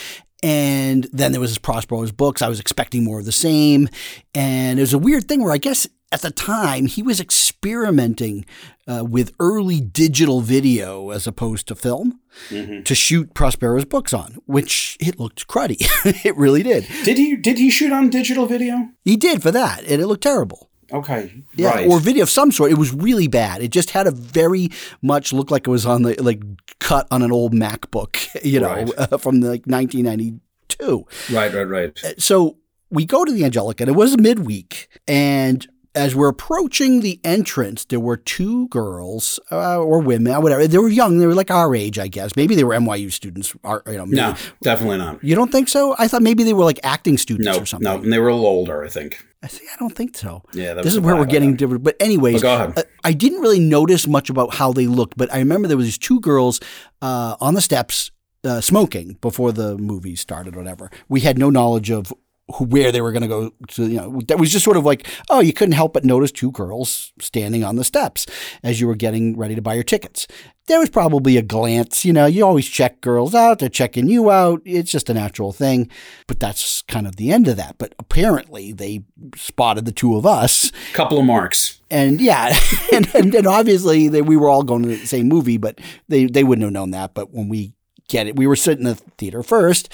And 0.44 1.08
then 1.14 1.32
there 1.32 1.40
was 1.40 1.52
his 1.52 1.60
Prospero's 1.60 2.12
books. 2.12 2.42
I 2.42 2.50
was 2.50 2.60
expecting 2.60 3.04
more 3.04 3.20
of 3.20 3.26
the 3.26 3.32
same. 3.32 3.88
And 4.34 4.80
it 4.80 4.82
was 4.82 4.94
a 4.94 4.98
weird 5.00 5.28
thing 5.28 5.44
where 5.44 5.54
I 5.54 5.58
guess 5.58 5.88
at 6.12 6.22
the 6.22 6.32
time 6.32 6.86
he 6.86 7.02
was 7.02 7.20
experimenting 7.20 8.46
uh, 8.88 9.04
with 9.08 9.34
early 9.40 9.80
digital 9.80 10.42
video 10.42 11.10
as 11.12 11.28
opposed 11.28 11.68
to 11.68 11.76
film 11.76 12.20
to 12.50 12.96
shoot 12.96 13.34
Prospero's 13.34 13.86
books 13.86 14.14
on, 14.14 14.38
which 14.46 14.98
it 15.00 15.20
looked 15.20 15.48
cruddy. 15.48 15.78
it 16.26 16.36
really 16.36 16.64
did. 16.64 16.88
Did 17.04 17.18
he 17.18 17.36
did 17.36 17.58
he 17.58 17.70
shoot 17.70 17.92
on 17.92 18.10
digital 18.10 18.46
video? 18.46 18.90
He 19.04 19.16
did 19.18 19.42
for 19.42 19.52
that, 19.52 19.84
and 19.86 20.02
it 20.02 20.08
looked 20.08 20.24
terrible. 20.24 20.70
Okay. 20.92 21.44
Yeah, 21.56 21.70
right. 21.70 21.88
or 21.90 22.00
video 22.00 22.24
of 22.24 22.30
some 22.30 22.52
sort. 22.52 22.72
It 22.72 22.78
was 22.78 22.94
really 22.94 23.28
bad. 23.28 23.62
It 23.62 23.70
just 23.72 23.92
had 23.92 24.08
a 24.08 24.12
very 24.12 24.70
much 25.02 25.32
look 25.32 25.50
like 25.50 25.66
it 25.68 25.72
was 25.72 25.86
on 25.86 26.02
the 26.02 26.22
like 26.22 26.42
cut 26.80 27.08
on 27.12 27.22
an 27.22 27.32
old 27.32 27.54
MacBook, 27.54 28.18
you 28.44 28.60
know, 28.60 28.74
Right. 28.74 28.94
uh, 28.98 29.18
from 29.18 29.40
like 29.40 29.66
1992. 29.68 31.06
right, 31.32 31.54
right, 31.54 31.64
right. 31.64 31.98
So 32.22 32.58
we 32.90 33.06
go 33.06 33.24
to 33.24 33.32
the 33.32 33.46
Angelica, 33.46 33.84
and 33.84 33.90
it 33.90 33.96
was 33.96 34.18
midweek, 34.18 34.90
and 35.08 35.66
as 35.94 36.16
we're 36.16 36.30
approaching 36.30 37.02
the 37.02 37.20
entrance, 37.24 37.84
there 37.86 38.00
were 38.00 38.16
two 38.18 38.68
girls 38.70 39.40
uh, 39.52 39.78
or 39.78 40.00
women, 40.00 40.34
whatever. 40.42 40.66
They 40.68 40.78
were 40.78 40.88
young. 40.88 41.20
They 41.20 41.28
were 41.28 41.36
like 41.36 41.52
our 41.52 41.76
age, 41.76 42.00
I 42.00 42.08
guess. 42.08 42.32
Maybe 42.36 42.56
they 42.56 42.64
were 42.64 42.74
NYU 42.74 43.12
students. 43.12 43.54
Or, 43.64 43.84
you 43.88 43.98
know, 43.98 44.06
maybe- 44.06 44.16
No, 44.18 44.36
definitely 44.64 44.98
not. 45.00 45.24
You 45.24 45.36
don't 45.36 45.52
think 45.52 45.68
so? 45.68 45.96
I 46.00 46.08
thought 46.08 46.22
maybe 46.22 46.44
they 46.44 46.54
were 46.54 46.64
like 46.64 46.80
acting 46.84 47.18
students 47.18 47.46
No, 47.48 47.62
or 47.62 47.66
something. 47.66 47.84
no, 47.84 47.96
and 48.02 48.12
they 48.12 48.20
were 48.20 48.30
a 48.30 48.34
little 48.36 48.48
older, 48.50 48.84
I 48.84 48.88
think. 48.90 49.26
I 49.44 49.48
see. 49.48 49.66
I 49.74 49.76
don't 49.80 49.96
think 49.96 50.16
so. 50.16 50.44
Yeah, 50.54 50.76
that 50.76 50.84
this 50.84 50.86
was 50.86 50.94
is 50.96 51.00
where 51.02 51.16
we're 51.16 51.26
getting 51.26 51.56
different. 51.56 51.84
But 51.84 51.96
anyways, 52.00 52.42
go 52.42 52.54
ahead. 52.56 52.74
uh, 52.78 52.84
I 53.04 53.12
didn't 53.14 53.42
really 53.42 53.60
notice 53.60 54.08
much 54.08 54.30
about 54.30 54.54
how 54.54 54.72
they 54.72 54.86
looked, 54.88 55.18
but 55.18 55.34
I 55.34 55.40
remember 55.40 55.68
there 55.68 55.78
was 55.78 55.88
these 55.88 55.98
two 55.98 56.20
girls 56.20 56.60
uh, 57.02 57.36
on 57.42 57.56
the 57.56 57.62
steps 57.62 58.12
uh, 58.44 58.62
smoking 58.62 59.18
before 59.20 59.52
the 59.52 59.78
movie 59.80 60.16
started, 60.16 60.56
or 60.56 60.60
whatever. 60.60 60.90
We 61.10 61.22
had 61.22 61.38
no 61.40 61.50
knowledge 61.50 61.90
of 61.92 62.14
who, 62.54 62.66
where 62.66 62.92
they 62.92 63.02
were 63.02 63.12
going 63.12 63.22
to 63.24 63.28
go. 63.28 63.52
To 63.70 63.88
you 63.88 63.98
know, 63.98 64.22
that 64.28 64.40
was 64.40 64.52
just 64.52 64.66
sort 64.66 64.78
of 64.78 64.86
like, 64.86 65.08
oh, 65.30 65.40
you 65.40 65.54
couldn't 65.54 65.74
help 65.74 65.94
but 65.94 66.06
notice 66.06 66.32
two 66.32 66.52
girls 66.52 67.14
standing 67.20 67.64
on 67.64 67.76
the 67.76 67.84
steps 67.84 68.26
as 68.64 68.80
you 68.80 68.88
were 68.88 68.96
getting 68.96 69.38
ready 69.38 69.56
to 69.56 69.62
buy 69.62 69.74
your 69.74 69.84
tickets. 69.84 70.28
There 70.68 70.80
was 70.80 70.90
probably 70.90 71.38
a 71.38 71.42
glance, 71.42 72.06
you 72.06 72.14
know, 72.14 72.28
you 72.28 72.46
always 72.46 72.68
check 72.68 73.02
girls 73.02 73.34
out, 73.36 73.60
they're 73.60 73.68
checking 73.68 74.08
you 74.08 74.30
out. 74.32 74.62
It's 74.64 74.92
just 74.92 75.10
a 75.10 75.14
natural 75.14 75.52
thing. 75.52 75.90
But 76.28 76.40
that's 76.40 76.84
kind 76.84 77.08
of 77.08 77.16
the 77.18 77.32
end 77.32 77.48
of 77.48 77.58
that. 77.58 77.78
But 77.78 77.94
apparently 78.00 78.72
they 78.72 79.04
spotted 79.36 79.86
the 79.86 79.92
two 79.92 80.16
of 80.16 80.26
us 80.26 80.72
Couple 80.94 81.20
of 81.20 81.26
marks. 81.26 81.82
and 81.90 82.22
yeah, 82.22 82.58
and, 82.94 83.10
and, 83.16 83.34
and 83.34 83.48
obviously 83.48 84.08
they, 84.08 84.22
we 84.22 84.38
were 84.38 84.50
all 84.50 84.64
going 84.64 84.84
to 84.84 84.90
the 84.90 85.06
same 85.08 85.28
movie, 85.28 85.58
but 85.58 85.80
they, 86.08 86.26
they 86.26 86.44
wouldn't 86.44 86.64
have 86.64 86.74
known 86.74 86.92
that. 86.92 87.14
But 87.16 87.32
when 87.34 87.50
we 87.50 87.74
get 88.12 88.28
it. 88.28 88.36
We 88.36 88.46
were 88.46 88.56
sitting 88.56 88.86
in 88.86 88.94
the 88.94 88.96
theater 89.18 89.42
first, 89.42 89.92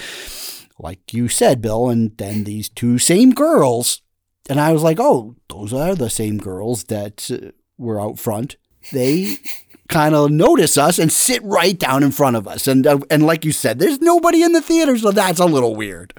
like 0.79 1.13
you 1.13 1.27
said, 1.27 1.61
Bill, 1.61 1.89
and 1.89 2.15
then 2.17 2.43
these 2.43 2.69
two 2.69 2.97
same 2.97 3.31
girls. 3.31 4.01
And 4.49 4.59
I 4.59 4.71
was 4.71 4.83
like, 4.83 4.99
oh, 4.99 5.35
those 5.49 5.73
are 5.73 5.95
the 5.95 6.09
same 6.09 6.37
girls 6.37 6.85
that 6.85 7.29
uh, 7.31 7.51
were 7.77 7.99
out 7.99 8.19
front. 8.19 8.55
They 8.91 9.37
kind 9.89 10.15
of 10.15 10.31
notice 10.31 10.77
us 10.77 10.99
and 10.99 11.11
sit 11.11 11.43
right 11.43 11.77
down 11.77 12.03
in 12.03 12.11
front 12.11 12.35
of 12.35 12.47
us. 12.47 12.67
And 12.67 12.85
uh, 12.85 12.99
and 13.09 13.25
like 13.25 13.43
you 13.43 13.51
said, 13.51 13.79
there's 13.79 13.99
nobody 13.99 14.43
in 14.43 14.53
the 14.53 14.61
theater, 14.61 14.97
so 14.97 15.11
that's 15.11 15.39
a 15.39 15.45
little 15.45 15.75
weird. 15.75 16.13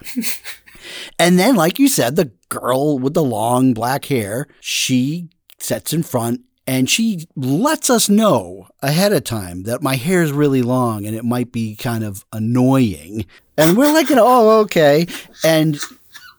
and 1.18 1.38
then, 1.38 1.56
like 1.56 1.78
you 1.78 1.88
said, 1.88 2.16
the 2.16 2.32
girl 2.48 2.98
with 2.98 3.14
the 3.14 3.24
long 3.24 3.74
black 3.74 4.06
hair, 4.06 4.46
she 4.60 5.28
sits 5.58 5.92
in 5.92 6.02
front 6.02 6.42
and 6.66 6.88
she 6.88 7.26
lets 7.34 7.88
us 7.88 8.08
know 8.08 8.68
ahead 8.82 9.12
of 9.12 9.24
time 9.24 9.62
that 9.62 9.82
my 9.82 9.96
hair 9.96 10.22
is 10.22 10.32
really 10.32 10.62
long 10.62 11.06
and 11.06 11.16
it 11.16 11.24
might 11.24 11.50
be 11.50 11.74
kind 11.74 12.04
of 12.04 12.24
annoying. 12.32 13.24
And 13.58 13.76
we're 13.76 13.92
like, 13.92 14.06
oh, 14.10 14.60
okay. 14.60 15.06
And 15.44 15.78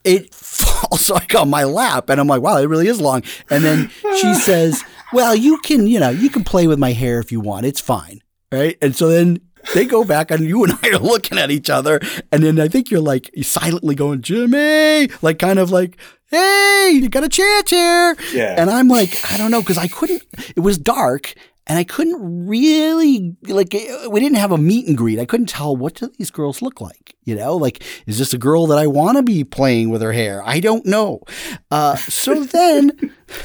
it 0.03 0.33
falls 0.33 1.09
like 1.09 1.35
on 1.35 1.49
my 1.49 1.65
lap 1.65 2.09
and 2.09 2.19
I'm 2.19 2.27
like, 2.27 2.41
wow, 2.41 2.57
it 2.57 2.65
really 2.65 2.87
is 2.87 3.01
long. 3.01 3.23
And 3.49 3.63
then 3.63 3.91
she 4.17 4.33
says, 4.45 4.83
well, 5.13 5.35
you 5.35 5.59
can, 5.59 5.85
you 5.85 5.99
know, 5.99 6.09
you 6.09 6.29
can 6.29 6.43
play 6.43 6.65
with 6.65 6.79
my 6.79 6.93
hair 6.93 7.19
if 7.19 7.31
you 7.31 7.39
want. 7.39 7.65
It's 7.65 7.81
fine. 7.81 8.21
Right. 8.51 8.77
And 8.81 8.95
so 8.95 9.09
then 9.09 9.41
they 9.73 9.85
go 9.85 10.03
back 10.03 10.31
and 10.31 10.45
you 10.45 10.63
and 10.63 10.73
I 10.83 10.89
are 10.89 10.99
looking 10.99 11.37
at 11.37 11.51
each 11.51 11.69
other. 11.69 11.99
And 12.31 12.41
then 12.43 12.59
I 12.59 12.67
think 12.67 12.89
you're 12.89 13.01
like 13.01 13.29
silently 13.41 13.95
going, 13.95 14.21
Jimmy, 14.21 15.09
like 15.21 15.39
kind 15.39 15.59
of 15.59 15.71
like, 15.71 15.97
hey, 16.31 16.91
you 16.93 17.09
got 17.09 17.23
a 17.23 17.29
chance 17.29 17.69
here. 17.69 18.15
Yeah. 18.33 18.55
And 18.57 18.69
I'm 18.69 18.87
like, 18.87 19.19
I 19.31 19.37
don't 19.37 19.51
know, 19.51 19.61
because 19.61 19.77
I 19.77 19.87
couldn't, 19.87 20.23
it 20.55 20.61
was 20.61 20.77
dark 20.77 21.33
and 21.69 21.77
I 21.77 21.83
couldn't 21.83 22.47
really, 22.47 23.35
like, 23.43 23.73
we 24.09 24.19
didn't 24.19 24.37
have 24.37 24.51
a 24.51 24.57
meet 24.57 24.87
and 24.87 24.97
greet. 24.97 25.19
I 25.19 25.25
couldn't 25.25 25.45
tell 25.45 25.77
what 25.77 25.93
do 25.93 26.11
these 26.17 26.31
girls 26.31 26.63
look 26.63 26.81
like. 26.81 27.15
You 27.25 27.35
know, 27.35 27.55
like, 27.55 27.83
is 28.07 28.17
this 28.17 28.33
a 28.33 28.39
girl 28.39 28.65
that 28.67 28.79
I 28.79 28.87
want 28.87 29.17
to 29.17 29.23
be 29.23 29.43
playing 29.43 29.91
with 29.91 30.01
her 30.01 30.11
hair? 30.11 30.41
I 30.43 30.61
don't 30.61 30.83
know. 30.87 31.21
Uh, 31.69 31.95
so 31.95 32.43
then, 32.43 32.89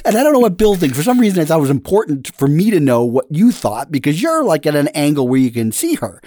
and 0.07 0.17
I 0.17 0.23
don't 0.23 0.33
know 0.33 0.39
what 0.39 0.57
building, 0.57 0.95
for 0.95 1.03
some 1.03 1.21
reason, 1.21 1.43
I 1.43 1.45
thought 1.45 1.59
it 1.59 1.61
was 1.61 1.69
important 1.71 2.35
for 2.35 2.49
me 2.49 2.71
to 2.71 2.81
know 2.81 3.05
what 3.05 3.27
you 3.29 3.53
thought 3.53 3.93
because 3.93 4.23
you're 4.23 4.43
like 4.43 4.65
at 4.65 4.75
an 4.75 4.89
angle 4.89 5.29
where 5.29 5.41
you 5.41 5.51
can 5.51 5.71
see 5.71 5.97
her. 5.97 6.23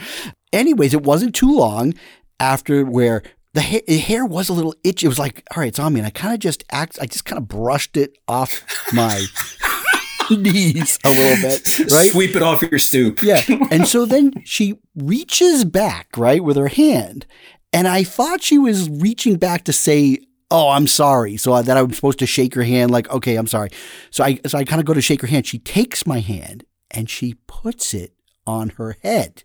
Anyways, 0.54 0.94
it 0.94 1.02
wasn't 1.02 1.34
too 1.34 1.52
long 1.52 1.96
after 2.40 2.86
where 2.86 3.24
the 3.54 3.62
hair, 3.62 3.82
the 3.88 3.98
hair 3.98 4.24
was 4.24 4.50
a 4.50 4.54
little 4.54 4.76
itchy. 4.84 5.08
It 5.08 5.10
was 5.10 5.18
like, 5.18 5.44
all 5.56 5.62
right, 5.62 5.70
it's 5.70 5.80
on 5.80 5.94
me. 5.94 6.00
And 6.00 6.06
I 6.06 6.12
kind 6.12 6.32
of 6.32 6.40
just 6.40 6.64
act, 6.72 7.00
I 7.02 7.08
just 7.08 7.26
kind 7.26 7.40
of 7.42 7.48
brushed 7.48 7.98
it 7.98 8.16
off 8.28 8.64
my 8.94 9.26
knees 10.38 11.00
a 11.04 11.10
little 11.10 11.50
bit, 11.50 11.80
right? 11.92 12.12
Sweep 12.12 12.36
it 12.36 12.42
off 12.42 12.62
your 12.62 12.80
stoop. 12.80 13.22
Yeah. 13.22 13.42
And 13.72 13.88
so 13.88 14.06
then 14.06 14.34
she 14.46 14.80
reaches 14.96 15.66
back, 15.66 16.10
right, 16.18 16.44
with 16.44 16.58
her 16.58 16.68
hand. 16.70 17.26
And 17.74 17.88
I 17.88 18.04
thought 18.04 18.42
she 18.42 18.58
was 18.58 18.90
reaching 18.90 19.36
back 19.36 19.64
to 19.66 19.74
say, 19.74 20.20
Oh, 20.50 20.70
I'm 20.70 20.88
sorry. 20.88 21.36
So 21.36 21.62
that 21.62 21.78
I'm 21.78 21.92
supposed 21.92 22.20
to 22.20 22.26
shake 22.26 22.56
her 22.56 22.64
hand, 22.64 22.90
like, 22.90 23.10
okay, 23.10 23.36
I'm 23.36 23.48
sorry. 23.48 23.70
So 24.12 24.24
I 24.24 24.40
so 24.48 24.58
I 24.58 24.64
kind 24.64 24.80
of 24.80 24.86
go 24.86 24.94
to 24.94 25.02
shake 25.02 25.22
her 25.22 25.28
hand. 25.28 25.46
She 25.46 25.60
takes 25.60 26.08
my 26.08 26.22
hand 26.22 26.64
and 26.90 27.10
she 27.10 27.36
puts 27.48 27.94
it 27.94 28.14
on 28.46 28.70
her 28.70 28.96
head. 29.04 29.44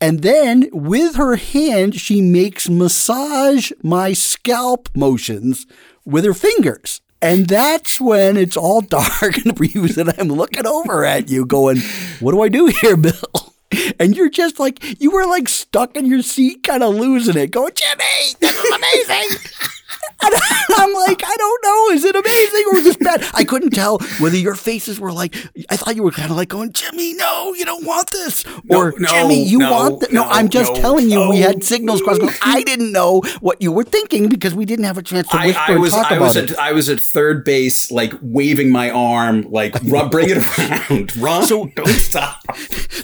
And 0.00 0.22
then 0.22 0.68
with 0.72 1.16
her 1.16 1.36
hand, 1.36 1.94
she 1.96 2.20
makes 2.20 2.68
massage 2.68 3.72
my 3.82 4.12
scalp 4.12 4.88
motions 4.94 5.66
with 6.04 6.24
her 6.24 6.34
fingers. 6.34 7.00
And 7.22 7.46
that's 7.46 8.00
when 8.00 8.36
it's 8.36 8.56
all 8.56 8.80
dark 8.80 9.36
and 9.46 9.56
and 9.56 10.14
I'm 10.18 10.28
looking 10.28 10.66
over 10.66 11.04
at 11.04 11.30
you 11.30 11.46
going, 11.46 11.78
What 12.18 12.32
do 12.32 12.42
I 12.42 12.48
do 12.48 12.66
here, 12.66 12.96
Bill? 12.98 13.54
And 13.98 14.14
you're 14.16 14.28
just 14.28 14.58
like, 14.58 15.00
you 15.00 15.10
were 15.10 15.24
like 15.24 15.48
stuck 15.48 15.96
in 15.96 16.04
your 16.04 16.20
seat, 16.20 16.64
kind 16.64 16.82
of 16.82 16.94
losing 16.94 17.38
it, 17.38 17.52
going, 17.52 17.72
Jimmy, 17.74 18.34
this 18.40 18.54
is 18.54 18.74
amazing. 18.74 19.38
And 20.24 20.34
I'm 20.78 20.92
like, 20.94 21.22
I 21.24 21.34
don't 21.36 21.64
know. 21.64 21.90
Is 21.94 22.04
it 22.04 22.14
amazing 22.16 22.64
or 22.72 22.76
is 22.78 22.84
this 22.84 22.96
bad? 22.96 23.24
I 23.34 23.44
couldn't 23.44 23.70
tell 23.70 23.98
whether 24.18 24.36
your 24.36 24.54
faces 24.54 24.98
were 25.00 25.12
like, 25.12 25.34
I 25.70 25.76
thought 25.76 25.96
you 25.96 26.02
were 26.02 26.10
kind 26.10 26.30
of 26.30 26.36
like 26.36 26.48
going, 26.48 26.72
Jimmy, 26.72 27.14
no, 27.14 27.54
you 27.54 27.64
don't 27.64 27.84
want 27.84 28.10
this. 28.10 28.44
Or 28.70 28.94
no, 28.98 29.08
Jimmy, 29.08 29.42
you 29.42 29.58
no, 29.58 29.72
want 29.72 30.00
this. 30.00 30.12
No, 30.12 30.24
I'm 30.24 30.48
just 30.48 30.74
telling 30.76 31.10
you, 31.10 31.28
we 31.28 31.38
had 31.38 31.64
signals 31.64 32.00
crossed. 32.02 32.22
I 32.42 32.62
didn't 32.62 32.92
know 32.92 33.22
what 33.40 33.60
you 33.60 33.72
were 33.72 33.84
thinking 33.84 34.28
because 34.28 34.54
we 34.54 34.64
didn't 34.64 34.84
have 34.84 34.98
a 34.98 35.02
chance 35.02 35.28
to 35.28 35.36
I, 35.36 35.46
whisper 35.46 35.60
I 35.72 35.76
was 35.76 35.92
and 35.94 36.02
talk 36.02 36.12
I 36.12 36.16
about 36.16 36.26
was 36.26 36.36
it. 36.36 36.50
at 36.52 36.58
I 36.58 36.72
was 36.72 36.88
at 36.88 37.00
third 37.00 37.44
base, 37.44 37.90
like 37.90 38.12
waving 38.20 38.70
my 38.70 38.90
arm, 38.90 39.42
like 39.50 39.74
run, 39.84 40.08
bring 40.10 40.28
it 40.30 40.38
around, 40.58 41.16
run, 41.16 41.46
So- 41.46 41.66
don't 41.74 41.88
stop. 41.88 42.40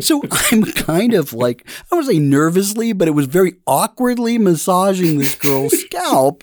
So 0.00 0.22
I'm 0.30 0.62
kind 0.64 1.14
of 1.14 1.32
like, 1.32 1.66
I 1.90 1.96
would 1.96 2.06
say 2.06 2.18
nervously, 2.18 2.92
but 2.92 3.08
it 3.08 3.12
was 3.12 3.26
very 3.26 3.54
awkwardly 3.66 4.38
massaging 4.38 5.18
this 5.18 5.34
girl's 5.34 5.76
scalp 5.78 6.42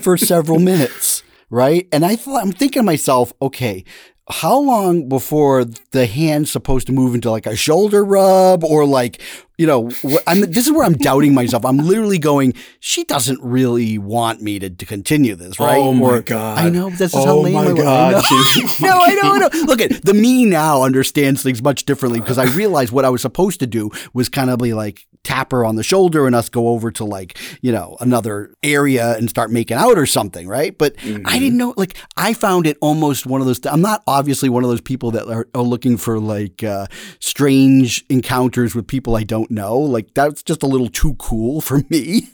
for 0.00 0.13
several 0.16 0.58
minutes, 0.58 1.22
right? 1.50 1.86
And 1.92 2.04
I 2.04 2.16
thought, 2.16 2.42
I'm 2.42 2.52
thinking 2.52 2.80
to 2.80 2.84
myself, 2.84 3.32
okay, 3.42 3.84
how 4.30 4.58
long 4.58 5.06
before 5.06 5.66
the 5.90 6.06
hand's 6.06 6.50
supposed 6.50 6.86
to 6.86 6.94
move 6.94 7.14
into 7.14 7.30
like 7.30 7.44
a 7.44 7.54
shoulder 7.54 8.02
rub 8.02 8.64
or 8.64 8.86
like, 8.86 9.20
you 9.58 9.66
know, 9.66 9.90
I'm, 10.26 10.40
this 10.50 10.66
is 10.66 10.72
where 10.72 10.86
I'm 10.86 10.94
doubting 10.94 11.34
myself. 11.34 11.62
I'm 11.66 11.76
literally 11.76 12.18
going, 12.18 12.54
she 12.80 13.04
doesn't 13.04 13.38
really 13.42 13.98
want 13.98 14.40
me 14.40 14.58
to, 14.60 14.70
to 14.70 14.86
continue 14.86 15.34
this, 15.34 15.60
right? 15.60 15.76
Oh 15.76 15.92
my 15.92 16.06
Or- 16.06 16.22
God. 16.22 16.58
I 16.58 16.70
know 16.70 16.88
this 16.88 17.12
is 17.12 17.16
Oh 17.16 17.26
how 17.26 17.36
lame 17.36 17.52
my 17.52 17.64
I 17.66 17.72
was. 17.72 17.80
I 17.80 17.82
God, 17.82 18.12
know. 18.30 18.68
No, 18.80 18.98
I 19.02 19.14
know, 19.14 19.32
I 19.34 19.38
know. 19.40 19.50
Look 19.66 19.82
at 19.82 20.02
the 20.02 20.14
me 20.14 20.46
now 20.46 20.82
understands 20.82 21.42
things 21.42 21.62
much 21.62 21.84
differently 21.84 22.20
because 22.20 22.38
I 22.38 22.44
realized 22.54 22.92
what 22.92 23.04
I 23.04 23.10
was 23.10 23.20
supposed 23.20 23.60
to 23.60 23.66
do 23.66 23.90
was 24.14 24.30
kind 24.30 24.48
of 24.48 24.58
be 24.58 24.72
like 24.72 25.06
tap 25.24 25.50
her 25.52 25.64
on 25.64 25.76
the 25.76 25.82
shoulder 25.82 26.26
and 26.26 26.36
us 26.36 26.48
go 26.48 26.68
over 26.68 26.90
to 26.92 27.04
like, 27.04 27.38
you 27.60 27.72
know, 27.72 27.96
another 28.00 28.54
area 28.62 29.16
and 29.16 29.28
start 29.28 29.50
making 29.50 29.76
out 29.76 29.98
or 29.98 30.06
something, 30.06 30.46
right? 30.46 30.76
But 30.76 30.94
I 31.24 31.38
didn't 31.38 31.58
know, 31.58 31.74
like, 31.76 31.96
I 32.16 32.34
found 32.34 32.66
it 32.66 32.76
almost 32.80 33.26
one 33.26 33.40
of 33.40 33.46
those, 33.46 33.64
I'm 33.66 33.80
not 33.80 34.02
obviously 34.06 34.48
one 34.48 34.62
of 34.62 34.70
those 34.70 34.80
people 34.80 35.10
that 35.12 35.26
are, 35.28 35.48
are 35.54 35.62
looking 35.62 35.96
for 35.96 36.20
like 36.20 36.62
uh, 36.62 36.86
strange 37.18 38.04
encounters 38.08 38.74
with 38.74 38.86
people 38.86 39.16
I 39.16 39.24
don't 39.24 39.50
know. 39.50 39.78
Like, 39.78 40.14
that's 40.14 40.42
just 40.42 40.62
a 40.62 40.66
little 40.66 40.88
too 40.88 41.14
cool 41.18 41.60
for 41.60 41.82
me. 41.88 42.28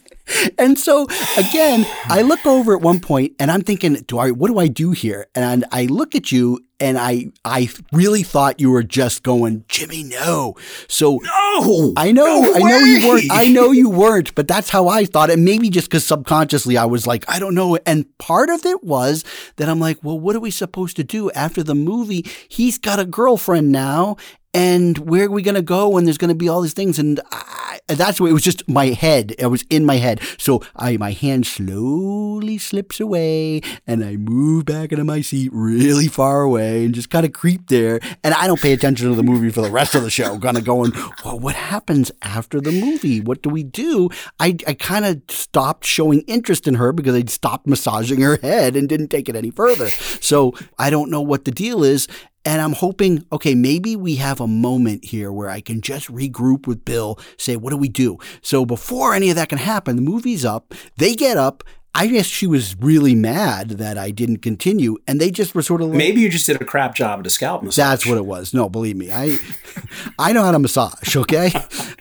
And 0.57 0.77
so 0.77 1.07
again, 1.37 1.85
I 2.05 2.21
look 2.21 2.45
over 2.45 2.75
at 2.75 2.81
one 2.81 2.99
point 2.99 3.33
and 3.39 3.51
I'm 3.51 3.61
thinking, 3.61 3.93
do 4.07 4.19
I 4.19 4.31
what 4.31 4.47
do 4.47 4.59
I 4.59 4.67
do 4.67 4.91
here? 4.91 5.27
And 5.35 5.65
I 5.71 5.85
look 5.85 6.15
at 6.15 6.31
you 6.31 6.59
and 6.79 6.97
I 6.97 7.27
I 7.45 7.69
really 7.93 8.23
thought 8.23 8.59
you 8.59 8.71
were 8.71 8.83
just 8.83 9.23
going, 9.23 9.63
Jimmy, 9.67 10.03
no. 10.03 10.55
So 10.87 11.19
No, 11.21 11.93
I 11.95 12.11
know, 12.11 12.41
no 12.41 12.53
I 12.55 12.59
know 12.59 12.77
you 12.79 13.07
weren't. 13.07 13.25
I 13.31 13.47
know 13.47 13.71
you 13.71 13.89
weren't, 13.89 14.33
but 14.35 14.47
that's 14.47 14.69
how 14.69 14.87
I 14.87 15.05
thought. 15.05 15.29
it. 15.29 15.39
maybe 15.39 15.69
just 15.69 15.87
because 15.87 16.05
subconsciously 16.05 16.77
I 16.77 16.85
was 16.85 17.05
like, 17.07 17.23
I 17.29 17.39
don't 17.39 17.55
know. 17.55 17.77
And 17.85 18.05
part 18.17 18.49
of 18.49 18.65
it 18.65 18.83
was 18.83 19.23
that 19.57 19.69
I'm 19.69 19.79
like, 19.79 20.03
well, 20.03 20.19
what 20.19 20.35
are 20.35 20.39
we 20.39 20.51
supposed 20.51 20.95
to 20.97 21.03
do 21.03 21.31
after 21.31 21.63
the 21.63 21.75
movie? 21.75 22.25
He's 22.49 22.77
got 22.77 22.99
a 22.99 23.05
girlfriend 23.05 23.71
now. 23.71 24.17
And 24.53 24.97
where 24.97 25.27
are 25.27 25.31
we 25.31 25.43
going 25.43 25.55
to 25.55 25.61
go 25.61 25.87
when 25.87 26.03
there's 26.03 26.17
going 26.17 26.29
to 26.29 26.35
be 26.35 26.49
all 26.49 26.61
these 26.61 26.73
things? 26.73 26.99
And 26.99 27.21
I, 27.31 27.70
that's 27.95 28.19
what 28.19 28.29
it 28.29 28.33
was 28.33 28.43
just 28.43 28.67
my 28.67 28.87
head. 28.87 29.35
It 29.37 29.47
was 29.47 29.63
in 29.69 29.85
my 29.85 29.97
head. 29.97 30.21
So 30.37 30.61
I, 30.75 30.97
my 30.97 31.11
hand 31.11 31.45
slowly 31.45 32.57
slips 32.57 32.99
away 32.99 33.61
and 33.87 34.03
I 34.03 34.17
move 34.17 34.65
back 34.65 34.91
into 34.91 35.03
my 35.03 35.21
seat 35.21 35.49
really 35.53 36.07
far 36.07 36.41
away 36.41 36.85
and 36.85 36.93
just 36.93 37.09
kind 37.09 37.25
of 37.25 37.33
creep 37.33 37.67
there. 37.67 37.99
And 38.23 38.33
I 38.33 38.47
don't 38.47 38.61
pay 38.61 38.73
attention 38.73 39.09
to 39.09 39.15
the 39.15 39.23
movie 39.23 39.49
for 39.49 39.61
the 39.61 39.71
rest 39.71 39.95
of 39.95 40.03
the 40.03 40.09
show. 40.09 40.37
Kind 40.39 40.57
of 40.57 40.65
going, 40.65 40.91
well, 41.23 41.39
what 41.39 41.55
happens 41.55 42.11
after 42.21 42.59
the 42.59 42.71
movie? 42.71 43.19
What 43.19 43.41
do 43.41 43.49
we 43.49 43.63
do? 43.63 44.09
I, 44.39 44.57
I 44.67 44.73
kind 44.73 45.05
of 45.05 45.21
stopped 45.29 45.85
showing 45.85 46.21
interest 46.21 46.67
in 46.67 46.75
her 46.75 46.91
because 46.91 47.15
I'd 47.15 47.29
stopped 47.29 47.67
massaging 47.67 48.21
her 48.21 48.37
head 48.37 48.75
and 48.75 48.87
didn't 48.87 49.09
take 49.09 49.29
it 49.29 49.35
any 49.35 49.51
further. 49.51 49.89
So 49.89 50.53
I 50.77 50.89
don't 50.89 51.09
know 51.09 51.21
what 51.21 51.45
the 51.45 51.51
deal 51.51 51.83
is. 51.83 52.07
And 52.43 52.59
I'm 52.61 52.73
hoping, 52.73 53.23
okay, 53.31 53.53
maybe 53.53 53.95
we 53.95 54.15
have 54.15 54.39
a 54.41 54.47
moment 54.47 55.05
here 55.05 55.31
where 55.31 55.49
I 55.49 55.61
can 55.61 55.79
just 55.81 56.07
regroup 56.11 56.65
with 56.65 56.83
Bill, 56.83 57.19
say, 57.37 57.55
what 57.55 57.69
do 57.69 57.77
we 57.77 57.87
do? 57.87 58.17
So 58.41 58.65
before 58.65 59.13
any 59.13 59.29
of 59.29 59.35
that 59.35 59.49
can 59.49 59.59
happen, 59.59 59.95
the 59.95 60.01
movie's 60.01 60.43
up, 60.43 60.73
they 60.97 61.15
get 61.15 61.37
up. 61.37 61.63
I 61.93 62.07
guess 62.07 62.25
she 62.25 62.47
was 62.47 62.73
really 62.79 63.13
mad 63.15 63.71
that 63.71 63.97
I 63.97 64.11
didn't 64.11 64.37
continue, 64.37 64.95
and 65.07 65.19
they 65.19 65.29
just 65.29 65.53
were 65.53 65.61
sort 65.61 65.81
of 65.81 65.89
like, 65.89 65.97
Maybe 65.97 66.21
you 66.21 66.29
just 66.29 66.45
did 66.47 66.61
a 66.61 66.63
crap 66.63 66.95
job 66.95 67.19
at 67.19 67.27
a 67.27 67.29
scalp 67.29 67.63
massage. 67.63 67.75
that's 67.85 68.05
what 68.05 68.17
it 68.17 68.25
was. 68.25 68.53
No, 68.53 68.69
believe 68.69 68.95
me, 68.95 69.11
I 69.11 69.37
I 70.17 70.31
know 70.31 70.41
how 70.41 70.51
to 70.51 70.59
massage. 70.59 71.17
Okay, 71.17 71.47
you 71.47 71.59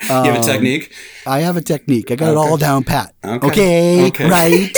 have 0.09 0.27
a 0.27 0.39
um, 0.39 0.43
technique. 0.45 0.95
I 1.27 1.41
have 1.41 1.57
a 1.57 1.61
technique. 1.61 2.13
I 2.13 2.15
got 2.15 2.31
it 2.31 2.37
all 2.37 2.57
down 2.57 2.85
pat. 2.85 3.17
Okay. 3.25 3.47
Okay, 3.49 4.07
Okay. 4.07 4.29
right. 4.31 4.71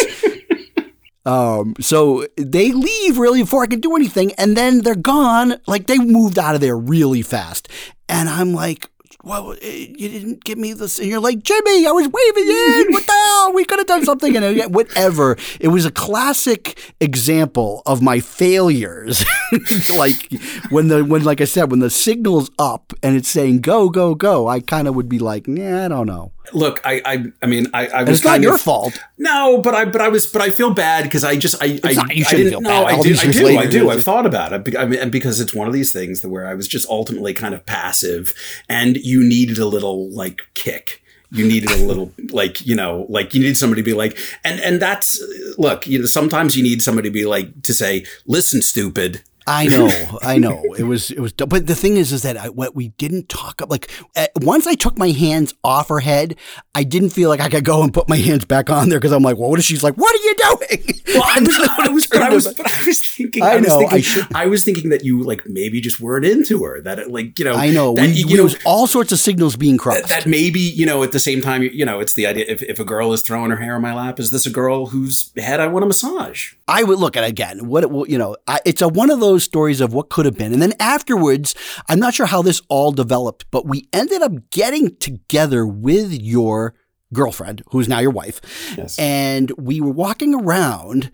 Um, 1.25 1.75
so 1.81 2.27
they 2.37 2.73
leave 2.73 3.19
really 3.19 3.43
before 3.43 3.63
I 3.63 3.67
can 3.67 3.81
do 3.81 3.95
anything, 3.97 4.33
and 4.35 4.57
then 4.57 4.81
they're 4.83 4.95
gone. 4.95 5.61
Like 5.67 5.87
they 5.87 5.99
moved 5.99 6.39
out 6.39 6.55
of 6.55 6.61
there 6.61 6.77
really 6.77 7.23
fast, 7.23 7.69
and 8.09 8.29
I'm 8.29 8.53
like. 8.53 8.89
Well, 9.25 9.53
eh, 9.63 9.87
you 9.97 10.09
didn't 10.09 10.43
give 10.43 10.59
me 10.59 10.73
this. 10.73 10.99
And 10.99 11.07
you're 11.09 11.21
like, 11.21 11.45
Jimmy, 11.45 11.87
I 11.87 11.93
was 11.93 12.09
waving 12.09 12.49
in. 12.49 12.87
What 12.93 13.07
the 13.07 13.13
hell? 13.13 13.53
We 13.53 13.65
could 13.65 13.79
have 13.79 13.87
done 13.87 14.05
something 14.05 14.37
and 14.37 14.61
uh, 14.61 14.69
whatever. 14.69 15.37
It 15.61 15.69
was 15.69 15.87
a 15.87 15.93
classic 15.93 16.93
example 17.01 17.83
of 17.87 18.03
my 18.03 18.19
failures. 18.19 19.25
like 19.97 20.29
when 20.71 20.89
the 20.89 21.05
when 21.05 21.23
like 21.23 21.41
I 21.41 21.45
said, 21.45 21.71
when 21.71 21.79
the 21.79 21.89
signal's 21.89 22.51
up 22.59 22.93
and 23.01 23.15
it's 23.15 23.29
saying 23.29 23.61
go, 23.61 23.91
go, 23.91 24.17
go, 24.17 24.49
I 24.49 24.59
kind 24.59 24.89
of 24.89 24.97
would 24.97 25.09
be 25.09 25.21
like, 25.21 25.47
nah, 25.47 25.85
I 25.85 25.89
don't 25.89 26.09
know. 26.09 26.33
Look, 26.53 26.81
I, 26.85 27.01
I, 27.05 27.25
I 27.41 27.47
mean, 27.47 27.69
I, 27.73 27.87
I 27.87 28.03
was 28.03 28.19
it's 28.19 28.25
not 28.25 28.41
your 28.43 28.55
of- 28.57 28.61
fault. 28.61 28.99
No, 29.17 29.61
but 29.63 29.75
I, 29.75 29.85
but 29.85 30.01
I 30.01 30.09
was, 30.09 30.27
but 30.27 30.43
I 30.43 30.51
feel 30.51 30.75
bad 30.75 31.05
because 31.05 31.25
I 31.25 31.37
just, 31.37 31.63
I, 31.63 31.79
I, 31.85 31.93
not- 31.93 32.15
you 32.15 32.25
I 32.25 32.29
shouldn't 32.29 32.51
didn't 32.51 32.51
feel 32.51 32.61
know. 32.63 32.85
bad. 32.85 32.99
I 32.99 33.01
do, 33.03 33.15
I 33.17 33.27
do, 33.33 33.45
later, 33.45 33.61
I 33.61 33.67
do. 33.67 33.91
I've 33.91 34.03
thought 34.03 34.27
about 34.27 34.53
it. 34.53 34.77
I 34.77 34.85
mean, 34.87 34.99
and 34.99 35.13
because 35.13 35.41
it's 35.41 35.55
one 35.55 35.67
of 35.69 35.73
these 35.73 35.93
things 35.93 36.21
that 36.21 36.29
where 36.29 36.47
I 36.47 36.55
was 36.55 36.67
just 36.69 36.89
ultimately 36.89 37.33
kind 37.33 37.55
of 37.55 37.65
passive, 37.65 38.35
and 38.69 38.97
you 38.97 39.23
needed 39.23 39.59
a 39.59 39.67
little 39.67 40.11
like 40.11 40.43
kick. 40.55 40.99
You 41.35 41.47
needed 41.47 41.71
a 41.71 41.77
little 41.87 42.13
like 42.31 42.67
you 42.67 42.75
know 42.75 43.07
like 43.09 43.33
you 43.35 43.41
needed 43.41 43.57
somebody 43.57 43.81
to 43.81 43.87
be 43.87 43.95
like 43.95 44.19
and 44.45 44.61
and 44.61 44.83
that's 44.83 45.19
look 45.57 45.87
you 45.87 46.01
know 46.01 46.05
sometimes 46.05 46.57
you 46.57 46.63
need 46.63 46.83
somebody 46.83 47.09
to 47.09 47.13
be 47.13 47.25
like 47.25 47.63
to 47.63 47.73
say 47.73 48.05
listen 48.27 48.61
stupid 48.61 49.23
I 49.47 49.67
know, 49.67 49.91
I 50.23 50.39
know. 50.39 50.63
It 50.79 50.85
was, 50.85 51.11
it 51.11 51.21
was. 51.21 51.33
But 51.33 51.67
the 51.67 51.75
thing 51.75 51.97
is, 51.97 52.13
is 52.13 52.23
that 52.23 52.37
I, 52.37 52.49
what 52.49 52.75
we 52.75 52.89
didn't 52.89 53.29
talk 53.29 53.61
about, 53.61 53.71
like, 53.71 53.91
once 54.41 54.67
I 54.67 54.75
took 54.75 54.97
my 54.99 55.09
hands 55.11 55.55
off 55.63 55.89
her 55.89 56.01
head, 56.01 56.37
I 56.75 56.83
didn't 56.85 57.11
feel 57.11 57.29
like 57.29 57.41
I 57.41 57.49
could 57.49 57.65
go 57.65 57.83
and 57.83 57.93
put 57.93 58.09
my 58.09 58.17
hands 58.17 58.45
back 58.45 58.71
on 58.71 58.89
there 58.89 58.99
because 58.99 59.13
I'm 59.13 59.23
like, 59.23 59.37
well, 59.37 59.51
what 59.51 59.59
is 59.59 59.65
she's 59.65 59.83
like? 59.83 59.95
What 59.95 60.15
are 60.15 60.23
you 60.25 60.35
doing? 60.35 61.01
Well, 61.15 61.23
I 61.25 61.41
was, 61.41 61.69
I 61.79 61.89
was, 61.91 62.07
but 62.07 62.23
I 62.23 62.31
was, 62.31 62.47
but 62.57 62.67
I 62.67 62.85
was 62.87 63.01
thinking, 63.03 63.43
I, 63.43 63.53
I 63.53 63.57
was 63.57 63.69
know, 63.69 63.79
thinking, 63.81 63.99
I 63.99 64.01
should- 64.01 64.35
I 64.35 64.47
was 64.47 64.65
thinking 64.65 64.91
that 64.91 65.05
you 65.05 65.23
like 65.23 65.47
maybe 65.47 65.81
just 65.81 66.01
weren't 66.01 66.25
into 66.25 66.65
her. 66.65 66.81
That 66.81 66.99
it, 66.99 67.11
like 67.11 67.39
you 67.39 67.45
know, 67.45 67.55
I 67.55 67.71
know. 67.71 67.95
that, 67.95 68.03
We, 68.03 68.13
you 68.13 68.27
we, 68.29 68.35
know 68.35 68.45
was 68.45 68.57
all 68.65 68.87
sorts 68.87 69.13
of 69.13 69.19
signals 69.19 69.57
being 69.57 69.77
crossed. 69.79 70.09
that 70.09 70.27
maybe 70.27 70.61
you 70.61 70.87
know 70.87 71.03
at 71.03 71.13
the 71.13 71.21
same 71.21 71.41
time 71.41 71.63
you 71.63 71.85
know 71.85 72.01
it's 72.01 72.15
the 72.15 72.27
idea 72.27 72.47
if, 72.49 72.63
if 72.63 72.79
a 72.81 72.85
girl 72.85 73.13
is 73.13 73.23
throwing 73.23 73.51
her 73.51 73.57
hair 73.59 73.75
on 73.77 73.83
my 73.83 73.95
lap 73.95 74.19
is 74.19 74.31
this 74.31 74.47
a 74.47 74.51
girl 74.51 74.87
whose 74.87 75.31
head 75.37 75.61
I 75.61 75.67
want 75.67 75.83
to 75.83 75.87
massage? 75.87 76.55
I 76.69 76.83
would 76.85 76.99
look 76.99 77.17
at 77.17 77.25
it 77.25 77.31
again. 77.31 77.67
What 77.67 77.83
it 77.83 77.91
will, 77.91 78.09
you 78.09 78.19
know, 78.19 78.37
I, 78.47 78.61
it's 78.65 78.81
a 78.81 78.89
one 78.89 79.11
of 79.11 79.21
those 79.21 79.32
stories 79.39 79.81
of 79.81 79.93
what 79.93 80.09
could 80.11 80.27
have 80.27 80.37
been, 80.37 80.53
and 80.53 80.61
then 80.63 80.75
afterwards, 80.81 81.55
I'm 81.89 81.99
not 81.99 82.15
sure 82.15 82.27
how 82.27 82.43
this 82.43 82.61
all 82.69 82.93
developed, 82.93 83.47
but 83.51 83.67
we 83.67 83.89
ended 83.93 84.23
up 84.23 84.51
getting 84.51 84.97
together 84.97 85.67
with 85.67 86.13
your 86.13 86.75
girlfriend, 87.13 87.63
who's 87.71 87.89
now 87.89 87.99
your 87.99 88.11
wife, 88.11 88.41
Yes. 88.77 88.99
and 88.99 89.51
we 89.59 89.81
were 89.81 89.93
walking 89.93 90.35
around, 90.35 91.11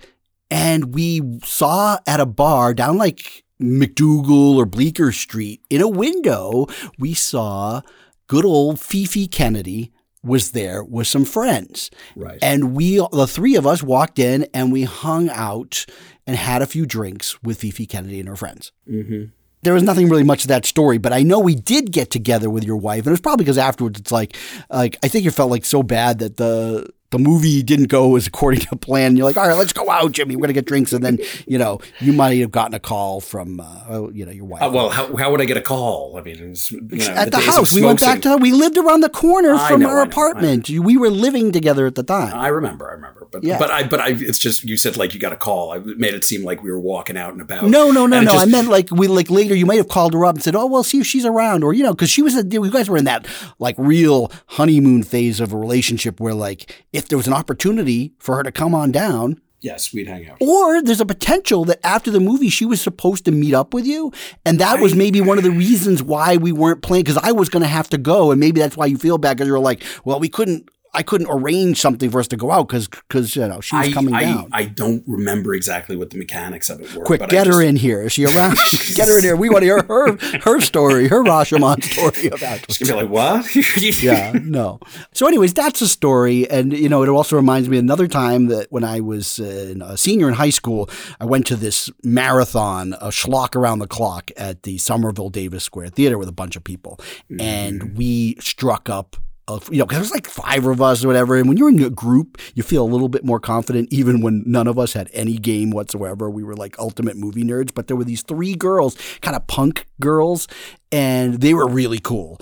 and 0.50 0.94
we 0.94 1.20
saw 1.44 1.98
at 2.06 2.20
a 2.20 2.26
bar 2.26 2.72
down 2.74 2.96
like 2.96 3.44
MacDougal 3.60 4.56
or 4.56 4.64
Bleecker 4.66 5.10
Street 5.12 5.60
in 5.68 5.80
a 5.80 5.88
window, 5.88 6.66
we 6.98 7.14
saw 7.14 7.80
good 8.28 8.44
old 8.44 8.78
Fifi 8.80 9.26
Kennedy 9.26 9.90
was 10.22 10.50
there 10.50 10.82
with 10.84 11.06
some 11.06 11.24
friends. 11.24 11.90
Right. 12.16 12.38
And 12.42 12.74
we, 12.74 12.96
the 13.12 13.26
three 13.28 13.56
of 13.56 13.66
us, 13.66 13.82
walked 13.82 14.18
in 14.18 14.46
and 14.52 14.72
we 14.72 14.82
hung 14.84 15.28
out 15.30 15.86
and 16.28 16.36
had 16.36 16.60
a 16.60 16.66
few 16.66 16.84
drinks 16.84 17.42
with 17.42 17.62
Fifi 17.62 17.86
Kennedy 17.86 18.20
and 18.20 18.28
her 18.28 18.36
friends. 18.36 18.70
Mm-hmm. 18.88 19.30
There 19.62 19.74
was 19.74 19.82
nothing 19.82 20.08
really 20.08 20.22
much 20.22 20.42
to 20.42 20.48
that 20.48 20.66
story, 20.66 20.98
but 20.98 21.12
I 21.12 21.22
know 21.22 21.40
we 21.40 21.56
did 21.56 21.90
get 21.90 22.10
together 22.10 22.48
with 22.50 22.62
your 22.62 22.76
wife, 22.76 22.98
and 22.98 23.08
it 23.08 23.10
was 23.10 23.20
probably 23.20 23.44
because 23.44 23.58
afterwards 23.58 23.98
it's 23.98 24.12
like, 24.12 24.36
like 24.70 24.98
I 25.02 25.08
think 25.08 25.24
you 25.24 25.32
felt 25.32 25.50
like 25.50 25.64
so 25.64 25.82
bad 25.82 26.18
that 26.20 26.36
the 26.36 26.88
the 27.10 27.18
movie 27.18 27.62
didn't 27.62 27.86
go 27.86 28.16
as 28.16 28.26
according 28.26 28.60
to 28.60 28.76
plan. 28.76 29.16
You're 29.16 29.24
like, 29.26 29.36
all 29.36 29.48
right, 29.48 29.56
let's 29.56 29.72
go 29.72 29.88
out, 29.90 30.12
Jimmy. 30.12 30.36
We're 30.36 30.42
gonna 30.42 30.52
get 30.52 30.66
drinks, 30.66 30.92
and 30.92 31.04
then 31.04 31.18
you 31.46 31.58
know 31.58 31.80
you 32.00 32.12
might 32.12 32.38
have 32.40 32.50
gotten 32.50 32.74
a 32.74 32.80
call 32.80 33.20
from 33.20 33.60
uh, 33.60 33.84
oh, 33.88 34.10
you 34.10 34.26
know 34.26 34.32
your 34.32 34.44
wife. 34.44 34.62
Uh, 34.62 34.70
well, 34.72 34.90
how, 34.90 35.16
how 35.16 35.30
would 35.30 35.40
I 35.40 35.44
get 35.46 35.56
a 35.56 35.62
call? 35.62 36.16
I 36.18 36.22
mean, 36.22 36.50
was, 36.50 36.70
you 36.70 36.80
know, 36.80 37.06
at 37.08 37.30
the, 37.30 37.38
of 37.38 37.44
house, 37.44 37.72
we 37.72 37.82
went 37.82 38.00
back 38.00 38.20
to 38.22 38.36
we 38.36 38.52
lived 38.52 38.76
around 38.76 39.00
the 39.00 39.08
corner 39.08 39.54
I 39.54 39.68
from 39.68 39.80
know, 39.80 39.88
our 39.88 39.96
know, 40.04 40.10
apartment. 40.10 40.68
We 40.68 40.96
were 40.96 41.10
living 41.10 41.52
together 41.52 41.86
at 41.86 41.94
the 41.94 42.02
time. 42.02 42.34
I 42.34 42.48
remember, 42.48 42.88
I 42.90 42.94
remember, 42.94 43.26
but 43.30 43.42
Yeah. 43.42 43.58
but 43.58 43.70
I 43.70 43.86
but 43.86 44.00
I 44.00 44.08
it's 44.10 44.38
just 44.38 44.64
you 44.64 44.76
said 44.76 44.96
like 44.96 45.14
you 45.14 45.20
got 45.20 45.32
a 45.32 45.36
call. 45.36 45.72
I 45.72 45.78
made 45.78 46.14
it 46.14 46.24
seem 46.24 46.44
like 46.44 46.62
we 46.62 46.70
were 46.70 46.80
walking 46.80 47.16
out 47.16 47.32
and 47.32 47.40
about. 47.40 47.64
No, 47.64 47.90
no, 47.90 48.06
no, 48.06 48.20
no. 48.20 48.32
just- 48.32 48.46
I 48.46 48.50
meant 48.50 48.68
like 48.68 48.90
we 48.90 49.06
like 49.08 49.30
later. 49.30 49.54
You 49.54 49.66
might 49.66 49.78
have 49.78 49.88
called 49.88 50.12
her 50.14 50.24
up 50.24 50.34
and 50.34 50.42
said, 50.44 50.54
"Oh, 50.54 50.66
well, 50.66 50.82
see 50.82 50.98
if 51.00 51.06
she's 51.06 51.24
around," 51.24 51.64
or 51.64 51.72
you 51.72 51.82
know, 51.82 51.92
because 51.92 52.10
she 52.10 52.22
was. 52.22 52.36
A, 52.36 52.46
you 52.46 52.70
guys 52.70 52.88
were 52.90 52.96
in 52.98 53.04
that 53.04 53.26
like 53.58 53.74
real 53.78 54.30
honeymoon 54.46 55.02
phase 55.02 55.40
of 55.40 55.52
a 55.52 55.56
relationship 55.56 56.20
where 56.20 56.34
like 56.34 56.84
if 56.98 57.08
there 57.08 57.16
was 57.18 57.26
an 57.26 57.32
opportunity 57.34 58.12
for 58.18 58.36
her 58.36 58.42
to 58.42 58.52
come 58.52 58.74
on 58.74 58.90
down, 58.92 59.40
yes, 59.60 59.92
we'd 59.92 60.08
hang 60.08 60.28
out. 60.28 60.36
or 60.40 60.82
there's 60.82 61.00
a 61.00 61.06
potential 61.06 61.64
that 61.64 61.78
after 61.84 62.10
the 62.10 62.20
movie 62.20 62.48
she 62.48 62.66
was 62.66 62.80
supposed 62.80 63.24
to 63.24 63.30
meet 63.30 63.54
up 63.54 63.72
with 63.72 63.86
you, 63.86 64.12
and 64.44 64.58
that 64.58 64.80
was 64.80 64.94
maybe 64.94 65.20
one 65.20 65.38
of 65.38 65.44
the 65.44 65.50
reasons 65.50 66.02
why 66.02 66.36
we 66.36 66.52
weren't 66.52 66.82
playing 66.82 67.04
because 67.04 67.18
I 67.22 67.32
was 67.32 67.48
going 67.48 67.62
to 67.62 67.68
have 67.68 67.88
to 67.90 67.98
go, 67.98 68.30
and 68.30 68.40
maybe 68.40 68.60
that's 68.60 68.76
why 68.76 68.86
you 68.86 68.98
feel 68.98 69.18
bad 69.18 69.36
because 69.36 69.48
you're 69.48 69.58
like, 69.58 69.82
"Well, 70.04 70.20
we 70.20 70.28
couldn't." 70.28 70.68
I 70.98 71.04
couldn't 71.04 71.28
arrange 71.30 71.80
something 71.80 72.10
for 72.10 72.18
us 72.18 72.26
to 72.26 72.36
go 72.36 72.50
out 72.50 72.66
because 72.66 72.88
because 72.88 73.36
you 73.36 73.46
know 73.46 73.60
she 73.60 73.76
was 73.76 73.86
I, 73.86 73.92
coming 73.92 74.14
I, 74.14 74.22
down. 74.24 74.48
I 74.50 74.64
don't 74.64 75.04
remember 75.06 75.54
exactly 75.54 75.94
what 75.94 76.10
the 76.10 76.18
mechanics 76.18 76.68
of 76.68 76.80
it 76.80 76.92
were. 76.92 77.04
Quick, 77.04 77.22
I 77.22 77.26
get 77.26 77.46
her 77.46 77.52
just- 77.52 77.62
in 77.62 77.76
here. 77.76 78.02
Is 78.02 78.14
she 78.14 78.24
around? 78.26 78.58
get 78.96 79.06
her 79.06 79.18
in 79.18 79.22
here. 79.22 79.36
We 79.36 79.48
want 79.48 79.62
to 79.62 79.66
hear 79.66 79.82
her 79.84 80.16
her 80.40 80.60
story, 80.60 81.06
her 81.06 81.22
Rashomon 81.22 81.84
story 81.84 82.26
about. 82.26 82.66
Just 82.66 82.80
gonna 82.80 82.94
be 82.94 83.02
like, 83.02 83.10
what? 83.10 83.54
yeah, 84.02 84.32
no. 84.42 84.80
So, 85.12 85.28
anyways, 85.28 85.54
that's 85.54 85.80
a 85.82 85.88
story, 85.88 86.50
and 86.50 86.72
you 86.72 86.88
know, 86.88 87.04
it 87.04 87.08
also 87.08 87.36
reminds 87.36 87.68
me 87.68 87.78
another 87.78 88.08
time 88.08 88.46
that 88.48 88.66
when 88.72 88.82
I 88.82 88.98
was 88.98 89.38
uh, 89.38 89.76
a 89.80 89.96
senior 89.96 90.26
in 90.26 90.34
high 90.34 90.50
school, 90.50 90.90
I 91.20 91.26
went 91.26 91.46
to 91.46 91.54
this 91.54 91.88
marathon, 92.02 92.94
a 92.94 93.10
schlock 93.10 93.54
around 93.54 93.78
the 93.78 93.86
clock 93.86 94.32
at 94.36 94.64
the 94.64 94.78
Somerville 94.78 95.30
Davis 95.30 95.62
Square 95.62 95.90
Theater 95.90 96.18
with 96.18 96.28
a 96.28 96.32
bunch 96.32 96.56
of 96.56 96.64
people, 96.64 96.98
and 97.38 97.96
we 97.96 98.34
struck 98.40 98.90
up. 98.90 99.16
Uh, 99.48 99.58
You 99.70 99.78
know, 99.78 99.86
because 99.86 99.98
there's 99.98 100.12
like 100.12 100.26
five 100.28 100.66
of 100.66 100.80
us 100.80 101.04
or 101.04 101.08
whatever, 101.08 101.36
and 101.36 101.48
when 101.48 101.56
you're 101.56 101.68
in 101.68 101.82
a 101.82 101.90
group, 101.90 102.38
you 102.54 102.62
feel 102.62 102.84
a 102.84 102.86
little 102.86 103.08
bit 103.08 103.24
more 103.24 103.40
confident. 103.40 103.88
Even 103.90 104.20
when 104.20 104.44
none 104.46 104.66
of 104.66 104.78
us 104.78 104.92
had 104.92 105.10
any 105.12 105.36
game 105.36 105.70
whatsoever, 105.70 106.30
we 106.30 106.44
were 106.44 106.54
like 106.54 106.78
ultimate 106.78 107.16
movie 107.16 107.44
nerds. 107.44 107.74
But 107.74 107.88
there 107.88 107.96
were 107.96 108.04
these 108.04 108.22
three 108.22 108.54
girls, 108.54 108.96
kind 109.22 109.36
of 109.36 109.46
punk 109.46 109.86
girls, 110.00 110.46
and 110.92 111.40
they 111.40 111.54
were 111.54 111.66
really 111.66 111.98
cool 111.98 112.40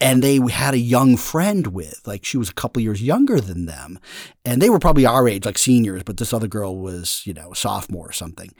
and 0.00 0.22
they 0.22 0.40
had 0.50 0.72
a 0.72 0.78
young 0.78 1.16
friend 1.16 1.68
with 1.68 2.00
like 2.06 2.24
she 2.24 2.38
was 2.38 2.48
a 2.48 2.54
couple 2.54 2.80
years 2.80 3.02
younger 3.02 3.40
than 3.40 3.66
them 3.66 3.98
and 4.44 4.60
they 4.60 4.70
were 4.70 4.78
probably 4.78 5.04
our 5.04 5.28
age 5.28 5.44
like 5.44 5.58
seniors 5.58 6.02
but 6.02 6.16
this 6.16 6.32
other 6.32 6.48
girl 6.48 6.78
was 6.78 7.22
you 7.26 7.34
know 7.34 7.52
a 7.52 7.56
sophomore 7.56 8.08
or 8.08 8.12
something 8.12 8.50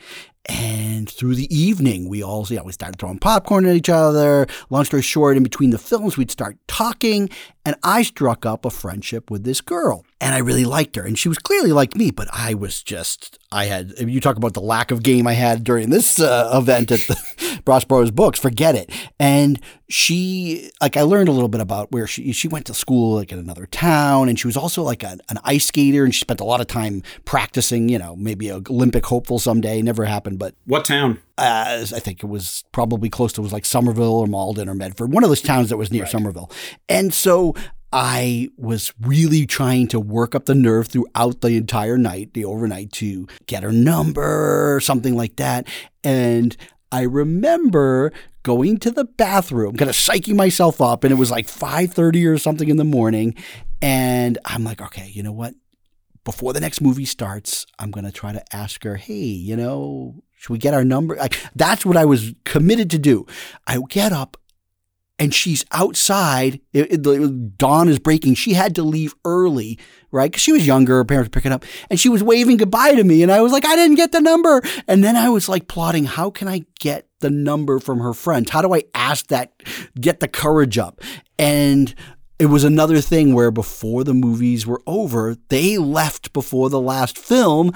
and 0.47 1.09
through 1.09 1.35
the 1.35 1.55
evening 1.55 2.09
we 2.09 2.23
all 2.23 2.47
you 2.49 2.57
know 2.57 2.65
we 2.65 2.73
started 2.73 2.99
throwing 2.99 3.19
popcorn 3.19 3.67
at 3.67 3.77
each 3.77 3.89
other. 3.89 4.47
Long 4.71 4.85
story 4.85 5.03
short 5.03 5.37
in 5.37 5.43
between 5.43 5.71
the 5.71 5.79
films 5.79 6.17
we'd 6.17 6.31
start 6.31 6.57
talking 6.67 7.29
and 7.65 7.77
i 7.83 8.03
struck 8.03 8.47
up 8.47 8.65
a 8.65 8.71
friendship 8.71 9.31
with 9.31 9.45
this 9.45 9.61
girl 9.61 10.05
and 10.21 10.35
i 10.35 10.39
really 10.39 10.65
liked 10.65 10.97
her 10.97 11.05
and 11.05 11.19
she 11.19 11.29
was 11.29 11.39
clearly 11.39 11.73
like 11.73 11.95
me 11.95 12.11
but 12.11 12.29
i 12.33 12.55
was 12.55 12.83
just 12.83 13.39
i 13.53 13.67
had 13.67 13.93
you 13.99 14.21
talk 14.21 14.37
about 14.37 14.55
the 14.55 14.61
lack 14.61 14.91
of 14.91 15.03
game 15.03 15.27
i 15.27 15.35
had 15.35 15.63
during 15.63 15.91
this 15.91 16.19
uh, 16.19 16.51
event 16.55 16.91
at 16.91 17.01
the 17.01 17.17
Prospero's 17.65 18.11
books 18.11 18.39
forget 18.39 18.75
it. 18.75 18.91
And 19.19 19.61
she 19.89 20.71
like 20.81 20.97
i 20.97 21.03
learned 21.03 21.29
a 21.29 21.33
little 21.33 21.49
bit 21.49 21.61
about 21.61 21.91
where 21.91 22.07
she 22.07 22.31
she 22.31 22.47
went 22.47 22.65
to 22.65 22.73
school 22.73 23.17
like 23.17 23.33
in 23.33 23.41
another 23.41 23.67
town 23.67 24.29
and 24.29 24.39
she 24.39 24.47
was 24.47 24.57
also 24.57 24.85
like 24.85 25.03
a, 25.03 25.19
an 25.29 25.39
ice 25.43 25.67
skater 25.67 26.05
and 26.05 26.15
she 26.15 26.21
spent 26.21 26.39
a 26.39 26.45
lot 26.45 26.61
of 26.61 26.69
time 26.69 27.03
practicing 27.25 27.89
you 27.89 27.99
know 27.99 28.15
maybe 28.15 28.53
olympic 28.53 29.05
hopeful 29.07 29.41
someday 29.41 29.83
never 29.83 30.05
happened 30.05 30.30
but 30.39 30.55
what 30.67 30.85
town? 30.85 31.19
uh, 31.39 31.85
I 31.95 32.01
think 32.01 32.23
it 32.23 32.27
was 32.27 32.65
probably 32.73 33.09
close 33.09 33.33
to 33.33 33.41
it 33.41 33.45
was 33.45 33.53
like 33.53 33.65
Somerville 33.65 34.19
or 34.19 34.27
Malden 34.27 34.69
or 34.69 34.75
Medford, 34.75 35.13
one 35.13 35.25
of 35.25 35.31
those 35.31 35.41
towns 35.43 35.71
that 35.71 35.77
was 35.79 35.91
near 35.91 36.07
Somerville. 36.07 36.51
And 36.89 37.15
so 37.15 37.55
I 37.93 38.49
was 38.57 38.93
really 39.01 39.47
trying 39.47 39.89
to 39.89 39.99
work 39.99 40.35
up 40.35 40.45
the 40.45 40.55
nerve 40.55 40.89
throughout 40.89 41.41
the 41.41 41.57
entire 41.57 41.99
night, 41.99 42.35
the 42.35 42.45
overnight, 42.45 42.93
to 42.93 43.27
get 43.47 43.63
her 43.63 43.73
number 43.73 44.75
or 44.75 44.81
something 44.81 45.17
like 45.17 45.37
that. 45.37 45.67
And 46.05 46.57
I 46.93 47.03
remember 47.03 48.13
going 48.43 48.79
to 48.79 48.91
the 48.91 49.05
bathroom, 49.05 49.77
kind 49.77 49.91
of 49.91 49.97
psyching 49.97 50.37
myself 50.37 50.81
up, 50.81 51.05
and 51.05 51.13
it 51.13 51.17
was 51.17 51.31
like 51.31 51.47
5:30 51.47 52.27
or 52.27 52.39
something 52.39 52.69
in 52.69 52.77
the 52.77 52.85
morning. 52.85 53.35
And 53.83 54.39
I'm 54.45 54.63
like, 54.63 54.81
okay, 54.83 55.09
you 55.09 55.23
know 55.23 55.33
what? 55.33 55.55
Before 56.25 56.53
the 56.53 56.61
next 56.61 56.81
movie 56.81 57.05
starts, 57.05 57.67
I'm 57.79 57.91
going 57.91 58.05
to 58.05 58.13
try 58.13 58.33
to 58.33 58.43
ask 58.55 58.85
her, 58.85 58.97
hey, 58.97 59.15
you 59.15 59.57
know, 59.57 60.23
should 60.37 60.51
we 60.53 60.59
get 60.59 60.75
our 60.75 60.85
number? 60.85 61.17
Like, 61.17 61.39
that's 61.55 61.85
what 61.87 61.97
I 61.97 62.05
was 62.05 62.35
committed 62.45 62.91
to 62.91 62.99
do. 62.99 63.27
I 63.67 63.79
get 63.89 64.13
up 64.13 64.37
and 65.19 65.35
she's 65.35 65.65
outside. 65.73 66.61
It, 66.73 66.93
it- 66.93 67.03
the 67.03 67.29
dawn 67.57 67.89
is 67.89 67.99
breaking. 67.99 68.35
She 68.35 68.55
had 68.55 68.75
to 68.77 68.83
leave 68.83 69.15
early, 69.25 69.79
right? 70.11 70.31
Because 70.31 70.43
she 70.43 70.53
was 70.53 70.67
younger. 70.67 70.97
Her 70.97 71.05
parents 71.05 71.29
were 71.29 71.33
picking 71.33 71.53
up, 71.53 71.65
and 71.91 72.01
she 72.01 72.09
was 72.09 72.23
waving 72.23 72.57
goodbye 72.57 72.95
to 72.95 73.05
me. 73.05 73.23
And 73.23 73.31
I 73.31 73.41
was 73.43 73.53
like, 73.53 73.67
I 73.67 73.77
didn't 73.77 73.97
get 73.97 74.13
the 74.13 74.21
number. 74.23 74.63
And 74.89 75.05
then 75.05 75.17
I 75.17 75.29
was 75.29 75.47
like 75.49 75.69
plotting, 75.69 76.05
how 76.05 76.31
can 76.31 76.49
I 76.49 76.65
get 76.79 77.07
the 77.21 77.29
number 77.31 77.81
from 77.81 77.99
her 78.01 78.15
friends? 78.15 78.51
How 78.51 78.63
do 78.63 78.75
I 78.75 78.85
ask 78.95 79.27
that, 79.27 79.53
get 80.01 80.21
the 80.21 80.29
courage 80.29 80.79
up? 80.79 81.03
And 81.39 81.95
it 82.41 82.47
was 82.47 82.65
another 82.65 83.01
thing 83.01 83.35
where 83.35 83.51
before 83.51 84.03
the 84.03 84.15
movies 84.15 84.67
were 84.67 84.83
over, 84.87 85.37
they 85.49 85.79
left 85.79 86.33
before 86.33 86.71
the 86.71 86.81
last 86.81 87.19
film 87.19 87.73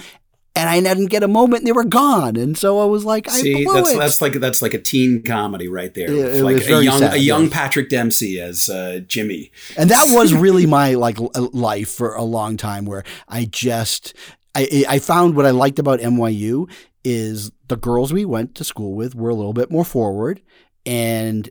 and 0.57 0.69
I 0.69 0.81
didn't 0.81 1.07
get 1.07 1.25
a 1.25 1.29
moment, 1.29 1.63
and 1.63 1.67
they 1.67 1.73
were 1.73 1.83
gone, 1.85 2.37
and 2.37 2.57
so 2.57 2.79
I 2.79 2.85
was 2.85 3.05
like, 3.05 3.29
I 3.29 3.33
See, 3.33 3.65
blew 3.65 3.75
that's 3.75 3.91
it. 3.91 3.99
that's 3.99 4.21
like 4.21 4.33
that's 4.35 4.63
like 4.63 4.73
a 4.73 4.79
teen 4.79 5.23
comedy 5.23 5.67
right 5.67 5.93
there. 5.93 6.11
Yeah, 6.11 6.27
it 6.27 6.45
like 6.45 6.55
was 6.55 6.63
a 6.63 6.69
very 6.69 6.85
young 6.85 6.99
sad, 7.01 7.15
a 7.15 7.19
young. 7.19 7.51
Patrick 7.51 7.89
Dempsey 7.89 8.41
as 8.41 8.69
uh, 8.69 9.01
Jimmy. 9.07 9.51
and 9.77 9.91
that 9.91 10.05
was 10.15 10.33
really 10.45 10.65
my 10.67 10.95
like 10.95 11.19
life 11.35 11.89
for 11.91 12.15
a 12.15 12.23
long 12.23 12.57
time 12.57 12.85
where 12.85 13.03
i 13.29 13.45
just 13.45 14.15
i 14.55 14.85
i 14.89 14.99
found 14.99 15.35
what 15.35 15.45
i 15.47 15.51
liked 15.51 15.79
about 15.79 16.01
nyu 16.01 16.71
is 17.05 17.51
the 17.69 17.77
girls 17.77 18.13
we 18.13 18.25
went 18.25 18.55
to 18.55 18.65
school 18.65 18.95
with 18.95 19.15
were 19.15 19.31
a 19.31 19.35
little 19.35 19.53
bit 19.53 19.71
more 19.71 19.85
forward 19.85 20.41
and 20.87 21.51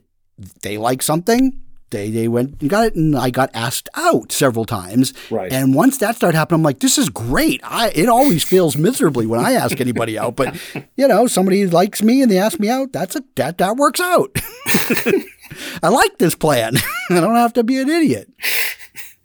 they 0.62 0.78
like 0.78 1.02
something 1.02 1.60
they 1.90 2.10
they 2.10 2.26
went 2.28 2.60
and 2.60 2.70
got 2.70 2.86
it 2.86 2.94
and 2.96 3.16
i 3.16 3.30
got 3.30 3.50
asked 3.54 3.88
out 3.94 4.32
several 4.32 4.64
times 4.64 5.12
Right. 5.30 5.52
and 5.52 5.74
once 5.74 5.98
that 5.98 6.16
started 6.16 6.36
happening 6.36 6.60
i'm 6.60 6.62
like 6.64 6.80
this 6.80 6.98
is 6.98 7.08
great 7.08 7.60
i 7.62 7.90
it 7.94 8.08
always 8.08 8.42
feels 8.42 8.76
miserably 8.76 9.26
when 9.26 9.38
i 9.40 9.52
ask 9.52 9.80
anybody 9.80 10.18
out 10.18 10.34
but 10.36 10.56
you 10.96 11.06
know 11.06 11.26
somebody 11.26 11.66
likes 11.66 12.02
me 12.02 12.22
and 12.22 12.30
they 12.30 12.38
ask 12.38 12.58
me 12.58 12.68
out 12.68 12.92
that's 12.92 13.14
a 13.16 13.22
that 13.36 13.58
that 13.58 13.76
works 13.76 14.00
out 14.00 14.36
I 15.82 15.88
like 15.88 16.18
this 16.18 16.34
plan. 16.34 16.74
I 17.10 17.20
don't 17.20 17.36
have 17.36 17.52
to 17.52 17.62
be 17.62 17.78
an 17.78 17.88
idiot. 17.88 18.28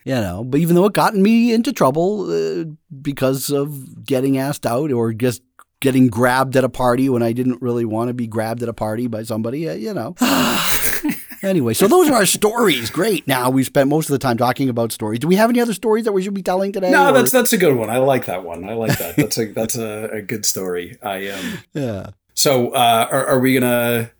You 0.05 0.15
know, 0.15 0.43
but 0.43 0.59
even 0.59 0.75
though 0.75 0.85
it 0.85 0.93
gotten 0.93 1.23
me 1.23 1.53
into 1.53 1.71
trouble 1.73 2.29
uh, 2.29 2.65
because 3.01 3.49
of 3.49 4.05
getting 4.05 4.37
asked 4.37 4.65
out 4.65 4.91
or 4.91 5.13
just 5.13 5.41
getting 5.79 6.07
grabbed 6.07 6.55
at 6.55 6.63
a 6.63 6.69
party 6.69 7.09
when 7.09 7.23
I 7.23 7.31
didn't 7.31 7.61
really 7.61 7.85
want 7.85 8.09
to 8.09 8.13
be 8.13 8.27
grabbed 8.27 8.61
at 8.61 8.69
a 8.69 8.73
party 8.73 9.07
by 9.07 9.23
somebody, 9.23 9.67
uh, 9.69 9.73
you 9.73 9.93
know. 9.93 10.13
Anyway, 11.43 11.73
so 11.73 11.87
those 11.87 12.09
are 12.09 12.15
our 12.15 12.25
stories. 12.25 12.89
Great. 12.89 13.27
Now 13.27 13.49
we 13.49 13.63
spent 13.63 13.89
most 13.89 14.09
of 14.09 14.13
the 14.13 14.19
time 14.19 14.37
talking 14.37 14.69
about 14.69 14.91
stories. 14.91 15.19
Do 15.19 15.27
we 15.27 15.35
have 15.35 15.49
any 15.49 15.59
other 15.59 15.73
stories 15.73 16.05
that 16.05 16.11
we 16.11 16.21
should 16.23 16.33
be 16.33 16.43
telling 16.43 16.71
today? 16.71 16.91
No, 16.91 17.09
or- 17.09 17.13
that's 17.13 17.31
that's 17.31 17.53
a 17.53 17.57
good 17.57 17.75
one. 17.75 17.89
I 17.89 17.97
like 17.97 18.25
that 18.25 18.43
one. 18.43 18.67
I 18.67 18.73
like 18.73 18.97
that. 18.97 19.15
That's 19.15 19.37
a 19.37 19.45
that's 19.51 19.75
a, 19.77 20.09
a 20.13 20.21
good 20.21 20.45
story. 20.45 20.97
I 21.01 21.29
um. 21.29 21.59
yeah. 21.73 22.09
So 22.33 22.69
uh, 22.69 23.07
are, 23.11 23.25
are 23.27 23.39
we 23.39 23.53
gonna 23.53 24.11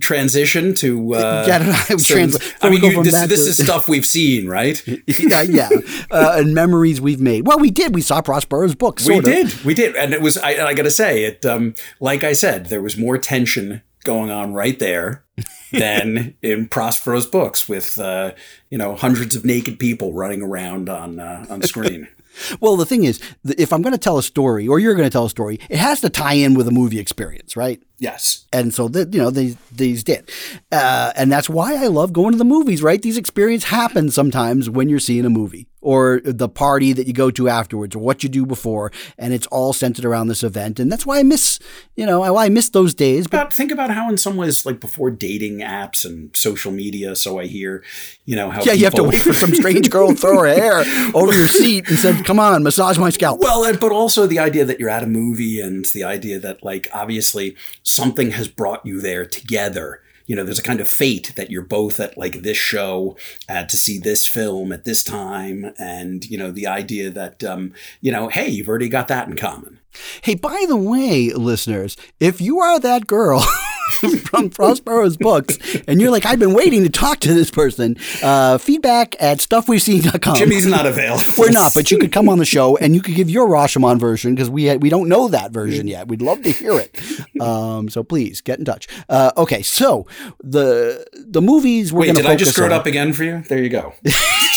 transition 0.00 0.74
to? 0.74 1.14
Uh, 1.14 1.44
Yeah, 1.48 1.54
I 1.54 1.58
don't 1.58 1.66
know. 1.68 1.72
I 1.72 1.86
would 1.94 2.00
some- 2.00 2.16
trans- 2.16 2.36
I 2.36 2.40
so 2.60 2.70
mean, 2.70 2.82
you, 2.82 3.02
this, 3.02 3.26
this 3.26 3.44
to- 3.44 3.50
is 3.50 3.56
stuff 3.64 3.88
we've 3.88 4.06
seen, 4.06 4.48
right? 4.48 4.82
yeah, 5.06 5.42
yeah. 5.42 5.68
Uh, 6.10 6.36
and 6.38 6.54
memories 6.54 7.00
we've 7.00 7.20
made. 7.20 7.46
Well, 7.46 7.58
we 7.58 7.70
did. 7.70 7.94
We 7.94 8.00
saw 8.02 8.20
Prospero's 8.22 8.74
books. 8.74 9.06
we 9.06 9.18
of. 9.18 9.24
did, 9.24 9.64
we 9.64 9.74
did, 9.74 9.96
and 9.96 10.12
it 10.12 10.20
was. 10.20 10.36
I, 10.38 10.66
I 10.66 10.74
got 10.74 10.82
to 10.84 10.90
say, 10.90 11.24
it. 11.24 11.44
Um, 11.46 11.74
like 12.00 12.24
I 12.24 12.32
said, 12.32 12.66
there 12.66 12.82
was 12.82 12.96
more 12.96 13.18
tension 13.18 13.82
going 14.04 14.30
on 14.30 14.52
right 14.54 14.78
there 14.78 15.24
than 15.72 16.34
in 16.42 16.68
Prospero's 16.68 17.26
books, 17.26 17.68
with 17.68 17.98
uh, 17.98 18.32
you 18.70 18.78
know 18.78 18.94
hundreds 18.94 19.36
of 19.36 19.44
naked 19.44 19.78
people 19.78 20.12
running 20.12 20.42
around 20.42 20.88
on 20.88 21.18
uh, 21.20 21.46
on 21.48 21.62
screen. 21.62 22.08
Well, 22.60 22.76
the 22.76 22.86
thing 22.86 23.02
is, 23.02 23.20
if 23.44 23.72
I'm 23.72 23.82
going 23.82 23.94
to 23.94 23.98
tell 23.98 24.16
a 24.16 24.22
story, 24.22 24.68
or 24.68 24.78
you're 24.78 24.94
going 24.94 25.08
to 25.08 25.12
tell 25.12 25.24
a 25.24 25.30
story, 25.30 25.58
it 25.68 25.78
has 25.78 26.00
to 26.02 26.08
tie 26.08 26.34
in 26.34 26.54
with 26.54 26.68
a 26.68 26.70
movie 26.70 27.00
experience, 27.00 27.56
right? 27.56 27.82
Yes. 27.98 28.46
And 28.52 28.72
so, 28.72 28.88
that 28.88 29.12
you 29.12 29.20
know, 29.20 29.30
these 29.30 29.56
these 29.72 30.04
did, 30.04 30.30
uh, 30.72 31.12
and 31.16 31.30
that's 31.30 31.48
why 31.48 31.74
I 31.74 31.88
love 31.88 32.12
going 32.12 32.32
to 32.32 32.38
the 32.38 32.44
movies. 32.44 32.82
Right? 32.82 33.00
These 33.00 33.16
experiences 33.16 33.68
happen 33.68 34.10
sometimes 34.10 34.70
when 34.70 34.88
you're 34.88 35.00
seeing 35.00 35.24
a 35.24 35.30
movie, 35.30 35.66
or 35.80 36.20
the 36.24 36.48
party 36.48 36.92
that 36.92 37.06
you 37.06 37.12
go 37.12 37.30
to 37.30 37.48
afterwards, 37.48 37.94
or 37.94 38.00
what 38.00 38.22
you 38.22 38.28
do 38.28 38.44
before, 38.44 38.90
and 39.16 39.32
it's 39.32 39.46
all 39.48 39.72
centered 39.72 40.04
around 40.04 40.28
this 40.28 40.42
event. 40.42 40.80
And 40.80 40.90
that's 40.90 41.06
why 41.06 41.18
I 41.18 41.22
miss, 41.22 41.58
you 41.94 42.04
know, 42.04 42.20
why 42.32 42.46
I 42.46 42.48
miss 42.48 42.70
those 42.70 42.94
days. 42.94 43.26
But 43.26 43.40
About, 43.40 43.52
think 43.52 43.70
about 43.70 43.90
how, 43.90 44.08
in 44.08 44.18
some 44.18 44.36
ways, 44.36 44.66
like 44.66 44.80
before 44.80 45.10
dating 45.10 45.58
apps 45.58 46.04
and 46.04 46.36
social 46.36 46.72
media, 46.72 47.14
so 47.16 47.38
I 47.38 47.46
hear, 47.46 47.84
you 48.24 48.34
know, 48.36 48.50
how 48.50 48.62
yeah, 48.62 48.72
you 48.72 48.84
have 48.84 48.94
to 48.94 49.04
wait 49.04 49.20
for 49.20 49.32
some 49.32 49.54
strange 49.54 49.90
girl 49.96 50.08
to 50.08 50.14
throw 50.14 50.38
her 50.38 50.46
hair 50.46 50.84
over 51.14 51.32
your 51.32 51.48
seat 51.48 51.88
and 51.88 51.98
said, 51.98 52.24
"Come 52.24 52.40
on, 52.40 52.62
massage 52.62 52.98
my 52.98 53.10
scalp." 53.10 53.40
Well, 53.40 53.72
but 53.78 53.92
also 53.92 54.26
the 54.26 54.38
idea 54.38 54.64
that 54.64 54.80
you're 54.80 54.90
at 54.90 55.02
a 55.02 55.06
movie 55.06 55.60
and 55.60 55.84
the 55.86 56.04
idea 56.04 56.38
that, 56.40 56.62
like, 56.62 56.88
obviously 56.92 57.56
something 57.88 58.32
has 58.32 58.48
brought 58.48 58.84
you 58.84 59.00
there 59.00 59.26
together. 59.26 60.00
You 60.26 60.36
know, 60.36 60.44
there's 60.44 60.58
a 60.58 60.62
kind 60.62 60.80
of 60.80 60.88
fate 60.88 61.32
that 61.36 61.50
you're 61.50 61.62
both 61.62 61.98
at, 61.98 62.18
like, 62.18 62.42
this 62.42 62.58
show 62.58 63.16
uh, 63.48 63.64
to 63.64 63.76
see 63.76 63.98
this 63.98 64.28
film 64.28 64.72
at 64.72 64.84
this 64.84 65.02
time. 65.02 65.72
And, 65.78 66.24
you 66.26 66.36
know, 66.36 66.50
the 66.50 66.66
idea 66.66 67.08
that, 67.10 67.42
um, 67.42 67.72
you 68.02 68.12
know, 68.12 68.28
hey, 68.28 68.48
you've 68.48 68.68
already 68.68 68.90
got 68.90 69.08
that 69.08 69.26
in 69.26 69.36
common. 69.36 69.80
Hey, 70.22 70.34
by 70.34 70.64
the 70.68 70.76
way, 70.76 71.30
listeners, 71.32 71.96
if 72.20 72.40
you 72.40 72.60
are 72.60 72.78
that 72.80 73.06
girl 73.06 73.40
from 73.98 74.50
Prospero's 74.50 75.16
books 75.16 75.58
and 75.86 76.00
you're 76.00 76.10
like, 76.10 76.26
I've 76.26 76.38
been 76.38 76.52
waiting 76.54 76.82
to 76.84 76.90
talk 76.90 77.20
to 77.20 77.32
this 77.34 77.50
person, 77.50 77.96
uh, 78.22 78.58
feedback 78.58 79.16
at 79.20 79.38
stuffwe'veseen.com. 79.38 80.36
Jimmy's 80.36 80.66
not 80.66 80.86
available. 80.86 81.24
We're 81.38 81.50
not, 81.50 81.72
but 81.74 81.90
you 81.90 81.98
could 81.98 82.12
come 82.12 82.28
on 82.28 82.38
the 82.38 82.44
show 82.44 82.76
and 82.76 82.94
you 82.94 83.00
could 83.00 83.14
give 83.14 83.30
your 83.30 83.48
Rashomon 83.48 83.98
version 83.98 84.34
because 84.34 84.50
we 84.50 84.76
we 84.76 84.90
don't 84.90 85.08
know 85.08 85.28
that 85.28 85.50
version 85.50 85.88
yet. 85.88 86.08
We'd 86.08 86.22
love 86.22 86.42
to 86.42 86.50
hear 86.50 86.78
it. 86.78 87.40
Um, 87.40 87.88
so 87.88 88.02
please 88.02 88.40
get 88.40 88.58
in 88.58 88.64
touch. 88.64 88.88
Uh, 89.08 89.32
okay, 89.36 89.62
so 89.62 90.06
the 90.40 91.06
the 91.12 91.40
movies 91.40 91.92
we're 91.92 92.00
Wait, 92.00 92.14
did 92.14 92.26
I 92.26 92.36
just 92.36 92.52
screw 92.52 92.66
it 92.66 92.72
up 92.72 92.86
again 92.86 93.12
for 93.12 93.24
you? 93.24 93.42
There 93.42 93.62
you 93.62 93.68
go. 93.68 93.94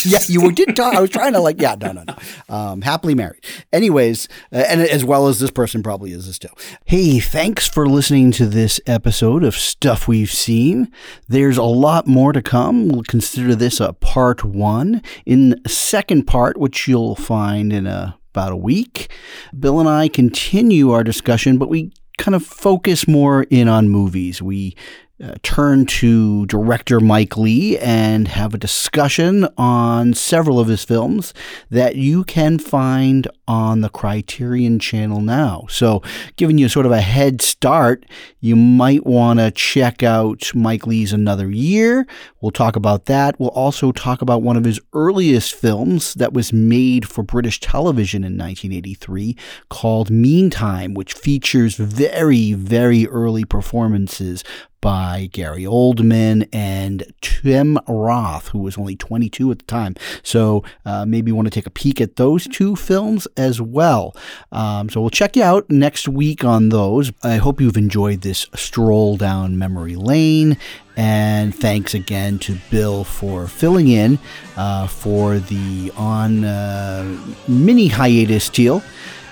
Yeah, 0.05 0.19
you 0.27 0.51
did 0.51 0.75
talk. 0.75 0.93
I 0.93 1.01
was 1.01 1.09
trying 1.09 1.33
to 1.33 1.39
like, 1.39 1.61
yeah, 1.61 1.75
no, 1.79 1.91
no, 1.91 2.03
no. 2.03 2.15
Um, 2.49 2.81
happily 2.81 3.15
married. 3.15 3.43
Anyways, 3.71 4.27
uh, 4.51 4.63
and 4.67 4.81
as 4.81 5.03
well 5.03 5.27
as 5.27 5.39
this 5.39 5.51
person 5.51 5.83
probably 5.83 6.11
is 6.11 6.27
this 6.27 6.39
too. 6.39 6.49
Hey, 6.85 7.19
thanks 7.19 7.67
for 7.67 7.87
listening 7.87 8.31
to 8.33 8.45
this 8.45 8.79
episode 8.85 9.43
of 9.43 9.55
Stuff 9.55 10.07
We've 10.07 10.31
Seen. 10.31 10.91
There's 11.27 11.57
a 11.57 11.63
lot 11.63 12.07
more 12.07 12.33
to 12.33 12.41
come. 12.41 12.89
We'll 12.89 13.03
consider 13.03 13.55
this 13.55 13.79
a 13.79 13.93
part 13.93 14.43
one. 14.43 15.01
In 15.25 15.61
second 15.67 16.25
part, 16.27 16.57
which 16.57 16.87
you'll 16.87 17.15
find 17.15 17.71
in 17.73 17.87
a, 17.87 18.17
about 18.33 18.51
a 18.51 18.57
week, 18.57 19.11
Bill 19.57 19.79
and 19.79 19.89
I 19.89 20.07
continue 20.07 20.91
our 20.91 21.03
discussion, 21.03 21.57
but 21.57 21.69
we 21.69 21.91
kind 22.17 22.35
of 22.35 22.45
focus 22.45 23.07
more 23.07 23.43
in 23.43 23.67
on 23.67 23.89
movies. 23.89 24.41
We 24.41 24.75
uh, 25.23 25.35
turn 25.43 25.85
to 25.85 26.45
director 26.47 26.99
Mike 26.99 27.37
Leigh 27.37 27.77
and 27.77 28.27
have 28.27 28.53
a 28.53 28.57
discussion 28.57 29.47
on 29.57 30.13
several 30.13 30.59
of 30.59 30.67
his 30.67 30.83
films 30.83 31.33
that 31.69 31.95
you 31.95 32.23
can 32.23 32.57
find 32.57 33.27
on 33.47 33.81
the 33.81 33.89
Criterion 33.89 34.79
channel 34.79 35.21
now. 35.21 35.65
So, 35.69 36.01
giving 36.37 36.57
you 36.57 36.69
sort 36.69 36.85
of 36.85 36.91
a 36.91 37.01
head 37.01 37.41
start, 37.41 38.05
you 38.39 38.55
might 38.55 39.05
want 39.05 39.39
to 39.39 39.51
check 39.51 40.01
out 40.01 40.51
Mike 40.55 40.87
Leigh's 40.87 41.13
Another 41.13 41.51
Year. 41.51 42.07
We'll 42.39 42.51
talk 42.51 42.75
about 42.75 43.05
that. 43.05 43.39
We'll 43.39 43.49
also 43.49 43.91
talk 43.91 44.21
about 44.21 44.41
one 44.41 44.57
of 44.57 44.63
his 44.63 44.79
earliest 44.93 45.53
films 45.53 46.13
that 46.15 46.33
was 46.33 46.51
made 46.51 47.07
for 47.07 47.23
British 47.23 47.59
television 47.59 48.23
in 48.23 48.37
1983 48.37 49.35
called 49.69 50.09
Meantime, 50.09 50.93
which 50.93 51.13
features 51.13 51.75
very, 51.75 52.53
very 52.53 53.07
early 53.07 53.45
performances 53.45 54.43
by 54.81 55.29
Gary 55.31 55.63
Oldman 55.63 56.49
and 56.51 57.05
Tim 57.21 57.77
Roth, 57.87 58.49
who 58.49 58.59
was 58.59 58.77
only 58.77 58.95
22 58.95 59.51
at 59.51 59.59
the 59.59 59.65
time. 59.65 59.95
So 60.23 60.63
uh, 60.85 61.05
maybe 61.05 61.31
you 61.31 61.35
want 61.35 61.45
to 61.45 61.51
take 61.51 61.67
a 61.67 61.71
peek 61.71 62.01
at 62.01 62.15
those 62.15 62.47
two 62.47 62.75
films 62.75 63.27
as 63.37 63.61
well. 63.61 64.15
Um, 64.51 64.89
so 64.89 64.99
we'll 64.99 65.11
check 65.11 65.35
you 65.35 65.43
out 65.43 65.69
next 65.69 66.07
week 66.07 66.43
on 66.43 66.69
those. 66.69 67.11
I 67.23 67.37
hope 67.37 67.61
you've 67.61 67.77
enjoyed 67.77 68.21
this 68.21 68.47
stroll 68.55 69.17
down 69.17 69.57
memory 69.57 69.95
lane. 69.95 70.57
And 70.97 71.55
thanks 71.55 71.93
again 71.93 72.37
to 72.39 72.57
Bill 72.69 73.03
for 73.03 73.47
filling 73.47 73.87
in 73.87 74.19
uh, 74.57 74.87
for 74.87 75.39
the 75.39 75.91
on 75.95 76.43
uh, 76.43 77.17
mini 77.47 77.87
hiatus 77.87 78.49
deal. 78.49 78.83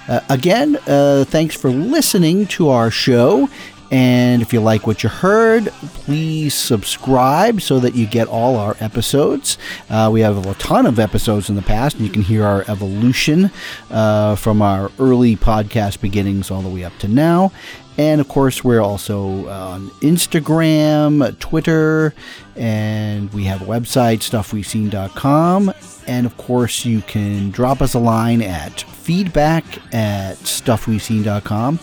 Uh, 0.07 0.21
again, 0.29 0.77
uh, 0.87 1.23
thanks 1.27 1.55
for 1.55 1.69
listening 1.69 2.47
to 2.47 2.69
our 2.69 2.89
show. 2.89 3.47
And 3.91 4.41
if 4.41 4.53
you 4.53 4.61
like 4.61 4.85
what 4.85 5.03
you 5.03 5.09
heard, 5.09 5.67
please 5.67 6.53
subscribe 6.53 7.61
so 7.61 7.79
that 7.79 7.95
you 7.95 8.05
get 8.05 8.27
all 8.27 8.55
our 8.55 8.75
episodes. 8.79 9.57
Uh, 9.89 10.09
we 10.11 10.21
have 10.21 10.45
a 10.45 10.53
ton 10.55 10.85
of 10.85 10.99
episodes 10.99 11.49
in 11.49 11.55
the 11.55 11.61
past, 11.61 11.95
and 11.95 12.05
you 12.05 12.11
can 12.11 12.21
hear 12.21 12.45
our 12.45 12.63
evolution 12.67 13.51
uh, 13.89 14.35
from 14.35 14.61
our 14.61 14.91
early 14.99 15.35
podcast 15.35 16.01
beginnings 16.01 16.51
all 16.51 16.61
the 16.61 16.69
way 16.69 16.83
up 16.83 16.97
to 16.99 17.07
now. 17.07 17.51
And 17.97 18.21
of 18.21 18.29
course, 18.29 18.63
we're 18.63 18.79
also 18.79 19.49
on 19.49 19.89
Instagram, 19.99 21.37
Twitter, 21.39 22.13
and 22.55 23.33
we 23.33 23.43
have 23.43 23.61
a 23.61 23.65
website, 23.65 24.19
stuffwe'veseen.com. 24.19 25.73
And 26.07 26.25
of 26.25 26.37
course, 26.37 26.85
you 26.85 27.01
can 27.01 27.51
drop 27.51 27.81
us 27.81 27.95
a 27.95 27.99
line 27.99 28.41
at 28.41 28.81
feedback 28.81 29.65
at 29.93 30.37
stuffwe'veseen.com. 30.37 31.79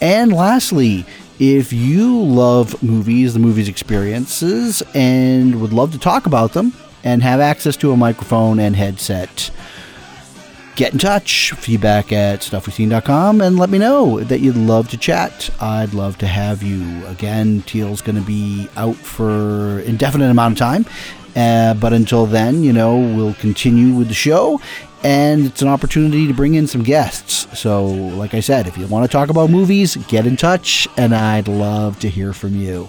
And 0.00 0.32
lastly, 0.32 1.06
if 1.40 1.72
you 1.72 2.22
love 2.22 2.80
movies, 2.82 3.32
the 3.32 3.40
movies 3.40 3.66
experiences, 3.66 4.82
and 4.94 5.58
would 5.62 5.72
love 5.72 5.90
to 5.92 5.98
talk 5.98 6.26
about 6.26 6.52
them 6.52 6.74
and 7.02 7.22
have 7.22 7.40
access 7.40 7.78
to 7.78 7.92
a 7.92 7.96
microphone 7.96 8.58
and 8.60 8.76
headset, 8.76 9.50
get 10.76 10.92
in 10.92 10.98
touch, 10.98 11.52
feedback 11.52 12.12
at 12.12 12.40
stuffwe'veseen.com, 12.40 13.40
and 13.40 13.58
let 13.58 13.70
me 13.70 13.78
know 13.78 14.20
that 14.20 14.40
you'd 14.40 14.54
love 14.54 14.90
to 14.90 14.98
chat. 14.98 15.48
I'd 15.62 15.94
love 15.94 16.18
to 16.18 16.26
have 16.26 16.62
you. 16.62 17.06
Again, 17.06 17.62
Teal's 17.62 18.02
going 18.02 18.16
to 18.16 18.22
be 18.22 18.68
out 18.76 18.96
for 18.96 19.80
indefinite 19.80 20.30
amount 20.30 20.52
of 20.52 20.58
time, 20.58 20.84
Uh, 21.36 21.74
but 21.74 21.92
until 21.92 22.26
then, 22.26 22.62
you 22.62 22.72
know, 22.72 22.96
we'll 22.96 23.34
continue 23.34 23.94
with 23.94 24.08
the 24.08 24.14
show. 24.14 24.60
And 25.02 25.46
it's 25.46 25.62
an 25.62 25.68
opportunity 25.68 26.26
to 26.26 26.34
bring 26.34 26.54
in 26.54 26.66
some 26.66 26.82
guests. 26.82 27.46
So, 27.58 27.86
like 27.86 28.34
I 28.34 28.40
said, 28.40 28.66
if 28.66 28.76
you 28.76 28.86
want 28.86 29.04
to 29.04 29.10
talk 29.10 29.30
about 29.30 29.48
movies, 29.48 29.96
get 29.96 30.26
in 30.26 30.36
touch, 30.36 30.86
and 30.98 31.14
I'd 31.14 31.48
love 31.48 31.98
to 32.00 32.08
hear 32.08 32.34
from 32.34 32.54
you. 32.56 32.88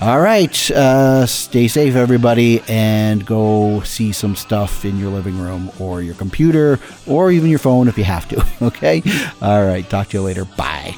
All 0.00 0.20
right. 0.20 0.70
Uh, 0.70 1.26
stay 1.26 1.66
safe, 1.66 1.96
everybody, 1.96 2.62
and 2.68 3.26
go 3.26 3.80
see 3.80 4.12
some 4.12 4.36
stuff 4.36 4.84
in 4.84 4.98
your 4.98 5.10
living 5.10 5.38
room 5.38 5.72
or 5.80 6.02
your 6.02 6.14
computer 6.14 6.78
or 7.06 7.32
even 7.32 7.50
your 7.50 7.58
phone 7.58 7.88
if 7.88 7.98
you 7.98 8.04
have 8.04 8.28
to. 8.28 8.46
Okay. 8.62 9.02
All 9.40 9.64
right. 9.64 9.88
Talk 9.88 10.08
to 10.10 10.18
you 10.18 10.22
later. 10.22 10.44
Bye. 10.44 10.94